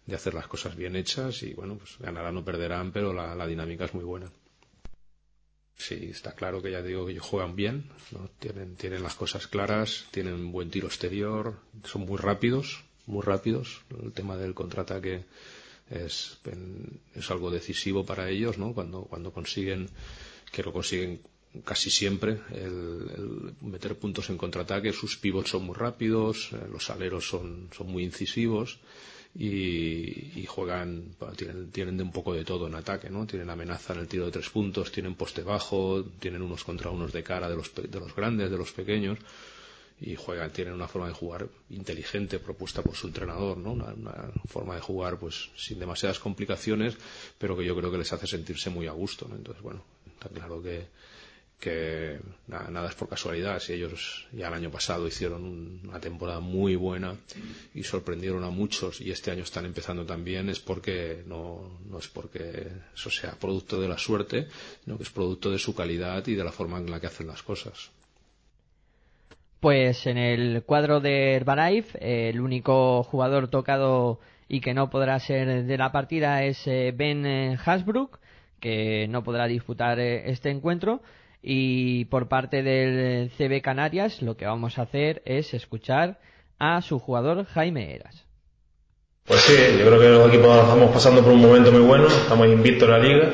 de 0.05 0.15
hacer 0.15 0.33
las 0.33 0.47
cosas 0.47 0.75
bien 0.75 0.95
hechas 0.95 1.43
y 1.43 1.53
bueno, 1.53 1.77
pues 1.77 1.97
ganarán 1.99 2.37
o 2.37 2.45
perderán, 2.45 2.91
pero 2.91 3.13
la, 3.13 3.35
la 3.35 3.47
dinámica 3.47 3.85
es 3.85 3.93
muy 3.93 4.03
buena. 4.03 4.31
sí, 5.77 6.09
está 6.11 6.33
claro 6.33 6.61
que 6.61 6.71
ya 6.71 6.81
digo 6.81 7.05
que 7.05 7.11
ellos 7.13 7.25
juegan 7.25 7.55
bien, 7.55 7.89
¿no? 8.11 8.29
tienen, 8.39 8.75
tienen 8.75 9.03
las 9.03 9.15
cosas 9.15 9.47
claras, 9.47 10.05
tienen 10.11 10.51
buen 10.51 10.69
tiro 10.69 10.87
exterior, 10.87 11.59
son 11.83 12.03
muy 12.03 12.17
rápidos, 12.17 12.83
muy 13.07 13.21
rápidos. 13.23 13.81
El 14.03 14.11
tema 14.11 14.37
del 14.37 14.53
contraataque 14.53 15.23
es, 15.89 16.37
es 17.15 17.31
algo 17.31 17.51
decisivo 17.51 18.05
para 18.05 18.29
ellos, 18.29 18.57
¿no? 18.57 18.73
Cuando, 18.73 19.03
cuando 19.03 19.31
consiguen, 19.31 19.89
que 20.51 20.63
lo 20.63 20.73
consiguen 20.73 21.21
casi 21.63 21.89
siempre, 21.89 22.41
el, 22.51 23.53
meter 23.61 23.95
puntos 23.97 24.29
en 24.29 24.37
contraataque, 24.37 24.91
sus 24.91 25.17
pivots 25.17 25.51
son 25.51 25.63
muy 25.65 25.75
rápidos, 25.75 26.49
eh, 26.51 26.67
los 26.71 26.89
aleros 26.89 27.27
son, 27.29 27.69
son 27.75 27.87
muy 27.87 28.03
incisivos 28.03 28.79
y, 29.37 30.39
y 30.39 30.45
juegan, 30.47 31.15
tienen, 31.37 31.71
tienen 31.71 31.97
de 31.97 32.03
un 32.03 32.11
poco 32.11 32.33
de 32.33 32.43
todo 32.43 32.67
en 32.67 32.75
ataque, 32.75 33.09
¿no? 33.09 33.25
Tienen 33.25 33.49
amenaza 33.49 33.93
en 33.93 33.99
el 33.99 34.07
tiro 34.07 34.25
de 34.25 34.31
tres 34.31 34.49
puntos, 34.49 34.91
tienen 34.91 35.15
poste 35.15 35.43
bajo, 35.43 36.03
tienen 36.19 36.41
unos 36.41 36.63
contra 36.63 36.89
unos 36.89 37.13
de 37.13 37.23
cara 37.23 37.49
de 37.49 37.55
los, 37.55 37.73
de 37.73 37.99
los 37.99 38.13
grandes, 38.15 38.51
de 38.51 38.57
los 38.57 38.71
pequeños 38.71 39.19
y 39.99 40.15
juegan, 40.15 40.51
tienen 40.51 40.73
una 40.73 40.87
forma 40.87 41.07
de 41.07 41.13
jugar 41.13 41.47
inteligente 41.69 42.39
propuesta 42.39 42.81
por 42.81 42.95
su 42.95 43.07
entrenador, 43.07 43.57
¿no? 43.57 43.73
Una, 43.73 44.31
forma 44.47 44.75
de 44.75 44.81
jugar 44.81 45.17
pues 45.17 45.49
sin 45.55 45.79
demasiadas 45.79 46.19
complicaciones, 46.19 46.97
pero 47.37 47.55
que 47.57 47.65
yo 47.65 47.75
creo 47.75 47.91
que 47.91 47.97
les 47.97 48.11
hace 48.11 48.27
sentirse 48.27 48.69
muy 48.69 48.87
a 48.87 48.91
gusto. 48.91 49.27
Entonces, 49.31 49.63
bueno, 49.63 49.83
está 50.05 50.27
claro 50.29 50.61
que, 50.61 50.87
que 51.57 52.19
nada, 52.47 52.69
nada, 52.69 52.89
es 52.89 52.95
por 52.95 53.07
casualidad. 53.07 53.61
Si 53.61 53.71
ellos 53.71 54.27
ya 54.33 54.49
el 54.49 54.53
año 54.53 54.69
pasado 54.69 55.07
hicieron 55.07 55.79
una 55.87 56.01
temporada 56.01 56.41
muy 56.41 56.75
buena 56.75 57.15
y 57.73 57.83
sorprendieron 57.83 58.43
a 58.43 58.49
muchos 58.49 58.99
y 58.99 59.11
este 59.11 59.31
año 59.31 59.43
están 59.43 59.65
empezando 59.65 60.05
también, 60.05 60.49
es 60.49 60.59
porque 60.59 61.23
no, 61.25 61.79
no 61.89 61.99
es 61.99 62.09
porque 62.09 62.67
eso 62.93 63.09
sea 63.09 63.39
producto 63.39 63.79
de 63.79 63.87
la 63.87 63.97
suerte, 63.97 64.49
sino 64.83 64.97
que 64.97 65.03
es 65.03 65.09
producto 65.09 65.51
de 65.51 65.59
su 65.59 65.73
calidad 65.73 66.27
y 66.27 66.35
de 66.35 66.43
la 66.43 66.51
forma 66.51 66.79
en 66.79 66.91
la 66.91 66.99
que 66.99 67.07
hacen 67.07 67.27
las 67.27 67.43
cosas. 67.43 67.91
Pues 69.65 70.05
en 70.05 70.19
el 70.19 70.61
cuadro 70.63 70.99
de 70.99 71.33
Herbalife, 71.33 72.29
el 72.29 72.39
único 72.39 73.01
jugador 73.01 73.47
tocado 73.47 74.19
y 74.47 74.61
que 74.61 74.75
no 74.75 74.91
podrá 74.91 75.17
ser 75.17 75.63
de 75.63 75.77
la 75.79 75.91
partida 75.91 76.43
es 76.43 76.67
eh, 76.67 76.93
Ben 76.95 77.25
eh, 77.25 77.57
Hasbrook, 77.65 78.19
que 78.59 79.07
no 79.09 79.23
podrá 79.23 79.47
disputar 79.47 79.99
eh, 79.99 80.29
este 80.29 80.51
encuentro. 80.51 81.01
Y 81.41 82.05
por 82.05 82.27
parte 82.27 82.61
del 82.61 83.31
CB 83.31 83.63
Canarias, 83.63 84.21
lo 84.21 84.37
que 84.37 84.45
vamos 84.45 84.77
a 84.77 84.83
hacer 84.83 85.23
es 85.25 85.51
escuchar 85.55 86.19
a 86.59 86.79
su 86.83 86.99
jugador 86.99 87.43
Jaime 87.45 87.95
Eras. 87.95 88.23
Pues 89.23 89.39
sí, 89.41 89.55
yo 89.79 89.87
creo 89.87 89.99
que 89.99 90.09
los 90.09 90.27
equipos 90.29 90.57
estamos 90.59 90.91
pasando 90.91 91.23
por 91.23 91.33
un 91.33 91.41
momento 91.41 91.71
muy 91.71 91.81
bueno, 91.81 92.05
estamos 92.05 92.45
invictos 92.45 92.87
en 92.87 92.91
la 92.91 92.99
liga. 92.99 93.33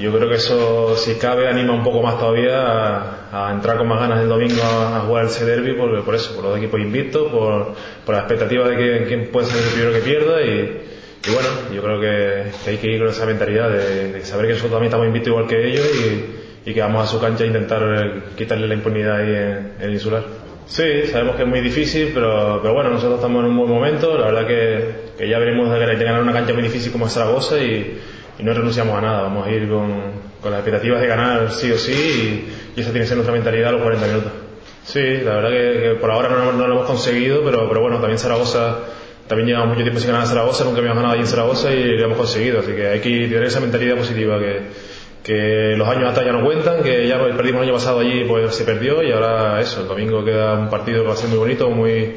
Yo 0.00 0.12
creo 0.12 0.28
que 0.28 0.36
eso, 0.36 0.96
si 0.96 1.14
cabe, 1.14 1.48
anima 1.48 1.72
un 1.72 1.84
poco 1.84 2.02
más 2.02 2.18
todavía 2.18 2.60
a, 2.66 3.48
a 3.48 3.52
entrar 3.52 3.78
con 3.78 3.86
más 3.86 4.00
ganas 4.00 4.22
el 4.22 4.28
domingo 4.28 4.60
a, 4.60 4.96
a 4.96 5.00
jugar 5.02 5.26
ese 5.26 5.44
derby, 5.44 5.74
por, 5.74 6.04
por, 6.04 6.16
eso, 6.16 6.34
por 6.34 6.44
los 6.44 6.58
equipos 6.58 6.80
invictos, 6.80 7.30
por, 7.30 7.74
por 8.04 8.14
la 8.14 8.22
expectativa 8.22 8.68
de 8.68 8.76
que, 8.76 9.16
puede 9.32 9.46
ser 9.46 9.62
el 9.62 9.68
primero 9.70 9.92
que 9.92 10.00
pierda 10.00 10.42
y, 10.42 10.82
y 11.28 11.32
bueno, 11.32 11.48
yo 11.72 11.80
creo 11.80 12.00
que, 12.00 12.70
hay 12.70 12.76
que 12.78 12.90
ir 12.90 12.98
con 12.98 13.08
esa 13.08 13.24
mentalidad 13.24 13.70
de, 13.70 14.24
saber 14.24 14.46
que 14.46 14.52
nosotros 14.54 14.72
también 14.72 14.88
estamos 14.88 15.06
invictos 15.06 15.28
igual 15.28 15.46
que 15.46 15.68
ellos 15.68 15.86
y, 16.66 16.72
que 16.72 16.80
vamos 16.80 17.04
a 17.04 17.06
su 17.06 17.20
cancha 17.20 17.44
a 17.44 17.46
intentar 17.46 17.82
quitarle 18.36 18.66
la 18.66 18.74
impunidad 18.74 19.16
ahí 19.18 19.28
en, 19.28 19.72
el 19.80 19.92
insular. 19.92 20.24
Sí, 20.66 21.06
sabemos 21.12 21.36
que 21.36 21.42
es 21.42 21.48
muy 21.48 21.60
difícil, 21.60 22.10
pero, 22.12 22.58
pero 22.62 22.74
bueno, 22.74 22.90
nosotros 22.90 23.16
estamos 23.16 23.44
en 23.44 23.50
un 23.50 23.58
buen 23.58 23.70
momento. 23.70 24.18
La 24.18 24.32
verdad 24.32 24.46
que, 24.46 25.28
ya 25.28 25.38
venimos 25.38 25.70
de, 25.70 25.78
de 25.78 26.04
ganar 26.04 26.22
una 26.22 26.32
cancha 26.32 26.52
muy 26.54 26.62
difícil 26.62 26.90
como 26.90 27.06
es 27.06 27.12
Zaragoza 27.12 27.58
y, 27.58 28.00
y 28.38 28.42
no 28.42 28.52
renunciamos 28.52 28.96
a 28.96 29.00
nada. 29.00 29.22
Vamos 29.22 29.46
a 29.46 29.50
ir 29.50 29.68
con, 29.68 29.92
con 30.40 30.50
las 30.50 30.60
expectativas 30.60 31.00
de 31.00 31.06
ganar 31.06 31.50
sí 31.50 31.70
o 31.70 31.78
sí 31.78 32.46
y, 32.76 32.80
esa 32.80 32.90
tiene 32.90 33.04
que 33.04 33.08
ser 33.08 33.16
nuestra 33.16 33.32
mentalidad 33.32 33.68
a 33.68 33.72
los 33.72 33.82
40 33.82 34.06
minutos. 34.06 34.32
Sí, 34.84 35.00
la 35.24 35.36
verdad 35.36 35.50
que, 35.50 35.96
por 36.00 36.10
ahora 36.10 36.28
no, 36.28 36.52
no, 36.52 36.66
lo 36.66 36.74
hemos 36.74 36.86
conseguido, 36.86 37.42
pero, 37.44 37.68
pero 37.68 37.80
bueno, 37.80 37.98
también 37.98 38.18
Zaragoza, 38.18 38.80
también 39.26 39.48
llevamos 39.48 39.70
mucho 39.70 39.82
tiempo 39.82 40.00
sin 40.00 40.08
ganar 40.08 40.24
a 40.24 40.26
Zaragoza, 40.26 40.64
nunca 40.64 40.78
habíamos 40.78 40.98
ganado 40.98 41.14
allí 41.14 41.22
en 41.22 41.28
Zaragoza 41.28 41.72
y 41.72 41.96
lo 41.96 42.04
hemos 42.04 42.18
conseguido. 42.18 42.60
Así 42.60 42.72
que 42.72 42.88
hay 42.88 43.00
que 43.00 43.28
tener 43.28 43.44
esa 43.44 43.60
mentalidad 43.60 43.96
positiva 43.96 44.38
que 44.38 44.94
que 45.24 45.74
los 45.76 45.88
años 45.88 46.10
hasta 46.10 46.22
ya 46.22 46.32
no 46.32 46.44
cuentan, 46.44 46.82
que 46.82 47.08
ya 47.08 47.18
perdimos 47.18 47.62
el 47.62 47.68
año 47.68 47.72
pasado 47.72 48.00
allí, 48.00 48.24
pues 48.24 48.54
se 48.54 48.64
perdió 48.64 49.02
y 49.02 49.10
ahora 49.10 49.58
eso, 49.58 49.80
el 49.80 49.88
domingo 49.88 50.22
queda 50.22 50.52
un 50.52 50.68
partido 50.68 51.00
que 51.00 51.08
va 51.08 51.14
a 51.14 51.16
ser 51.16 51.30
muy 51.30 51.38
bonito, 51.38 51.70
muy 51.70 52.16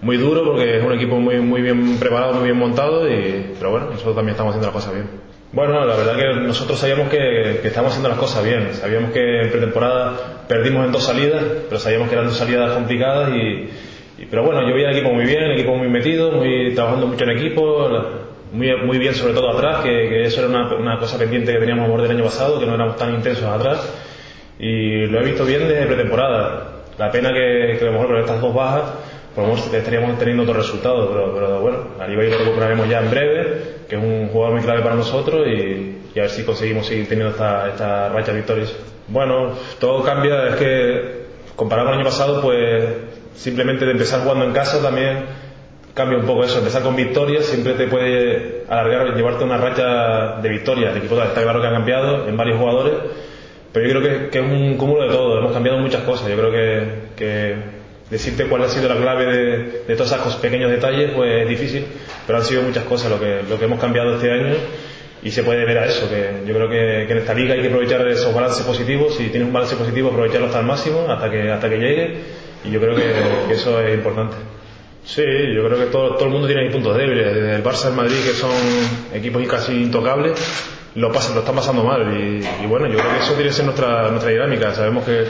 muy 0.00 0.16
duro 0.16 0.44
porque 0.44 0.78
es 0.78 0.84
un 0.84 0.92
equipo 0.92 1.18
muy 1.18 1.40
muy 1.40 1.60
bien 1.60 1.98
preparado, 1.98 2.32
muy 2.34 2.44
bien 2.44 2.56
montado 2.56 3.06
y 3.08 3.52
pero 3.58 3.72
bueno, 3.72 3.86
nosotros 3.90 4.16
también 4.16 4.32
estamos 4.32 4.52
haciendo 4.52 4.68
las 4.68 4.74
cosas 4.74 4.94
bien. 4.94 5.35
Bueno, 5.52 5.84
la 5.84 5.96
verdad 5.96 6.16
que 6.16 6.40
nosotros 6.40 6.78
sabíamos 6.78 7.08
que, 7.08 7.60
que 7.62 7.68
estamos 7.68 7.90
haciendo 7.90 8.08
las 8.08 8.18
cosas 8.18 8.44
bien, 8.44 8.74
sabíamos 8.74 9.12
que 9.12 9.42
en 9.42 9.50
pretemporada 9.50 10.44
perdimos 10.48 10.84
en 10.84 10.92
dos 10.92 11.04
salidas, 11.04 11.42
pero 11.68 11.78
sabíamos 11.80 12.08
que 12.08 12.14
eran 12.14 12.26
dos 12.26 12.36
salidas 12.36 12.72
complicadas 12.72 13.30
y, 13.30 13.68
pero 14.30 14.44
bueno, 14.44 14.68
yo 14.68 14.74
vi 14.74 14.84
al 14.84 14.92
equipo 14.92 15.12
muy 15.12 15.24
bien, 15.24 15.44
el 15.44 15.52
equipo 15.52 15.76
muy 15.76 15.88
metido, 15.88 16.32
muy 16.32 16.74
trabajando 16.74 17.06
mucho 17.06 17.24
en 17.24 17.30
equipo, 17.30 17.88
muy, 18.52 18.74
muy 18.84 18.98
bien 18.98 19.14
sobre 19.14 19.34
todo 19.34 19.50
atrás, 19.50 19.82
que, 19.82 20.24
eso 20.24 20.40
era 20.40 20.48
una, 20.48 20.98
cosa 20.98 21.18
pendiente 21.18 21.52
que 21.52 21.58
teníamos 21.58 21.88
a 21.88 22.02
del 22.02 22.10
año 22.10 22.24
pasado, 22.24 22.58
que 22.58 22.66
no 22.66 22.74
éramos 22.74 22.96
tan 22.96 23.14
intensos 23.14 23.44
atrás, 23.44 23.92
y 24.58 25.06
lo 25.06 25.20
he 25.20 25.24
visto 25.24 25.44
bien 25.44 25.68
desde 25.68 25.86
pretemporada. 25.86 26.72
La 26.98 27.10
pena 27.10 27.30
que, 27.32 27.76
que 27.78 27.84
a 27.84 27.86
lo 27.86 27.92
mejor 27.92 28.06
con 28.08 28.18
estas 28.18 28.40
dos 28.40 28.54
bajas, 28.54 28.90
por 29.34 29.44
lo 29.44 29.50
menos 29.50 29.72
estaríamos 29.72 30.18
teniendo 30.18 30.44
otros 30.44 30.56
resultados, 30.56 31.10
pero, 31.12 31.34
pero 31.34 31.60
bueno, 31.60 31.78
a 32.00 32.06
nivel 32.06 32.30
lo 32.30 32.38
recuperaremos 32.38 32.88
ya 32.88 33.00
en 33.00 33.10
breve, 33.10 33.75
que 33.88 33.96
es 33.96 34.02
un 34.02 34.28
jugador 34.28 34.54
muy 34.54 34.62
clave 34.62 34.82
para 34.82 34.94
nosotros, 34.94 35.46
y, 35.46 35.98
y 36.14 36.18
a 36.18 36.22
ver 36.22 36.30
si 36.30 36.44
conseguimos 36.44 36.86
seguir 36.86 37.08
teniendo 37.08 37.32
esta, 37.32 37.68
esta 37.68 38.08
racha 38.08 38.32
de 38.32 38.38
victorias. 38.38 38.74
Bueno, 39.08 39.52
todo 39.78 40.02
cambia, 40.02 40.48
es 40.48 40.56
que 40.56 41.26
comparado 41.54 41.88
con 41.88 41.94
el 41.94 42.00
año 42.00 42.10
pasado, 42.10 42.40
pues 42.40 42.84
simplemente 43.34 43.84
de 43.84 43.92
empezar 43.92 44.20
jugando 44.22 44.44
en 44.44 44.52
casa 44.52 44.82
también 44.82 45.24
cambia 45.96 46.18
un 46.18 46.26
poco 46.26 46.44
eso, 46.44 46.58
empezar 46.58 46.82
con 46.82 46.94
victorias 46.94 47.46
siempre 47.46 47.72
te 47.72 47.86
puede 47.86 48.64
alargar, 48.68 49.16
llevarte 49.16 49.44
una 49.44 49.56
racha 49.56 50.40
de 50.42 50.48
victorias. 50.50 50.92
El 50.92 50.98
equipo 50.98 51.20
está 51.20 51.42
claro 51.42 51.60
que 51.60 51.66
ha 51.66 51.72
cambiado 51.72 52.28
en 52.28 52.36
varios 52.36 52.58
jugadores, 52.58 52.94
pero 53.72 53.86
yo 53.88 53.98
creo 53.98 54.02
que, 54.02 54.28
que, 54.28 54.38
es 54.38 54.44
un 54.44 54.76
cúmulo 54.76 55.04
de 55.04 55.08
todo, 55.08 55.38
hemos 55.38 55.52
cambiado 55.52 55.78
muchas 55.78 56.02
cosas. 56.02 56.28
Yo 56.28 56.36
creo 56.36 56.52
que, 56.52 56.88
que 57.16 57.75
decirte 58.10 58.46
cuál 58.46 58.62
ha 58.62 58.68
sido 58.68 58.88
la 58.88 58.96
clave 58.96 59.26
de, 59.86 59.96
todos 59.96 60.12
esos 60.12 60.36
pequeños 60.36 60.70
detalles 60.70 61.10
pues 61.14 61.42
es 61.42 61.48
difícil, 61.48 61.86
pero 62.26 62.38
han 62.38 62.44
sido 62.44 62.62
muchas 62.62 62.84
cosas 62.84 63.10
lo 63.10 63.18
que, 63.18 63.42
lo 63.48 63.58
que 63.58 63.64
hemos 63.64 63.80
cambiado 63.80 64.14
este 64.14 64.30
año 64.30 64.54
y 65.22 65.30
se 65.30 65.42
puede 65.42 65.64
ver 65.64 65.78
a 65.78 65.86
eso, 65.86 66.08
que 66.08 66.42
yo 66.46 66.54
creo 66.54 66.68
que, 66.68 67.02
en 67.02 67.18
esta 67.18 67.34
liga 67.34 67.54
hay 67.54 67.62
que 67.62 67.68
aprovechar 67.68 68.06
esos 68.08 68.32
balances 68.32 68.64
positivos, 68.64 69.16
si 69.16 69.28
tienes 69.28 69.48
un 69.48 69.52
balance 69.52 69.74
positivo 69.74 70.10
aprovecharlo 70.10 70.46
hasta 70.46 70.60
el 70.60 70.66
máximo, 70.66 71.06
hasta 71.08 71.30
que, 71.30 71.50
hasta 71.50 71.68
que 71.68 71.76
llegue 71.78 72.16
y 72.64 72.70
yo 72.70 72.80
creo 72.80 72.94
que, 72.94 73.52
eso 73.52 73.80
es 73.80 73.94
importante. 73.94 74.36
Sí, 75.04 75.22
yo 75.54 75.64
creo 75.64 75.78
que 75.78 75.86
todo, 75.86 76.16
todo 76.16 76.24
el 76.24 76.30
mundo 76.30 76.48
tiene 76.48 76.68
puntos 76.70 76.96
débiles. 76.96 77.32
Desde 77.32 77.54
el 77.54 77.62
Barça 77.62 77.88
el 77.88 77.94
Madrid, 77.94 78.16
que 78.24 78.32
son 78.32 78.50
equipos 79.14 79.46
casi 79.46 79.72
intocables, 79.72 80.36
lo, 80.96 81.12
pasan, 81.12 81.34
lo 81.34 81.40
están 81.40 81.54
pasando 81.54 81.84
mal. 81.84 82.12
Y, 82.12 82.44
y, 82.64 82.66
bueno, 82.66 82.88
yo 82.88 82.98
creo 82.98 83.12
que 83.12 83.18
eso 83.18 83.34
tiene 83.34 83.50
que 83.50 83.54
ser 83.54 83.66
nuestra, 83.66 84.10
nuestra 84.10 84.32
dinámica. 84.32 84.74
Sabemos 84.74 85.04
que, 85.04 85.26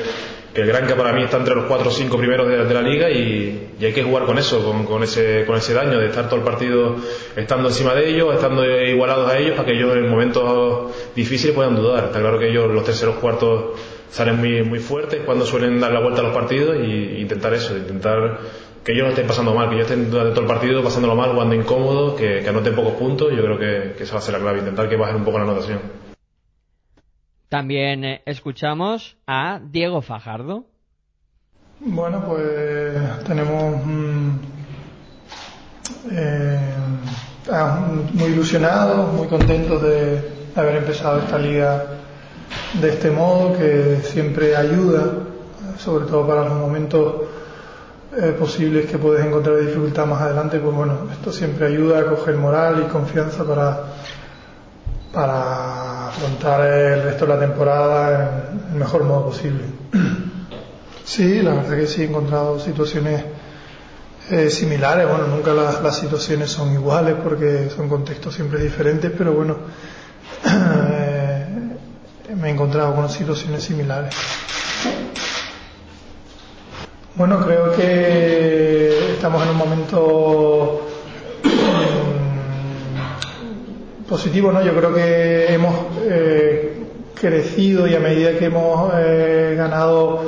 que 0.56 0.62
el 0.62 0.68
Granca 0.68 0.96
para 0.96 1.12
mí 1.12 1.22
está 1.22 1.36
entre 1.36 1.54
los 1.54 1.66
cuatro 1.66 1.90
o 1.90 1.92
cinco 1.92 2.16
primeros 2.16 2.48
de, 2.48 2.72
la 2.72 2.80
liga 2.80 3.10
y, 3.10 3.72
y, 3.78 3.84
hay 3.84 3.92
que 3.92 4.02
jugar 4.02 4.24
con 4.24 4.38
eso, 4.38 4.64
con, 4.88 5.02
ese, 5.02 5.44
con 5.44 5.54
ese 5.54 5.74
daño, 5.74 5.98
de 5.98 6.06
estar 6.06 6.30
todo 6.30 6.36
el 6.36 6.46
partido 6.46 6.96
estando 7.36 7.68
encima 7.68 7.92
de 7.92 8.08
ellos, 8.08 8.34
estando 8.34 8.64
igualados 8.64 9.30
a 9.30 9.36
ellos, 9.36 9.54
para 9.54 9.66
que 9.66 9.74
ellos 9.74 9.94
en 9.94 10.08
momentos 10.08 10.92
difíciles 11.14 11.54
puedan 11.54 11.76
dudar. 11.76 12.04
Está 12.04 12.20
claro 12.20 12.38
que 12.38 12.48
ellos, 12.48 12.72
los 12.72 12.84
terceros 12.84 13.16
cuartos, 13.16 13.78
salen 14.10 14.38
muy, 14.66 14.78
fuertes 14.78 15.20
cuando 15.26 15.44
suelen 15.44 15.78
dar 15.78 15.92
la 15.92 16.00
vuelta 16.00 16.22
a 16.22 16.24
los 16.24 16.32
partidos 16.32 16.76
e 16.76 17.20
intentar 17.20 17.52
eso, 17.52 17.76
intentar 17.76 18.38
que 18.82 18.92
ellos 18.92 19.04
no 19.04 19.10
estén 19.10 19.26
pasando 19.26 19.52
mal, 19.52 19.68
que 19.68 19.74
ellos 19.74 19.90
estén 19.90 20.10
todo 20.10 20.40
el 20.40 20.46
partido 20.46 20.82
pasándolo 20.82 21.14
mal, 21.14 21.32
jugando 21.32 21.54
incómodo, 21.54 22.16
que, 22.16 22.48
anoten 22.48 22.74
pocos 22.74 22.94
puntos. 22.94 23.30
Yo 23.30 23.42
creo 23.42 23.58
que 23.58 24.02
esa 24.02 24.14
va 24.14 24.20
a 24.20 24.22
ser 24.22 24.32
la 24.32 24.40
clave, 24.40 24.60
intentar 24.60 24.88
que 24.88 24.96
bajen 24.96 25.16
un 25.16 25.24
poco 25.24 25.36
la 25.36 25.44
anotación. 25.44 26.05
También 27.48 28.04
eh, 28.04 28.22
escuchamos 28.26 29.16
a 29.26 29.60
Diego 29.62 30.02
Fajardo. 30.02 30.64
Bueno, 31.78 32.24
pues 32.26 33.24
tenemos 33.24 33.86
mm, 33.86 34.30
eh, 36.10 36.58
muy 38.14 38.30
ilusionados, 38.30 39.12
muy 39.12 39.28
contentos 39.28 39.82
de 39.82 40.50
haber 40.56 40.76
empezado 40.76 41.20
esta 41.20 41.38
liga 41.38 41.84
de 42.80 42.88
este 42.88 43.10
modo, 43.10 43.56
que 43.56 44.00
siempre 44.02 44.56
ayuda, 44.56 45.12
sobre 45.78 46.06
todo 46.06 46.26
para 46.26 46.44
los 46.44 46.54
momentos 46.54 47.14
eh, 48.16 48.34
posibles 48.38 48.86
que 48.90 48.98
puedes 48.98 49.24
encontrar 49.24 49.58
dificultad 49.58 50.06
más 50.06 50.22
adelante, 50.22 50.58
pues 50.58 50.74
bueno, 50.74 50.94
esto 51.12 51.30
siempre 51.30 51.66
ayuda 51.66 52.00
a 52.00 52.06
coger 52.06 52.36
moral 52.36 52.84
y 52.86 52.90
confianza 52.90 53.44
para, 53.44 53.84
para 55.16 56.08
afrontar 56.08 56.60
el 56.60 57.02
resto 57.04 57.24
de 57.24 57.34
la 57.34 57.40
temporada 57.40 58.50
en 58.52 58.74
el 58.74 58.78
mejor 58.80 59.04
modo 59.04 59.26
posible. 59.26 59.64
Sí, 61.06 61.40
la 61.40 61.54
verdad 61.54 61.76
que 61.76 61.86
sí 61.86 62.02
he 62.02 62.06
encontrado 62.06 62.58
situaciones 62.58 63.22
eh, 64.28 64.50
similares, 64.50 65.08
bueno, 65.08 65.28
nunca 65.28 65.52
las, 65.54 65.96
situaciones 65.96 66.50
son 66.50 66.72
iguales 66.72 67.14
porque 67.22 67.70
son 67.70 67.88
contextos 67.88 68.34
siempre 68.34 68.60
diferentes, 68.60 69.12
pero 69.16 69.32
bueno, 69.32 69.56
eh, 70.44 71.46
me 72.34 72.48
he 72.48 72.50
encontrado 72.50 72.96
con 72.96 73.08
situaciones 73.08 73.62
similares. 73.62 74.12
Bueno, 77.14 77.38
creo 77.38 77.72
que 77.76 79.12
estamos 79.12 79.44
en 79.44 79.50
un 79.50 79.56
momento 79.56 80.85
positivo, 84.08 84.52
¿no? 84.52 84.62
Yo 84.62 84.74
creo 84.76 84.94
que 84.94 85.52
hemos 85.54 85.74
eh, 86.02 86.82
crecido 87.14 87.86
y 87.86 87.94
a 87.94 88.00
medida 88.00 88.32
que 88.38 88.46
hemos 88.46 88.90
eh, 88.96 89.54
ganado, 89.56 90.22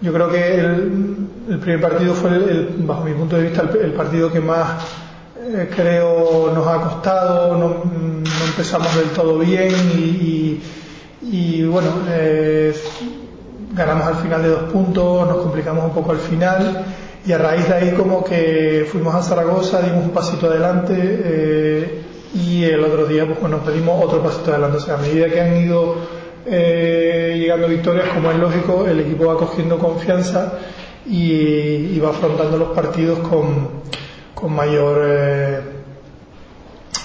yo 0.00 0.12
creo 0.12 0.28
que 0.30 0.54
el, 0.58 1.58
primer 1.60 1.80
partido 1.80 2.14
fue, 2.14 2.30
el, 2.30 2.74
bajo 2.80 3.04
mi 3.04 3.12
punto 3.12 3.36
de 3.36 3.42
vista, 3.44 3.62
el, 3.62 3.76
el 3.86 3.92
partido 3.92 4.30
que 4.32 4.40
más 4.40 4.82
eh, 5.42 5.68
creo 5.74 6.52
nos 6.54 6.66
ha 6.66 6.76
costado, 6.80 7.56
no, 7.56 7.68
no 7.84 8.44
empezamos 8.46 8.94
del 8.96 9.08
todo 9.10 9.38
bien 9.38 9.70
y, 9.96 10.00
y- 10.00 10.62
y, 11.22 11.64
bueno, 11.64 11.88
ganamos 13.74 14.06
al 14.06 14.14
final 14.16 14.42
de 14.42 14.48
dos 14.48 14.62
puntos, 14.72 15.28
nos 15.28 15.36
complicamos 15.38 15.84
un 15.84 15.90
poco 15.92 16.12
al 16.12 16.18
final 16.18 16.82
y 17.26 17.32
a 17.32 17.38
raíz 17.38 17.68
de 17.68 17.74
ahí 17.74 17.90
como 17.92 18.24
que 18.24 18.86
fuimos 18.90 19.14
a 19.14 19.22
Zaragoza, 19.22 19.82
dimos 19.82 20.04
un 20.04 20.10
pasito 20.10 20.46
adelante 20.48 20.94
eh, 20.98 22.02
y 22.34 22.64
el 22.64 22.84
otro 22.84 23.06
día 23.06 23.26
pues 23.26 23.40
bueno, 23.40 23.58
pedimos 23.58 24.04
otro 24.04 24.22
pasito 24.22 24.50
adelante. 24.52 24.78
O 24.78 24.80
sea, 24.80 24.94
a 24.94 24.98
medida 24.98 25.28
que 25.28 25.40
han 25.40 25.56
ido 25.56 25.96
eh, 26.46 27.36
llegando 27.38 27.68
victorias, 27.68 28.08
como 28.14 28.30
es 28.30 28.38
lógico, 28.38 28.86
el 28.86 29.00
equipo 29.00 29.26
va 29.26 29.36
cogiendo 29.36 29.78
confianza 29.78 30.52
y, 31.06 31.98
va 31.98 32.10
afrontando 32.10 32.56
los 32.56 32.68
partidos 32.70 33.18
con, 33.20 33.68
con 34.34 34.52
mayor 34.54 35.02
eh, 35.04 35.60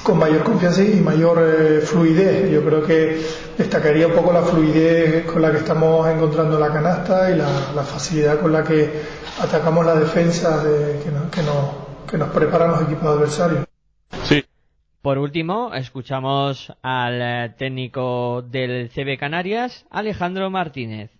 con 0.04 0.20
mayor 0.20 0.44
confianza 0.44 0.84
y 0.84 1.02
mayor 1.02 1.40
eh, 1.42 1.82
fluidez. 1.82 2.52
Yo 2.52 2.64
creo 2.64 2.84
que 2.84 3.20
destacaría 3.58 4.06
un 4.08 4.14
poco 4.14 4.32
la 4.32 4.44
fluidez 4.44 5.26
con 5.26 5.42
la 5.42 5.52
que 5.52 5.58
estamos 5.58 6.08
encontrando 6.08 6.60
la 6.60 6.68
canasta 6.72 7.32
y 7.32 7.36
la, 7.36 7.48
facilidad 7.84 8.40
con 8.40 8.52
la 8.52 8.64
que 8.64 8.90
atacamos 9.42 9.86
la 9.86 9.96
defensa 9.96 10.64
de- 10.64 11.00
que, 11.04 11.12
nos, 11.12 11.30
que, 11.32 11.42
nos, 11.42 12.10
que 12.10 12.18
nos 12.18 12.30
preparan 12.30 12.72
los 12.72 12.82
equipos 12.84 13.06
adversarios. 13.18 13.66
Por 15.06 15.20
último, 15.20 15.72
escuchamos 15.76 16.74
al 16.82 17.22
eh, 17.22 17.54
técnico 17.60 18.42
del 18.42 18.90
CB 18.90 19.20
Canarias, 19.20 19.86
Alejandro 19.92 20.50
Martínez. 20.50 21.12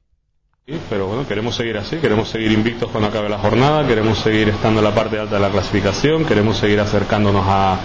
Sí, 0.66 0.74
pero 0.90 1.06
bueno, 1.06 1.28
queremos 1.28 1.54
seguir 1.54 1.78
así, 1.78 1.98
queremos 1.98 2.28
seguir 2.30 2.52
invictos 2.52 2.90
cuando 2.90 3.10
acabe 3.10 3.30
la 3.30 3.38
jornada, 3.38 3.88
queremos 3.88 4.18
seguir 4.18 4.50
estando 4.50 4.80
en 4.80 4.86
la 4.86 4.96
parte 4.96 5.20
alta 5.20 5.36
de 5.36 5.42
la 5.42 5.52
clasificación, 5.52 6.26
queremos 6.26 6.58
seguir 6.58 6.80
acercándonos 6.80 7.46
a, 7.46 7.78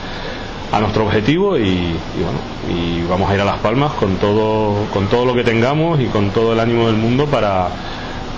a 0.73 0.81
nuestro 0.81 1.05
objetivo 1.05 1.59
y, 1.59 1.95
bueno, 2.15 2.41
y 2.71 3.03
vamos 3.03 3.29
a 3.29 3.35
ir 3.35 3.41
a 3.43 3.45
Las 3.45 3.59
Palmas 3.59 3.93
con 3.93 4.17
todo, 4.17 4.87
con 4.95 5.07
todo 5.09 5.27
lo 5.27 5.35
que 5.35 5.45
tengamos 5.45 6.01
y 6.01 6.07
con 6.07 6.31
todo 6.31 6.55
el 6.55 6.61
ánimo 6.61 6.87
del 6.87 6.97
mundo 6.97 7.27
para, 7.27 7.69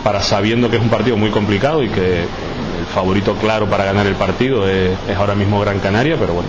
para 0.02 0.20
sabiendo 0.20 0.68
que 0.68 0.78
es 0.78 0.82
un 0.82 0.90
partido 0.90 1.16
muy 1.16 1.30
complicado 1.30 1.80
y 1.84 1.88
que 1.88 2.22
el 2.22 2.86
favorito 2.92 3.36
claro 3.36 3.70
para 3.70 3.84
ganar 3.84 4.08
el 4.08 4.16
partido 4.16 4.68
es 4.68 4.98
ahora 5.16 5.36
mismo 5.36 5.60
Gran 5.60 5.78
Canaria, 5.78 6.16
pero 6.18 6.34
bueno, 6.34 6.48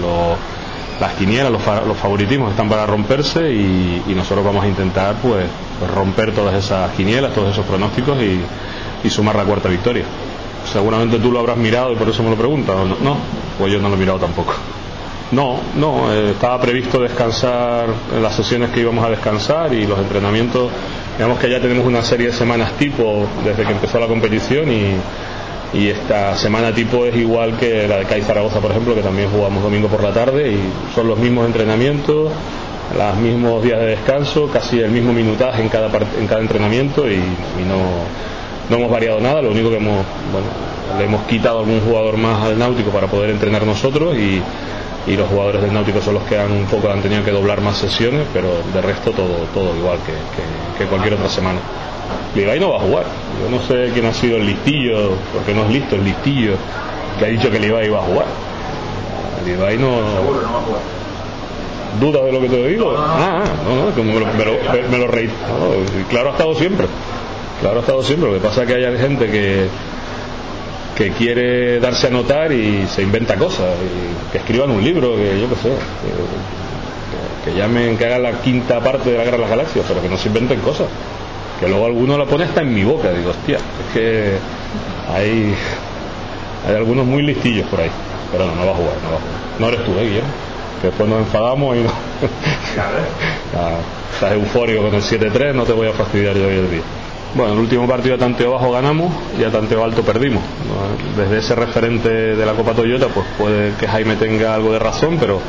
lo- 0.00 0.36
las 1.00 1.14
quinielas, 1.14 1.50
los, 1.50 1.62
fa- 1.62 1.80
los 1.82 1.96
favoritismos 1.96 2.50
están 2.50 2.68
para 2.68 2.84
romperse 2.84 3.50
y, 3.52 4.02
nosotros 4.14 4.44
vamos 4.44 4.64
a 4.64 4.68
intentar 4.68 5.14
pues, 5.22 5.46
romper 5.94 6.32
todas 6.34 6.54
esas 6.62 6.90
quinielas, 6.92 7.32
todos 7.32 7.52
esos 7.52 7.64
pronósticos 7.64 8.18
y, 8.22 9.08
sumar 9.08 9.34
la 9.36 9.44
cuarta 9.44 9.68
victoria. 9.70 10.04
Seguramente 10.70 11.18
tú 11.18 11.32
lo 11.32 11.38
habrás 11.40 11.56
mirado 11.56 11.92
y 11.92 11.96
por 11.96 12.06
eso 12.10 12.22
me 12.22 12.28
lo 12.30 12.36
preguntas, 12.36 12.76
¿o 12.76 12.84
¿no? 12.84 12.96
No, 13.02 13.16
pues 13.58 13.72
yo 13.72 13.80
no 13.80 13.88
lo 13.88 13.94
he 13.94 13.98
mirado 13.98 14.18
tampoco. 14.18 14.52
No, 15.32 15.58
no, 15.76 16.12
eh, 16.12 16.32
estaba 16.32 16.60
previsto 16.60 17.00
descansar 17.00 17.86
en 18.14 18.22
las 18.22 18.34
sesiones 18.34 18.70
que 18.70 18.80
íbamos 18.80 19.02
a 19.04 19.08
descansar 19.08 19.72
y 19.72 19.86
los 19.86 19.98
entrenamientos, 20.00 20.70
digamos 21.16 21.38
que 21.38 21.48
ya 21.48 21.60
tenemos 21.60 21.86
una 21.86 22.02
serie 22.02 22.26
de 22.26 22.32
semanas 22.34 22.72
tipo 22.72 23.26
desde 23.44 23.62
que 23.64 23.72
empezó 23.72 23.98
la 23.98 24.06
competición 24.06 24.70
y, 24.70 24.96
y 25.72 25.88
esta 25.88 26.36
semana 26.36 26.74
tipo 26.74 27.06
es 27.06 27.14
igual 27.16 27.56
que 27.56 27.86
la 27.86 27.98
de 27.98 28.04
CAI 28.04 28.22
Zaragoza, 28.22 28.60
por 28.60 28.70
ejemplo, 28.72 28.94
que 28.94 29.02
también 29.02 29.30
jugamos 29.30 29.62
domingo 29.62 29.88
por 29.88 30.02
la 30.02 30.12
tarde 30.12 30.52
y 30.52 30.60
son 30.94 31.06
los 31.08 31.18
mismos 31.18 31.46
entrenamientos, 31.46 32.32
los 32.96 33.16
mismos 33.18 33.62
días 33.62 33.78
de 33.78 33.86
descanso, 33.86 34.48
casi 34.52 34.80
el 34.80 34.90
mismo 34.90 35.12
minutaje 35.12 35.62
en 35.62 35.68
cada, 35.68 35.88
en 36.18 36.26
cada 36.26 36.40
entrenamiento 36.40 37.08
y, 37.08 37.18
no, 37.18 37.78
no 38.68 38.76
hemos 38.76 38.90
variado 38.90 39.20
nada, 39.20 39.40
lo 39.42 39.50
único 39.52 39.70
que 39.70 39.76
hemos, 39.76 40.04
bueno, 40.32 40.48
le 40.98 41.04
hemos 41.04 41.22
quitado 41.26 41.60
algún 41.60 41.80
jugador 41.82 42.16
más 42.16 42.42
al 42.42 42.58
Náutico 42.58 42.90
para 42.90 43.06
poder 43.06 43.30
entrenar 43.30 43.64
nosotros 43.64 44.16
y, 44.16 44.42
y 45.06 45.16
los 45.16 45.28
jugadores 45.28 45.62
del 45.62 45.72
Náutico 45.72 46.00
son 46.00 46.14
los 46.14 46.24
que 46.24 46.36
han 46.36 46.50
un 46.50 46.64
poco 46.66 46.90
han 46.90 47.00
tenido 47.00 47.22
que 47.24 47.30
doblar 47.30 47.60
más 47.60 47.78
sesiones, 47.78 48.26
pero 48.32 48.48
de 48.74 48.82
resto 48.82 49.12
todo, 49.12 49.46
todo 49.54 49.76
igual 49.76 49.98
que- 50.04 50.78
que 50.82 50.88
cualquier 50.88 51.14
otra 51.14 51.28
semana. 51.28 51.60
Levi 52.34 52.60
no 52.60 52.70
va 52.70 52.76
a 52.76 52.80
jugar. 52.80 53.04
Yo 53.42 53.50
no 53.50 53.62
sé 53.64 53.90
quién 53.92 54.06
ha 54.06 54.12
sido 54.12 54.36
el 54.36 54.46
listillo, 54.46 55.12
porque 55.32 55.54
no 55.54 55.64
es 55.64 55.70
listo 55.70 55.96
el 55.96 56.04
listillo, 56.04 56.52
que 57.18 57.24
ha 57.24 57.28
dicho 57.28 57.50
que 57.50 57.58
Levi 57.58 57.86
iba 57.86 57.98
a 57.98 58.02
jugar. 58.02 58.26
Levi 59.44 59.78
no. 59.78 59.88
¿Dudas 62.00 62.24
de 62.24 62.32
lo 62.32 62.40
que 62.40 62.48
te 62.48 62.68
digo? 62.68 62.94
Ah, 62.96 63.42
ah, 63.42 63.44
no, 63.66 63.84
no, 63.86 63.90
como 63.94 64.12
me 64.12 64.20
lo, 64.20 64.26
me 64.26 64.44
lo, 64.44 64.52
me- 64.72 64.88
me 64.88 64.98
lo 64.98 65.06
reí. 65.08 65.26
No, 65.26 66.08
claro 66.08 66.28
ha 66.28 66.32
estado 66.32 66.54
siempre. 66.54 66.86
Claro 67.60 67.78
ha 67.78 67.80
estado 67.80 68.02
siempre. 68.04 68.28
Lo 68.30 68.34
que 68.38 68.46
pasa 68.46 68.62
es 68.62 68.68
que 68.68 68.74
hay 68.86 68.98
gente 68.98 69.26
que 69.30 69.66
que 70.96 71.12
quiere 71.12 71.80
darse 71.80 72.08
a 72.08 72.10
notar 72.10 72.52
y 72.52 72.86
se 72.86 73.02
inventa 73.02 73.36
cosas, 73.36 73.68
y 73.80 74.32
que 74.32 74.36
escriban 74.38 74.70
un 74.70 74.84
libro, 74.84 75.16
que 75.16 75.40
yo 75.40 75.48
qué 75.48 75.54
sé, 75.54 75.70
que, 77.44 77.50
que 77.52 77.56
llamen, 77.56 77.96
que 77.96 78.04
hagan 78.04 78.22
la 78.22 78.32
quinta 78.42 78.80
parte 78.80 79.10
de 79.10 79.16
la 79.16 79.24
Guerra 79.24 79.38
de 79.38 79.42
las 79.44 79.50
Galaxias, 79.50 79.84
pero 79.88 80.02
que 80.02 80.10
no 80.10 80.18
se 80.18 80.28
inventen 80.28 80.60
cosas. 80.60 80.88
Que 81.60 81.68
luego 81.68 81.84
alguno 81.86 82.16
la 82.16 82.24
pone 82.24 82.44
hasta 82.44 82.62
en 82.62 82.74
mi 82.74 82.82
boca, 82.82 83.12
digo, 83.12 83.30
hostia, 83.30 83.56
es 83.58 83.92
que 83.92 84.38
hay, 85.14 85.54
hay 86.66 86.74
algunos 86.74 87.06
muy 87.06 87.22
listillos 87.22 87.68
por 87.68 87.80
ahí. 87.80 87.90
Pero 88.32 88.46
no, 88.46 88.54
no 88.54 88.66
va 88.66 88.72
a 88.72 88.74
jugar, 88.74 88.94
no 89.02 89.10
va 89.10 89.16
a 89.16 89.20
jugar. 89.20 89.40
No 89.58 89.68
eres 89.68 89.84
tú, 89.84 89.92
eh, 89.98 90.04
Guillermo. 90.04 90.30
Que 90.80 90.86
después 90.86 91.08
nos 91.08 91.18
enfadamos 91.18 91.76
y 91.76 91.80
no. 91.80 91.90
Nada, 92.76 93.78
estás 94.14 94.32
eufórico 94.32 94.82
con 94.82 94.94
el 94.94 95.02
7-3, 95.02 95.54
no 95.54 95.64
te 95.64 95.72
voy 95.72 95.88
a 95.88 95.92
fastidiar 95.92 96.34
yo 96.34 96.46
hoy 96.46 96.54
el 96.54 96.70
día. 96.70 96.82
Bueno, 97.34 97.52
el 97.52 97.58
último 97.60 97.86
partido 97.86 98.16
a 98.16 98.18
tanteo 98.18 98.52
bajo 98.52 98.72
ganamos 98.72 99.12
y 99.38 99.44
a 99.44 99.50
tanteo 99.50 99.84
alto 99.84 100.02
perdimos. 100.02 100.42
Desde 101.16 101.38
ese 101.38 101.54
referente 101.54 102.08
de 102.08 102.46
la 102.46 102.54
Copa 102.54 102.72
Toyota, 102.72 103.06
pues 103.08 103.26
puede 103.38 103.74
que 103.74 103.86
Jaime 103.86 104.16
tenga 104.16 104.54
algo 104.54 104.72
de 104.72 104.80
razón, 104.80 105.16
pero 105.20 105.40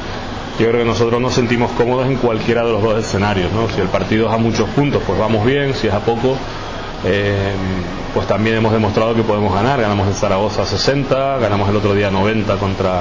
yo 0.61 0.67
creo 0.67 0.81
que 0.81 0.87
nosotros 0.87 1.19
nos 1.19 1.33
sentimos 1.33 1.71
cómodos 1.71 2.05
en 2.05 2.17
cualquiera 2.17 2.63
de 2.63 2.71
los 2.71 2.83
dos 2.83 3.03
escenarios. 3.03 3.51
¿no? 3.51 3.67
Si 3.69 3.81
el 3.81 3.87
partido 3.87 4.27
es 4.27 4.33
a 4.33 4.37
muchos 4.37 4.69
puntos, 4.69 5.01
pues 5.05 5.17
vamos 5.17 5.43
bien, 5.43 5.73
si 5.73 5.87
es 5.87 5.93
a 5.93 6.01
poco, 6.01 6.37
eh, 7.03 7.51
pues 8.13 8.27
también 8.27 8.57
hemos 8.57 8.71
demostrado 8.71 9.15
que 9.15 9.23
podemos 9.23 9.53
ganar. 9.55 9.81
Ganamos 9.81 10.07
en 10.07 10.13
Zaragoza 10.13 10.63
60, 10.63 11.39
ganamos 11.39 11.67
el 11.67 11.75
otro 11.75 11.95
día 11.95 12.11
90 12.11 12.57
contra 12.57 12.99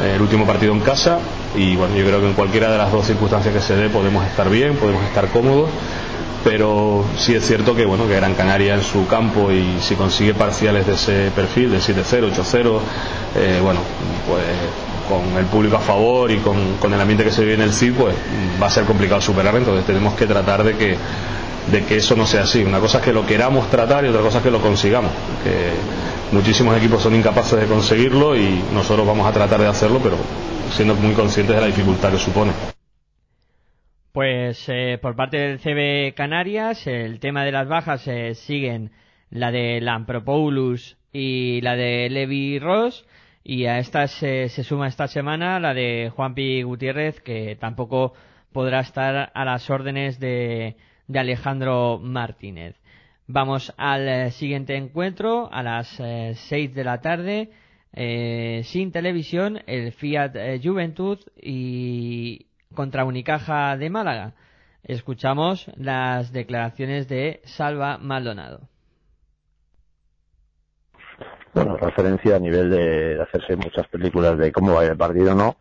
eh, 0.00 0.12
el 0.14 0.22
último 0.22 0.46
partido 0.46 0.72
en 0.72 0.80
casa 0.80 1.18
y 1.56 1.74
bueno, 1.74 1.96
yo 1.96 2.06
creo 2.06 2.20
que 2.20 2.28
en 2.28 2.34
cualquiera 2.34 2.70
de 2.70 2.78
las 2.78 2.92
dos 2.92 3.04
circunstancias 3.04 3.52
que 3.52 3.60
se 3.60 3.74
dé 3.74 3.88
podemos 3.88 4.24
estar 4.24 4.48
bien, 4.48 4.76
podemos 4.76 5.02
estar 5.04 5.26
cómodos 5.28 5.70
pero 6.42 7.04
sí 7.18 7.34
es 7.34 7.46
cierto 7.46 7.74
que 7.74 7.84
bueno 7.84 8.06
que 8.08 8.16
Gran 8.16 8.32
Canaria 8.32 8.74
en 8.74 8.82
su 8.82 9.06
campo 9.06 9.52
y 9.52 9.76
si 9.82 9.94
consigue 9.94 10.32
parciales 10.32 10.86
de 10.86 10.94
ese 10.94 11.30
perfil 11.36 11.70
de 11.70 11.80
7-0, 11.80 12.32
8-0 12.32 12.78
eh, 13.36 13.60
bueno 13.62 13.80
pues 14.26 14.42
con 15.10 15.36
el 15.36 15.46
público 15.46 15.76
a 15.76 15.80
favor 15.80 16.30
y 16.30 16.38
con, 16.38 16.76
con 16.78 16.94
el 16.94 17.00
ambiente 17.00 17.24
que 17.24 17.30
se 17.30 17.42
vive 17.42 17.54
en 17.54 17.62
el 17.62 17.72
CID 17.72 17.94
pues 17.94 18.14
va 18.60 18.66
a 18.66 18.70
ser 18.70 18.84
complicado 18.84 19.20
superar 19.20 19.54
entonces 19.56 19.84
tenemos 19.84 20.14
que 20.14 20.26
tratar 20.26 20.64
de 20.64 20.76
que 20.76 20.96
de 21.70 21.84
que 21.84 21.96
eso 21.96 22.16
no 22.16 22.26
sea 22.26 22.42
así. 22.42 22.64
Una 22.64 22.80
cosa 22.80 22.98
es 22.98 23.04
que 23.04 23.12
lo 23.12 23.26
queramos 23.26 23.70
tratar 23.70 24.04
y 24.04 24.08
otra 24.08 24.22
cosa 24.22 24.38
es 24.38 24.44
que 24.44 24.50
lo 24.50 24.60
consigamos 24.60 25.12
que 25.44 26.34
muchísimos 26.34 26.76
equipos 26.76 27.02
son 27.02 27.14
incapaces 27.14 27.60
de 27.60 27.66
conseguirlo 27.66 28.36
y 28.36 28.62
nosotros 28.72 29.06
vamos 29.06 29.26
a 29.26 29.32
tratar 29.32 29.60
de 29.60 29.66
hacerlo 29.66 30.00
pero 30.02 30.16
siendo 30.70 30.94
muy 30.94 31.14
conscientes 31.14 31.54
de 31.54 31.60
la 31.60 31.66
dificultad 31.66 32.10
que 32.12 32.18
supone. 32.18 32.52
Pues 34.12 34.64
eh, 34.68 34.98
por 35.00 35.14
parte 35.14 35.36
del 35.36 35.60
CB 35.60 36.14
Canarias, 36.16 36.86
el 36.86 37.20
tema 37.20 37.44
de 37.44 37.52
las 37.52 37.68
bajas 37.68 38.06
eh, 38.08 38.34
siguen 38.34 38.90
la 39.30 39.52
de 39.52 39.80
Lampropoulos 39.80 40.96
y 41.12 41.60
la 41.60 41.76
de 41.76 42.08
Levi 42.10 42.58
Ross. 42.58 43.04
Y 43.42 43.66
a 43.66 43.78
estas 43.78 44.22
eh, 44.22 44.48
se 44.48 44.64
suma 44.64 44.88
esta 44.88 45.08
semana 45.08 45.58
la 45.60 45.74
de 45.74 46.10
Juanpi 46.14 46.62
Gutiérrez, 46.62 47.20
que 47.20 47.56
tampoco 47.56 48.12
podrá 48.52 48.80
estar 48.80 49.30
a 49.34 49.44
las 49.44 49.68
órdenes 49.70 50.18
de, 50.20 50.76
de 51.08 51.18
Alejandro 51.18 51.98
Martínez. 51.98 52.76
Vamos 53.26 53.72
al 53.76 54.08
eh, 54.08 54.30
siguiente 54.32 54.76
encuentro 54.76 55.48
a 55.52 55.62
las 55.62 55.98
eh, 56.00 56.34
6 56.34 56.74
de 56.74 56.84
la 56.84 57.00
tarde. 57.00 57.50
eh, 57.92 58.62
sin 58.64 58.92
televisión, 58.92 59.60
el 59.66 59.92
Fiat 59.92 60.36
eh, 60.36 60.60
Juventud 60.62 61.18
y 61.40 62.46
contra 62.74 63.04
Unicaja 63.04 63.76
de 63.76 63.90
Málaga. 63.90 64.34
Escuchamos 64.84 65.70
las 65.76 66.32
declaraciones 66.32 67.08
de 67.08 67.40
Salva 67.44 67.98
Maldonado. 67.98 68.69
Bueno, 71.54 71.76
referencia 71.76 72.36
a 72.36 72.38
nivel 72.38 72.70
de, 72.70 73.20
hacerse 73.20 73.56
muchas 73.56 73.86
películas 73.88 74.38
de 74.38 74.52
cómo 74.52 74.74
va 74.74 74.84
el 74.84 74.96
partido, 74.96 75.34
¿no? 75.34 75.56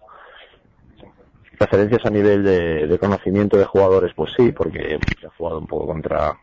referencias 1.59 2.05
a 2.05 2.09
nivel 2.09 2.43
de, 2.43 2.87
de 2.87 2.99
conocimiento 2.99 3.57
de 3.57 3.65
jugadores, 3.65 4.13
pues 4.15 4.31
sí, 4.37 4.51
porque 4.53 4.97
se 5.19 5.27
ha 5.27 5.29
jugado 5.31 5.59
un 5.59 5.67
poco 5.67 5.87
contra 5.87 6.37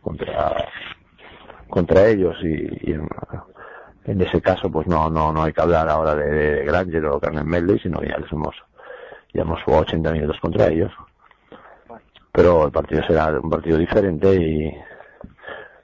contra 0.00 0.68
contra 1.68 2.06
ellos 2.06 2.36
y, 2.42 2.90
y 2.90 2.92
en, 2.92 3.08
en 4.04 4.20
ese 4.20 4.40
caso 4.40 4.70
pues 4.70 4.86
no 4.86 5.10
no 5.10 5.32
no 5.32 5.42
hay 5.42 5.52
que 5.52 5.60
hablar 5.60 5.88
ahora 5.88 6.14
de, 6.14 6.30
de 6.30 6.64
Granger 6.64 7.04
o 7.06 7.20
Carmen 7.20 7.46
Medley, 7.46 7.80
sino 7.80 8.00
ya 8.02 8.16
les 8.16 8.30
hemos 8.32 8.54
ya 9.32 9.42
hemos 9.42 9.62
jugado 9.62 9.82
80 9.82 10.12
minutos 10.12 10.38
contra 10.40 10.68
ellos. 10.68 10.92
Pero 12.32 12.66
el 12.66 12.72
partido 12.72 13.02
será 13.04 13.28
un 13.40 13.50
partido 13.50 13.76
diferente 13.76 14.34
y, 14.34 14.72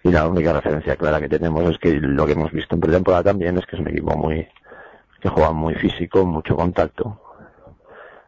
y 0.09 0.12
la 0.12 0.26
única 0.28 0.52
referencia 0.52 0.96
clara 0.96 1.20
que 1.20 1.28
tenemos 1.28 1.64
es 1.70 1.78
que 1.78 1.92
lo 2.00 2.26
que 2.26 2.32
hemos 2.32 2.52
visto 2.52 2.74
en 2.74 2.80
pretemporada 2.80 3.24
también 3.24 3.59
es 3.59 3.66
que 3.66 3.76
es 3.76 3.82
un 3.82 3.88
equipo 3.88 4.16
muy 4.16 4.46
que 5.20 5.28
juega 5.28 5.52
muy 5.52 5.74
físico, 5.74 6.24
mucho 6.26 6.54
contacto, 6.57 7.20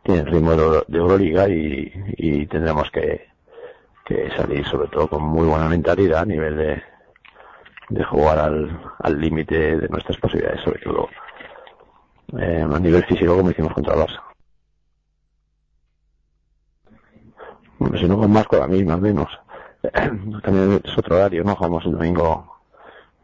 tiene 0.03 0.25
ritmo 0.25 0.53
de, 0.53 0.63
Euro- 0.63 0.85
de 0.89 0.99
Euroliga 0.99 1.49
y, 1.49 1.93
y 2.17 2.47
tendremos 2.47 2.91
que, 2.91 3.29
que 4.05 4.31
salir 4.37 4.67
sobre 4.67 4.89
todo 4.89 5.09
con 5.09 5.23
muy 5.23 5.47
buena 5.47 5.69
mentalidad 5.69 6.23
a 6.23 6.27
nivel 6.27 6.57
de, 6.57 6.83
de 7.91 8.05
jugar 8.05 8.39
al 8.39 8.81
al 9.01 9.21
límite 9.21 9.77
de 9.77 9.89
nuestras 9.89 10.19
posibilidades, 10.19 10.63
sobre 10.63 10.81
todo 10.81 11.09
eh, 12.39 12.67
a 12.69 12.79
nivel 12.79 13.05
físico 13.05 13.37
como 13.37 13.51
hicimos 13.51 13.73
contra 13.73 13.95
el 13.95 14.01
Barça. 14.01 14.23
Bueno, 17.79 17.97
si 17.99 18.07
no 18.09 18.19
con 18.19 18.31
más 18.33 18.47
con 18.47 18.59
la 18.61 18.67
misma, 18.67 18.97
menos. 18.97 19.29
También 20.43 20.81
es 20.85 20.99
otro 20.99 21.17
horario, 21.17 21.45
¿no? 21.45 21.55
Jugamos 21.55 21.85
el 21.87 21.93
domingo, 21.93 22.57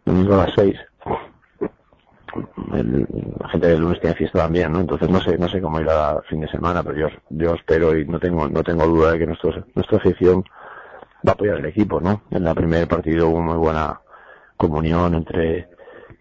domingo 0.05 0.35
a 0.35 0.47
las 0.47 0.55
seis. 0.55 0.77
El- 2.73 3.07
la 3.41 3.49
gente 3.49 3.69
del 3.69 3.81
lunes 3.81 4.01
tiene 4.01 4.17
fiesta 4.17 4.41
también, 4.41 4.73
¿no? 4.73 4.81
Entonces 4.81 5.09
no 5.09 5.21
sé, 5.21 5.39
no 5.39 5.49
sé 5.49 5.61
cómo 5.61 5.81
irá 5.81 6.13
el 6.13 6.23
fin 6.29 6.41
de 6.41 6.49
semana, 6.49 6.83
pero 6.83 6.97
yo, 6.97 7.09
yo 7.31 7.55
espero 7.55 7.97
y 7.97 8.05
no 8.07 8.19
tengo, 8.19 8.49
no 8.49 8.63
tengo 8.63 8.87
duda 8.87 9.13
de 9.13 9.19
que 9.21 9.27
nuestro, 9.27 9.53
nuestra 9.75 9.99
afición 9.99 10.43
va 11.27 11.31
a 11.31 11.35
apoyar 11.35 11.57
al 11.57 11.67
equipo, 11.67 12.01
¿no? 12.01 12.23
En 12.31 12.47
el 12.47 12.55
primer 12.55 12.89
partido 12.89 13.29
hubo 13.29 13.41
muy 13.41 13.57
buena 13.57 14.01
comunión 14.57 15.15
entre, 15.15 15.69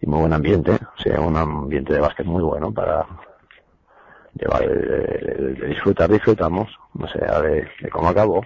y 0.00 0.06
muy 0.06 0.20
buen 0.20 0.32
ambiente, 0.32 0.72
o 0.72 1.00
sea, 1.02 1.20
un 1.20 1.36
ambiente 1.36 1.94
de 1.94 2.00
básquet 2.00 2.26
muy 2.26 2.42
bueno 2.42 2.72
para 2.72 3.06
llevar, 4.34 4.68
de, 4.68 5.54
de 5.54 5.66
disfrutar, 5.68 6.10
disfrutamos, 6.10 6.68
no 6.94 7.08
sé, 7.08 7.18
de 7.18 7.90
cómo 7.90 8.08
acabó, 8.08 8.42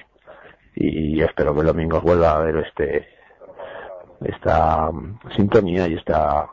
y 0.81 1.23
espero 1.23 1.55
que 1.55 1.61
el 1.61 1.67
domingo 1.67 2.01
vuelva 2.01 2.31
a 2.31 2.37
haber 2.37 2.57
este, 2.59 3.09
esta 4.25 4.91
mm, 4.91 5.19
sintonía 5.37 5.89
y 5.89 5.95
esta, 5.95 6.49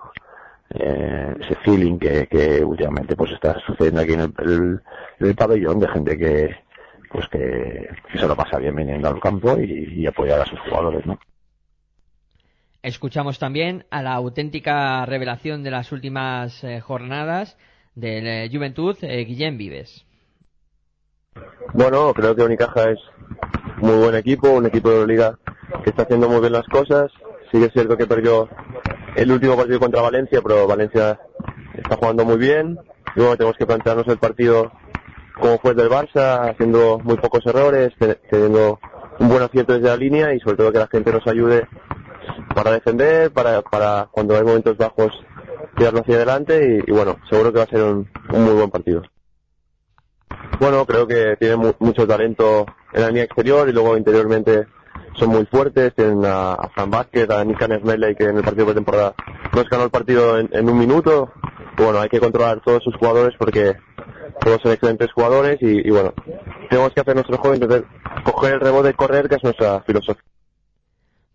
eh, 0.70 1.36
ese 1.40 1.56
feeling 1.64 1.98
que, 2.00 2.28
que 2.28 2.64
últimamente 2.64 3.16
pues 3.16 3.32
está 3.32 3.60
sucediendo 3.66 4.02
aquí 4.02 4.14
en 4.14 4.22
el, 4.22 4.34
el- 4.40 4.82
en 5.20 5.28
el 5.28 5.36
pabellón 5.36 5.80
de 5.80 5.88
gente 5.90 6.18
que, 6.18 6.56
pues 7.12 7.28
que, 7.30 7.88
que 8.12 8.18
se 8.20 8.28
lo 8.28 8.36
pasa 8.36 8.58
bien 8.58 8.76
viniendo 8.76 9.08
al 9.08 9.20
campo 9.20 9.58
y, 9.60 10.02
y 10.02 10.08
apoyar 10.08 10.42
a 10.42 10.46
sus 10.46 10.60
jugadores, 10.62 11.06
¿no? 11.06 11.20
Escuchamos 12.82 13.40
también 13.40 13.86
a 13.90 14.04
la 14.04 14.14
auténtica 14.14 15.06
revelación 15.08 15.64
de 15.64 15.72
las 15.72 15.92
últimas 15.92 16.64
eh, 16.64 16.82
jornadas 16.82 17.58
del 17.96 18.28
eh, 18.28 18.50
Juventud, 18.52 18.96
Guillem 19.02 19.58
Vives. 19.58 20.06
Bueno, 21.74 22.14
creo 22.14 22.36
que 22.36 22.44
Unicaja 22.44 22.92
es 22.92 23.00
muy 23.78 23.96
buen 23.98 24.16
equipo, 24.16 24.50
un 24.50 24.66
equipo 24.66 24.90
de 24.90 25.08
liga 25.08 25.38
que 25.84 25.90
está 25.90 26.04
haciendo 26.04 26.30
muy 26.30 26.40
bien 26.42 26.54
las 26.54 26.68
cosas. 26.68 27.12
Sí 27.52 27.60
que 27.60 27.66
es 27.66 27.74
cierto 27.74 27.98
que 27.98 28.08
perdió 28.08 28.50
el 29.16 29.32
último 29.32 29.56
partido 29.56 29.80
contra 29.80 30.02
Valencia, 30.02 30.42
pero 30.42 30.68
Valencia 30.68 31.20
está 31.76 31.98
jugando 31.98 32.26
muy 32.26 32.38
bien. 32.38 32.78
Y 33.16 33.20
bueno, 33.20 33.38
tenemos 33.38 33.58
que 33.58 33.66
plantearnos 33.66 34.08
el 34.08 34.18
partido 34.18 34.72
como 35.40 35.60
el 35.72 35.76
del 35.76 35.90
Barça, 35.90 36.50
haciendo 36.52 37.00
muy 37.04 37.18
pocos 37.18 37.46
errores, 37.46 37.94
te- 38.00 38.16
teniendo 38.30 38.80
un 39.20 39.30
buen 39.30 39.44
acierto 39.44 39.74
desde 39.74 39.88
la 39.88 39.98
línea 39.98 40.34
y 40.34 40.40
sobre 40.40 40.58
todo 40.58 40.72
que 40.72 40.80
la 40.80 40.88
gente 40.88 41.12
nos 41.12 41.26
ayude 41.28 41.68
para 42.54 42.72
defender, 42.72 43.32
para, 43.32 43.62
para 43.62 44.08
cuando 44.12 44.36
hay 44.36 44.44
momentos 44.44 44.78
bajos 44.78 45.12
tirarlo 45.78 46.02
hacia 46.02 46.16
adelante 46.16 46.84
y, 46.86 46.92
bueno, 46.92 47.18
seguro 47.30 47.52
que 47.52 47.58
va 47.60 47.64
a 47.66 47.68
ser 47.70 47.84
un 47.84 48.08
muy 48.30 48.54
buen 48.54 48.70
partido. 48.72 49.04
Bueno, 50.60 50.86
creo 50.86 51.06
que 51.08 51.36
tiene 51.40 51.56
mu- 51.58 51.74
mucho 51.80 52.08
talento 52.08 52.66
en 52.94 53.02
la 53.02 53.08
línea 53.10 53.24
exterior 53.24 53.68
y 53.70 53.74
luego 53.74 53.98
interiormente 53.98 54.68
son 55.18 55.30
muy 55.30 55.46
fuertes. 55.46 55.94
Tienen 55.96 56.24
a, 56.26 56.54
a 56.54 56.70
Fran 56.70 56.90
Vázquez, 56.90 57.30
a 57.30 57.44
Nick 57.44 57.62
Smedley 57.62 58.16
que 58.16 58.26
en 58.26 58.38
el 58.38 58.44
partido 58.44 58.68
de 58.68 58.74
temporada 58.76 59.14
nos 59.54 59.70
ganó 59.70 59.84
el 59.86 59.90
partido 59.90 60.40
en, 60.40 60.70
un 60.70 60.78
minuto. 60.78 61.32
Bueno, 61.78 62.00
hay 62.00 62.10
que 62.10 62.20
controlar 62.20 62.62
todos 62.62 62.84
sus 62.84 62.96
jugadores 62.96 63.36
porque 63.38 63.76
todos 64.40 64.62
son 64.62 64.72
excelentes 64.72 65.12
jugadores 65.12 65.58
y, 65.62 65.88
y 65.88 65.90
bueno, 65.92 66.14
tenemos 66.70 66.94
que 66.94 67.02
hacer 67.02 67.16
nuestro 67.16 67.38
juego, 67.38 67.56
intentar 67.56 67.84
coger 68.24 68.54
el 68.54 68.60
rebote 68.62 68.90
y 68.90 68.94
correr, 68.94 69.28
que 69.28 69.36
es 69.36 69.44
nuestra 69.44 69.82
filosofía. 69.82 70.24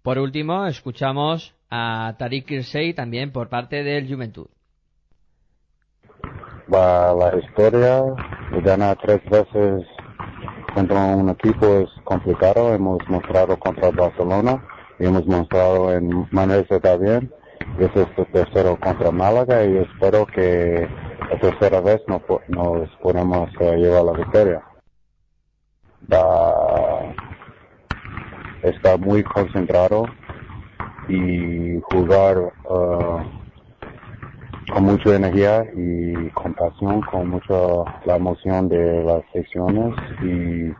Por 0.02 0.18
último, 0.18 0.66
escuchamos 0.66 1.54
a 1.70 2.14
Tariq 2.18 2.46
Kirsey 2.46 2.94
también 2.94 3.32
por 3.32 3.48
parte 3.50 3.82
del 3.84 4.08
Juventud. 4.12 4.46
Va 6.72 7.12
la 7.14 7.36
historia. 7.38 8.02
Ganar 8.62 8.98
tres 9.02 9.20
veces 9.30 9.86
contra 10.74 10.96
un 11.16 11.28
equipo 11.30 11.66
es 11.66 11.90
complicado. 12.04 12.74
Hemos 12.74 12.98
mostrado 13.08 13.58
contra 13.58 13.88
el 13.88 13.96
Barcelona 13.96 14.62
y 14.98 15.06
hemos 15.06 15.26
mostrado 15.26 15.92
en 15.92 16.26
Manresa 16.30 16.80
también. 16.80 17.32
Este 17.78 18.02
es 18.02 18.08
el 18.16 18.26
tercero 18.32 18.78
contra 18.80 19.10
Málaga 19.10 19.64
y 19.64 19.78
espero 19.78 20.26
que 20.26 20.88
la 21.30 21.38
tercera 21.38 21.80
vez 21.80 22.00
no 22.06 22.18
po- 22.20 22.40
nos 22.48 22.88
podamos 23.02 23.48
llevar 23.58 24.04
la 24.04 24.12
victoria. 24.12 24.62
Está 28.62 28.96
muy 28.98 29.22
concentrado 29.22 30.04
y 31.08 31.80
jugar 31.92 32.52
eh, 32.70 33.39
con 34.72 34.84
mucha 34.84 35.16
energía 35.16 35.64
y 35.76 36.28
con 36.30 36.54
pasión, 36.54 37.00
con 37.02 37.28
mucha 37.28 37.54
la 38.04 38.16
emoción 38.16 38.68
de 38.68 39.04
las 39.04 39.22
secciones 39.32 39.94
y 40.22 40.72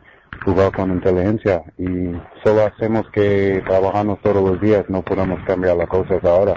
jugar 0.45 0.73
con 0.73 0.91
inteligencia. 0.91 1.63
Y 1.79 2.13
solo 2.45 2.67
hacemos 2.67 3.09
que 3.13 3.63
trabajamos 3.67 4.21
todos 4.21 4.43
los 4.43 4.61
días, 4.61 4.85
no 4.89 5.03
podemos 5.03 5.43
cambiar 5.45 5.77
las 5.77 5.89
cosas 5.89 6.23
ahora. 6.25 6.55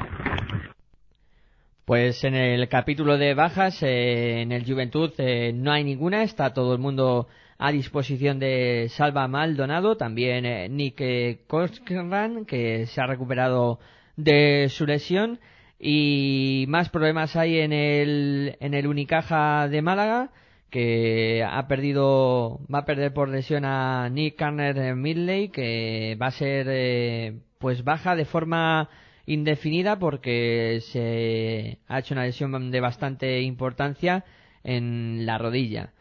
Pues 1.85 2.23
en 2.23 2.35
el 2.35 2.69
capítulo 2.69 3.17
de 3.17 3.33
bajas, 3.33 3.83
eh, 3.83 4.41
en 4.41 4.51
el 4.53 4.65
Juventud 4.65 5.11
eh, 5.17 5.51
no 5.53 5.71
hay 5.71 5.83
ninguna, 5.83 6.23
está 6.23 6.53
todo 6.53 6.73
el 6.73 6.79
mundo 6.79 7.27
a 7.57 7.71
disposición 7.71 8.39
de 8.39 8.87
Salva 8.89 9.27
Maldonado, 9.27 9.95
también 9.95 10.45
eh, 10.45 10.67
Nick 10.69 10.99
eh, 10.99 11.39
Cochran, 11.47 12.45
que 12.45 12.87
se 12.87 13.01
ha 13.01 13.07
recuperado 13.07 13.79
de 14.17 14.67
su 14.69 14.85
lesión, 14.85 15.39
y 15.85 16.63
más 16.69 16.87
problemas 16.87 17.35
hay 17.35 17.59
en 17.59 17.73
el, 17.73 18.55
en 18.61 18.73
el 18.73 18.87
Unicaja 18.87 19.67
de 19.67 19.81
Málaga, 19.81 20.31
que 20.69 21.43
ha 21.43 21.67
perdido, 21.67 22.61
va 22.73 22.79
a 22.79 22.85
perder 22.85 23.13
por 23.13 23.27
lesión 23.27 23.65
a 23.65 24.07
Nick 24.09 24.37
Carner 24.37 24.95
Midley, 24.95 25.49
que 25.49 26.17
va 26.21 26.27
a 26.27 26.31
ser 26.31 26.67
eh, 26.69 27.39
pues 27.59 27.83
baja 27.83 28.15
de 28.15 28.23
forma 28.23 28.89
indefinida 29.25 29.99
porque 29.99 30.79
se 30.91 31.79
ha 31.87 31.99
hecho 31.99 32.13
una 32.13 32.23
lesión 32.23 32.71
de 32.71 32.79
bastante 32.79 33.41
importancia 33.41 34.23
en 34.63 35.25
la 35.25 35.37
rodilla. 35.37 35.92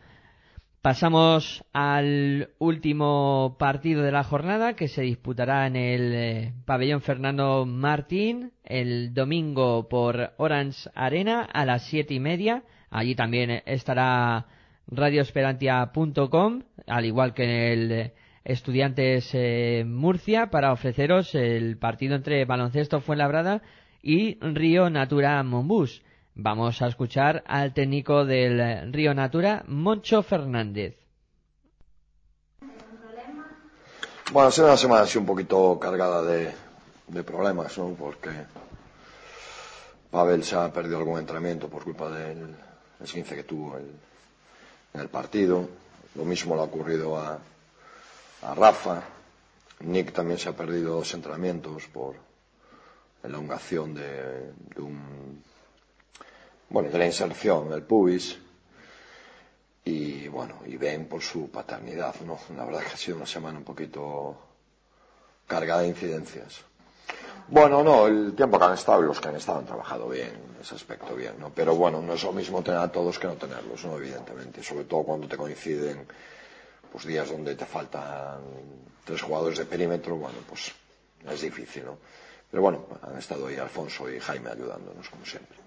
Pasamos 0.83 1.65
al 1.73 2.51
último 2.59 3.55
partido 3.57 4.03
de 4.03 4.11
la 4.11 4.25
jornada 4.25 4.75
que 4.75 4.89
se 4.89 5.03
disputará 5.03 5.69
en 5.69 5.77
el 5.77 6.13
eh, 6.13 6.53
pabellón 6.65 7.03
Fernando 7.03 7.65
Martín 7.67 8.51
el 8.65 9.15
domingo 9.15 9.89
por 9.89 10.33
Orange 10.39 10.91
Arena 10.97 11.43
a 11.45 11.65
las 11.67 11.85
siete 11.85 12.15
y 12.15 12.19
media. 12.19 12.65
Allí 12.91 13.15
también 13.15 13.63
estará 13.65 14.47
radioesperantia.com, 14.89 16.63
al 16.89 17.05
igual 17.05 17.33
que 17.33 17.45
en 17.45 17.51
el 17.51 18.13
Estudiantes 18.43 19.31
eh, 19.35 19.85
Murcia, 19.87 20.51
para 20.51 20.73
ofreceros 20.73 21.33
el 21.37 21.79
partido 21.79 22.17
entre 22.17 22.45
Baloncesto 22.45 23.01
Fuenlabrada 23.01 23.63
y 24.03 24.37
Río 24.41 24.91
Natura 24.91 25.41
Monbus. 25.45 26.03
Vamos 26.35 26.81
a 26.81 26.89
escuchar 26.89 27.43
al 27.47 27.75
técnico 27.75 28.25
del 28.25 28.93
Río 28.93 29.13
Natura, 29.15 29.65
Moncho 29.69 30.23
Fernández. 30.23 30.97
Bueno, 34.33 34.49
ha 34.49 34.53
sido 34.53 34.69
una 34.69 34.77
semana 34.79 35.03
así 35.03 35.19
un 35.19 35.27
poquito 35.27 35.79
cargada 35.79 36.23
de, 36.23 36.53
de 37.09 37.23
problemas, 37.23 37.77
¿no? 37.77 37.91
Porque 37.91 38.31
Pavel 40.11 40.43
se 40.43 40.57
ha 40.57 40.73
perdido 40.73 40.99
algún 40.99 41.19
entrenamiento 41.19 41.69
por 41.69 41.85
culpa 41.85 42.09
del 42.09 42.55
esguince 43.03 43.35
que 43.37 43.45
tuvo 43.45 43.77
el- 43.77 43.93
en 44.95 45.01
el 45.03 45.09
partido. 45.09 45.69
Lo 46.15 46.25
mismo 46.25 46.55
le 46.55 46.63
ha 46.63 46.65
ocurrido 46.65 47.17
a, 47.19 47.39
a 48.43 48.55
Rafa. 48.55 49.03
Nick 49.81 50.13
también 50.13 50.39
se 50.39 50.49
ha 50.49 50.57
perdido 50.57 50.95
dos 50.97 51.13
entrenamientos 51.13 51.87
por 51.89 52.15
elongación 53.23 53.95
de 53.95 54.53
un 54.79 55.43
bueno, 56.73 56.89
de 56.89 56.99
la 56.99 57.07
inserción 57.07 57.69
del 57.69 57.83
pubis. 57.83 58.39
Y 59.85 60.27
bueno, 60.29 60.61
y 60.65 60.77
Ben 60.77 61.07
por 61.07 61.21
su 61.21 61.51
paternidad, 61.51 62.15
¿no? 62.25 62.39
La 62.57 62.65
verdad 62.65 62.81
que 62.81 62.95
ha 62.95 62.97
sido 62.97 63.19
una 63.19 63.27
semana 63.27 63.59
un 63.59 63.65
poquito 63.65 64.37
cargada 65.47 65.83
de 65.83 65.89
incidencias. 65.89 66.63
Bueno, 67.49 67.83
no, 67.83 68.07
el 68.07 68.35
tiempo 68.35 68.59
que 68.59 68.65
han 68.65 68.75
estado 68.75 69.03
y 69.03 69.07
los 69.07 69.21
que 69.21 69.29
han 69.29 69.37
estado 69.37 69.59
han 69.59 69.67
trabajado 69.67 70.09
bien, 70.09 70.31
en 70.31 70.63
ese 70.63 70.77
aspecto 70.77 71.15
bien, 71.15 71.35
¿no? 71.39 71.51
Pero 71.51 71.75
bueno, 71.75 72.01
no 72.01 72.15
es 72.15 72.23
lo 72.23 72.33
mismo 72.33 72.63
tener 72.63 72.81
a 72.81 72.91
todos 72.91 73.19
que 73.19 73.27
no 73.27 73.35
tenerlos, 73.35 73.85
¿no? 73.85 73.99
Evidentemente, 73.99 74.63
sobre 74.63 74.85
todo 74.85 75.03
cuando 75.03 75.29
te 75.29 75.37
coinciden 75.37 76.07
pues 76.91 77.05
días 77.05 77.31
donde 77.31 77.55
te 77.55 77.67
faltan 77.67 78.41
tres 79.05 79.21
jugadores 79.21 79.59
de 79.59 79.65
perímetro, 79.65 80.17
bueno, 80.17 80.39
pues 80.49 80.73
es 81.29 81.41
difícil, 81.41 81.85
¿no? 81.85 81.99
Pero 82.51 82.63
bueno, 82.63 82.87
han 83.03 83.19
estado 83.19 83.47
ahí 83.47 83.57
Alfonso 83.57 84.11
y 84.11 84.21
Jaime 84.21 84.51
ayudándonos, 84.51 85.09
como 85.11 85.27
siempre. 85.27 85.62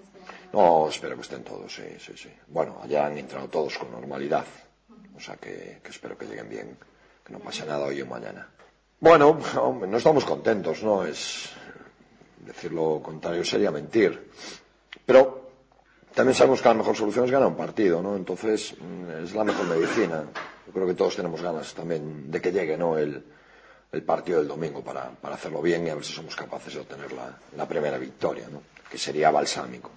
No, 0.55 0.87
espero 0.87 1.15
que 1.17 1.21
estén 1.27 1.43
todos, 1.43 1.67
sí, 1.75 1.83
sí, 1.99 2.13
sí. 2.15 2.31
Bueno, 2.47 2.79
allá 2.81 3.07
han 3.07 3.17
entrado 3.17 3.49
todos 3.49 3.77
con 3.77 3.91
normalidad, 3.91 4.45
o 5.13 5.19
sea 5.19 5.35
que, 5.35 5.81
espero 5.83 6.17
que 6.17 6.25
lleguen 6.25 6.47
bien, 6.47 6.77
que 7.25 7.33
no 7.33 7.39
pase 7.39 7.65
nada 7.65 7.83
hoy 7.83 8.01
o 8.01 8.05
mañana. 8.05 8.47
Bueno, 9.01 9.37
no 9.85 9.97
estamos 9.97 10.23
contentos, 10.23 10.81
¿no? 10.81 11.03
Es 11.05 11.49
decir 12.39 12.71
lo 12.71 13.01
contrario 13.03 13.43
sería 13.43 13.69
mentir. 13.69 14.31
Pero 15.05 15.51
también 16.13 16.35
sabemos 16.35 16.61
que 16.61 16.69
la 16.69 16.75
mejor 16.75 16.95
solución 16.95 17.25
es 17.25 17.31
ganar 17.31 17.49
un 17.49 17.57
partido, 17.57 18.01
¿no? 18.01 18.15
Entonces 18.15 18.75
mm, 18.79 19.25
es 19.25 19.35
la 19.35 19.43
mejor 19.43 19.65
medicina. 19.67 20.23
Yo 20.67 20.71
creo 20.71 20.87
que 20.87 20.93
todos 20.93 21.17
tenemos 21.17 21.41
ganas 21.41 21.73
también 21.73 22.31
de 22.31 22.39
que 22.39 22.53
llegue, 22.53 22.77
¿no? 22.77 22.97
El, 22.97 23.25
el 23.91 24.03
partido 24.03 24.39
del 24.39 24.47
domingo 24.47 24.81
para, 24.81 25.09
para 25.09 25.35
hacerlo 25.35 25.61
bien 25.61 25.85
y 25.85 25.89
a 25.89 25.95
ver 25.95 26.05
si 26.05 26.13
somos 26.13 26.33
capaces 26.33 26.75
de 26.75 26.79
obtener 26.79 27.11
la, 27.11 27.37
la 27.57 27.67
primera 27.67 27.97
victoria, 27.97 28.47
¿no? 28.49 28.61
Que 28.89 28.97
sería 28.97 29.29
balsámico. 29.31 29.91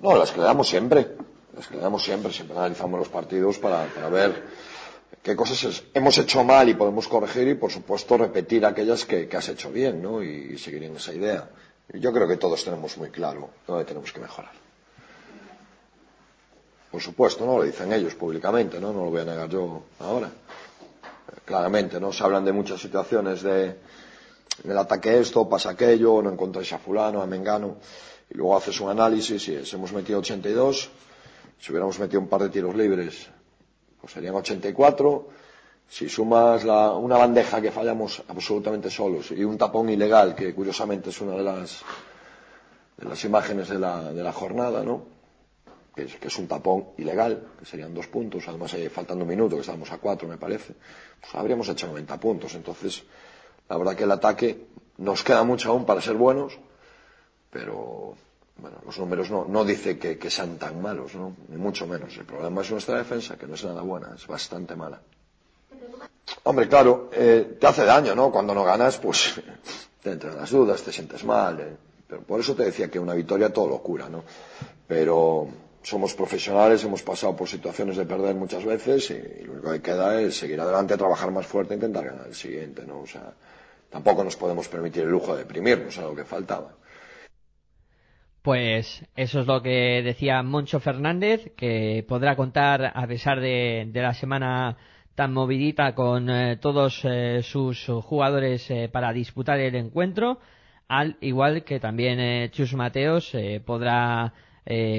No, 0.00 0.16
las 0.16 0.30
que 0.30 0.38
le 0.38 0.44
damos 0.44 0.68
siempre, 0.68 1.16
las 1.54 1.66
que 1.66 1.76
le 1.76 1.82
damos 1.82 2.02
siempre, 2.02 2.32
siempre 2.32 2.56
analizamos 2.56 2.98
los 2.98 3.08
partidos 3.08 3.58
para, 3.58 3.86
ver 4.10 4.42
qué 5.22 5.34
cosas 5.36 5.82
hemos 5.94 6.18
hecho 6.18 6.44
mal 6.44 6.68
y 6.68 6.74
podemos 6.74 7.08
corregir 7.08 7.48
y, 7.48 7.54
por 7.54 7.70
supuesto, 7.70 8.16
repetir 8.18 8.66
aquellas 8.66 9.04
que, 9.04 9.28
has 9.34 9.48
hecho 9.48 9.70
bien, 9.70 10.02
¿no? 10.02 10.22
Y, 10.22 10.58
seguir 10.58 10.84
en 10.84 10.96
esa 10.96 11.12
idea. 11.12 11.48
Yo 11.92 12.12
creo 12.12 12.26
que 12.26 12.36
todos 12.36 12.64
tenemos 12.64 12.96
muy 12.96 13.10
claro 13.10 13.50
dónde 13.66 13.84
tenemos 13.84 14.12
que 14.12 14.20
mejorar. 14.20 14.52
Por 16.90 17.00
supuesto, 17.00 17.44
¿no? 17.44 17.58
Lo 17.58 17.64
dicen 17.64 17.92
ellos 17.92 18.14
públicamente, 18.14 18.80
¿no? 18.80 18.92
No 18.92 19.04
lo 19.04 19.10
voy 19.10 19.20
a 19.20 19.24
negar 19.24 19.48
yo 19.48 19.82
ahora. 20.00 20.28
Eh, 20.28 21.40
Claramente, 21.44 21.98
¿no? 21.98 22.12
Se 22.12 22.22
hablan 22.22 22.44
de 22.44 22.52
muchas 22.52 22.80
situaciones 22.80 23.42
de 23.42 23.76
el 24.62 24.78
ataque 24.78 25.18
esto, 25.18 25.48
pasa 25.48 25.70
aquello, 25.70 26.22
no 26.22 26.30
encontráis 26.30 26.72
a 26.72 26.78
fulano, 26.78 27.20
a 27.20 27.26
Mengano, 27.26 27.76
y 28.30 28.36
luego 28.36 28.56
haces 28.56 28.80
un 28.80 28.90
análisis 28.90 29.48
y 29.48 29.54
es, 29.56 29.72
hemos 29.74 29.92
metido 29.92 30.18
82, 30.18 30.90
si 31.60 31.72
hubiéramos 31.72 31.98
metido 31.98 32.20
un 32.20 32.28
par 32.28 32.42
de 32.42 32.48
tiros 32.50 32.74
libres, 32.74 33.28
pues 34.00 34.12
serían 34.12 34.34
84, 34.34 35.28
si 35.88 36.08
sumas 36.08 36.64
la- 36.64 36.92
una 36.92 37.16
bandeja 37.18 37.60
que 37.60 37.70
fallamos 37.70 38.22
absolutamente 38.28 38.90
solos 38.90 39.30
y 39.30 39.44
un 39.44 39.56
tapón 39.58 39.88
ilegal, 39.90 40.34
que 40.34 40.54
curiosamente 40.54 41.10
es 41.10 41.20
una 41.20 41.32
de 41.36 41.42
las, 41.42 41.82
de 42.96 43.08
las 43.08 43.24
imágenes 43.24 43.68
de 43.68 43.78
la, 43.78 44.12
de 44.12 44.22
la 44.22 44.32
jornada, 44.32 44.82
¿no? 44.82 45.04
Que 45.94 46.04
es, 46.04 46.16
que 46.16 46.26
es 46.28 46.38
un 46.38 46.48
tapón 46.48 46.86
ilegal, 46.98 47.46
que 47.58 47.64
serían 47.66 47.94
dos 47.94 48.08
puntos, 48.08 48.42
además 48.48 48.74
faltando 48.90 49.24
un 49.24 49.28
minuto, 49.30 49.54
que 49.56 49.60
estábamos 49.60 49.92
a 49.92 49.98
cuatro, 49.98 50.26
me 50.26 50.36
parece, 50.38 50.74
pues 51.20 51.34
habríamos 51.34 51.68
hecho 51.68 51.86
90 51.86 52.18
puntos. 52.18 52.54
Entonces, 52.54 53.04
la 53.68 53.76
verdad 53.76 53.94
que 53.94 54.02
el 54.04 54.10
ataque 54.10 54.66
nos 54.98 55.22
queda 55.22 55.44
mucho 55.44 55.70
aún 55.70 55.84
para 55.86 56.00
ser 56.00 56.14
buenos, 56.14 56.58
pero 57.54 58.14
bueno, 58.56 58.78
los 58.84 58.98
números 58.98 59.30
no, 59.30 59.46
no 59.48 59.64
dice 59.64 59.96
que, 59.96 60.28
sean 60.28 60.58
tan 60.58 60.82
malos, 60.82 61.14
¿no? 61.14 61.36
Ni 61.48 61.56
mucho 61.56 61.86
menos. 61.86 62.16
El 62.16 62.24
problema 62.24 62.62
es 62.62 62.70
nuestra 62.72 62.98
defensa, 62.98 63.36
que 63.38 63.46
no 63.46 63.54
es 63.54 63.64
nada 63.64 63.80
buena, 63.82 64.12
es 64.16 64.26
bastante 64.26 64.74
mala. 64.74 65.00
Hombre, 66.42 66.68
claro, 66.68 67.10
eh, 67.12 67.56
te 67.60 67.66
hace 67.66 67.84
daño, 67.84 68.14
¿no? 68.16 68.32
Cuando 68.32 68.54
no 68.54 68.64
ganas, 68.64 68.98
pues 68.98 69.40
te 70.02 70.10
entran 70.10 70.36
las 70.36 70.50
dudas, 70.50 70.82
te 70.82 70.92
sientes 70.92 71.22
mal. 71.24 71.60
eh. 71.60 71.76
Pero 72.08 72.22
por 72.22 72.40
eso 72.40 72.54
te 72.56 72.64
decía 72.64 72.90
que 72.90 72.98
una 72.98 73.14
victoria 73.14 73.52
todo 73.52 73.68
lo 73.68 73.78
cura, 73.78 74.08
¿no? 74.08 74.24
Pero 74.88 75.46
somos 75.82 76.12
profesionales, 76.14 76.82
hemos 76.82 77.02
pasado 77.02 77.36
por 77.36 77.48
situaciones 77.48 77.96
de 77.96 78.04
perder 78.04 78.34
muchas 78.34 78.64
veces 78.64 79.10
y, 79.10 79.14
y 79.14 79.44
lo 79.44 79.52
único 79.54 79.70
que 79.72 79.80
queda 79.80 80.20
es 80.20 80.36
seguir 80.36 80.60
adelante, 80.60 80.96
trabajar 80.96 81.30
más 81.30 81.46
fuerte 81.46 81.74
e 81.74 81.76
intentar 81.76 82.04
ganar 82.04 82.26
el 82.26 82.34
siguiente, 82.34 82.84
¿no? 82.84 83.00
O 83.00 83.06
sea, 83.06 83.32
tampoco 83.90 84.24
nos 84.24 84.36
podemos 84.36 84.66
permitir 84.68 85.04
el 85.04 85.10
lujo 85.10 85.32
de 85.34 85.44
deprimirnos, 85.44 85.96
era 85.96 86.08
lo 86.08 86.16
que 86.16 86.24
faltaba. 86.24 86.72
Pues 88.44 89.02
eso 89.16 89.40
es 89.40 89.46
lo 89.46 89.62
que 89.62 90.02
decía 90.02 90.42
Moncho 90.42 90.78
Fernández, 90.78 91.50
que 91.56 92.04
podrá 92.06 92.36
contar, 92.36 92.92
a 92.94 93.06
pesar 93.06 93.40
de, 93.40 93.88
de 93.90 94.02
la 94.02 94.12
semana 94.12 94.76
tan 95.14 95.32
movidita, 95.32 95.94
con 95.94 96.28
eh, 96.28 96.58
todos 96.58 97.00
eh, 97.04 97.40
sus 97.42 97.86
jugadores 98.02 98.70
eh, 98.70 98.90
para 98.92 99.14
disputar 99.14 99.60
el 99.60 99.74
encuentro, 99.76 100.40
al 100.88 101.16
igual 101.22 101.64
que 101.64 101.80
también 101.80 102.50
Chus 102.50 102.74
Mateos 102.74 103.32
podrá 103.64 104.34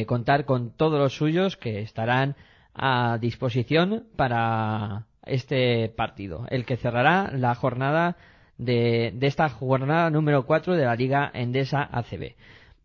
contar 0.08 0.46
con 0.46 0.72
todos 0.72 1.00
los 1.00 1.16
suyos 1.16 1.56
que 1.56 1.82
estarán 1.82 2.36
a 2.74 3.20
disposición 3.22 4.08
para 4.16 5.06
este 5.24 5.90
partido, 5.90 6.48
el 6.50 6.66
que 6.66 6.78
cerrará 6.78 7.32
la 7.32 7.54
jornada 7.54 8.18
de, 8.58 9.12
de 9.14 9.28
esta 9.28 9.50
jornada 9.50 10.10
número 10.10 10.48
4 10.48 10.76
de 10.76 10.86
la 10.86 10.96
Liga 10.96 11.30
Endesa 11.32 11.88
ACB. 11.92 12.34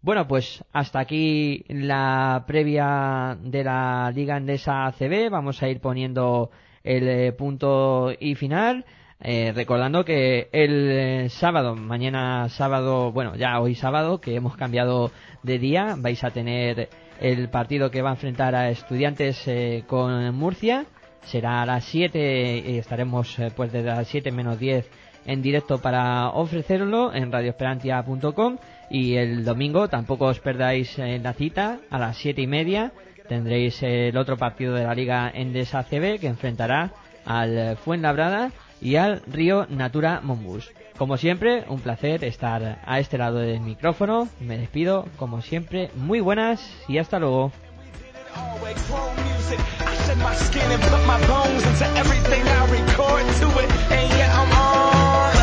Bueno, 0.03 0.27
pues 0.27 0.65
hasta 0.73 0.99
aquí 0.99 1.63
la 1.69 2.45
previa 2.47 3.37
de 3.39 3.65
la 3.65 4.11
Liga 4.15 4.39
Endesa 4.39 4.87
ACB. 4.87 5.31
Vamos 5.31 5.63
a 5.63 5.69
ir 5.69 5.81
poniendo 5.81 6.51
el 6.83 7.07
eh, 7.07 7.33
punto 7.33 8.11
y 8.19 8.35
final. 8.35 8.87
Eh, 9.23 9.53
recordando 9.55 10.03
que 10.07 10.49
el 10.53 10.91
eh, 10.91 11.29
sábado, 11.29 11.77
mañana 11.77 12.49
sábado, 12.49 13.13
bueno, 13.13 13.37
ya 13.37 13.61
hoy 13.61 13.75
sábado, 13.75 14.23
que 14.23 14.35
hemos 14.35 14.57
cambiado 14.57 15.11
de 15.43 15.59
día, 15.59 15.95
vais 15.99 16.25
a 16.25 16.31
tener 16.31 16.89
el 17.21 17.51
partido 17.51 17.91
que 17.91 18.01
va 18.01 18.09
a 18.09 18.15
enfrentar 18.15 18.55
a 18.55 18.71
estudiantes 18.71 19.47
eh, 19.47 19.85
con 19.87 20.35
Murcia. 20.35 20.87
Será 21.23 21.61
a 21.61 21.67
las 21.67 21.85
7 21.85 22.65
y 22.67 22.79
estaremos 22.79 23.39
eh, 23.39 23.53
pues 23.55 23.71
desde 23.71 23.89
las 23.89 24.09
7 24.09 24.33
menos 24.33 24.59
10 24.59 24.89
en 25.27 25.43
directo 25.43 25.79
para 25.79 26.29
ofrecerlo 26.31 27.13
en 27.15 27.31
radioesperantia.com 27.31 28.59
y 28.91 29.17
el 29.17 29.45
domingo 29.45 29.89
tampoco 29.89 30.27
os 30.27 30.41
perdáis 30.41 30.99
eh, 30.99 31.19
la 31.23 31.33
cita 31.33 31.79
a 31.91 31.99
las 31.99 32.17
siete 32.17 32.43
y 32.43 32.47
media 32.47 32.93
tendréis 33.29 33.83
el 33.83 34.17
otro 34.17 34.37
partido 34.37 34.75
de 34.75 34.85
la 34.85 34.95
Liga 34.95 35.31
Endesa 35.33 35.85
CB 35.85 36.19
que 36.19 36.27
enfrentará 36.27 36.93
al 37.25 37.77
Fuenlabrada 37.77 38.51
y 38.81 38.97
al 38.97 39.23
Río 39.27 39.67
Natura 39.69 40.21
Monbus. 40.23 40.73
Como 40.97 41.17
siempre, 41.17 41.65
un 41.69 41.81
placer 41.81 42.25
estar 42.25 42.81
a 42.85 42.99
este 42.99 43.19
lado 43.19 43.39
del 43.39 43.61
micrófono. 43.61 44.29
Me 44.41 44.59
despido, 44.59 45.07
como 45.17 45.41
siempre, 45.43 45.91
muy 45.95 46.21
buenas 46.21 46.61
y 46.89 46.99
hasta 46.99 47.19
luego. 47.19 47.53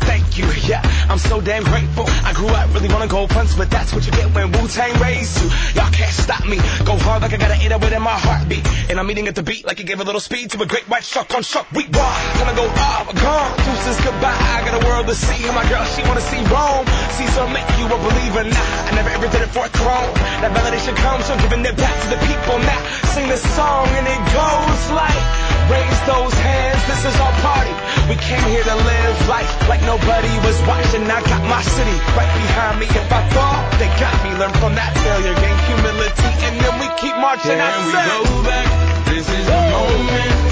Thank 0.00 0.38
you. 0.38 0.46
Yeah, 0.68 0.82
I'm 1.08 1.18
so 1.18 1.40
damn 1.40 1.64
grateful. 1.64 2.04
I 2.24 2.32
grew 2.34 2.48
up 2.48 2.72
really 2.74 2.88
wanna 2.88 3.08
go 3.08 3.26
punch, 3.26 3.56
but 3.56 3.70
that's 3.70 3.92
what 3.94 4.04
you 4.04 4.12
get 4.12 4.34
when 4.34 4.52
Wu 4.52 4.68
Tang 4.68 4.92
raised 5.00 5.40
you. 5.40 5.48
Y'all 5.74 5.90
can't 5.90 6.12
stop 6.12 6.44
me. 6.46 6.56
Go 6.84 6.96
hard 6.98 7.22
like 7.22 7.32
I 7.32 7.38
got 7.38 7.50
an 7.50 7.60
808 7.60 7.92
in 7.96 8.02
my 8.02 8.18
heartbeat. 8.18 8.64
And 8.90 9.00
I'm 9.00 9.10
eating 9.10 9.26
at 9.28 9.34
the 9.34 9.42
beat 9.42 9.64
like 9.66 9.80
it 9.80 9.84
gave 9.84 10.00
a 10.00 10.04
little 10.04 10.20
speed 10.20 10.50
to 10.52 10.62
a 10.62 10.66
great 10.66 10.88
white 10.88 11.04
shark 11.04 11.34
on 11.34 11.42
shark. 11.42 11.70
We 11.72 11.86
rock. 11.88 12.18
Gonna 12.38 12.54
go 12.54 12.66
off, 12.68 13.08
gone. 13.14 13.52
Deuces 13.64 13.98
goodbye. 14.04 14.36
I 14.36 14.64
got 14.68 14.82
a 14.82 14.86
world 14.86 15.06
to 15.06 15.14
see. 15.14 15.46
And 15.46 15.54
my 15.54 15.66
girl, 15.68 15.84
she 15.96 16.02
wanna 16.04 16.20
see 16.20 16.40
Rome. 16.52 16.86
See, 17.16 17.26
Caesar 17.28 17.48
make 17.48 17.68
you 17.78 17.86
a 17.86 17.98
believer. 17.98 18.44
Nah, 18.44 18.88
I 18.88 18.90
never 18.94 19.10
ever 19.10 19.28
did 19.28 19.42
it 19.42 19.50
for 19.50 19.64
a 19.64 19.72
throne. 19.72 20.12
That 20.44 20.52
validation 20.52 20.94
comes 20.96 21.24
from 21.28 21.38
giving 21.40 21.64
it 21.64 21.76
back 21.76 21.94
to 22.04 22.08
the 22.12 22.20
people. 22.28 22.58
Now 22.60 22.80
sing 23.14 23.28
this 23.28 23.42
song 23.56 23.88
and 23.98 24.06
it 24.06 24.22
goes 24.32 24.82
like, 24.92 25.24
raise 25.72 26.00
those 26.06 26.34
hands. 26.36 26.80
This 26.88 27.02
is 27.10 27.16
our 27.20 27.34
party. 27.42 27.74
We 28.08 28.16
came 28.16 28.44
here 28.48 28.64
to 28.64 28.76
live 28.76 29.16
life 29.28 29.50
like 29.68 29.82
nobody 29.82 30.32
was 30.46 30.56
watching. 30.64 30.97
I 31.06 31.22
got 31.22 31.42
my 31.46 31.62
city 31.62 31.96
right 32.18 32.32
behind 32.34 32.80
me. 32.80 32.86
If 32.90 33.06
I 33.12 33.22
fall, 33.30 33.58
they 33.78 33.86
got 34.02 34.16
me. 34.26 34.34
Learn 34.34 34.52
from 34.58 34.74
that 34.74 34.90
failure, 34.98 35.34
gain 35.38 35.58
humility, 35.70 36.30
and 36.46 36.54
then 36.58 36.74
we 36.82 36.88
keep 36.98 37.14
marching. 37.22 37.54
Can 37.54 37.62
I 37.62 37.70
we 37.78 37.92
said, 37.94 38.08
go 38.10 38.42
back? 38.42 38.66
This 39.06 39.26
is 39.28 39.46
the 39.46 39.60
moment 39.70 40.47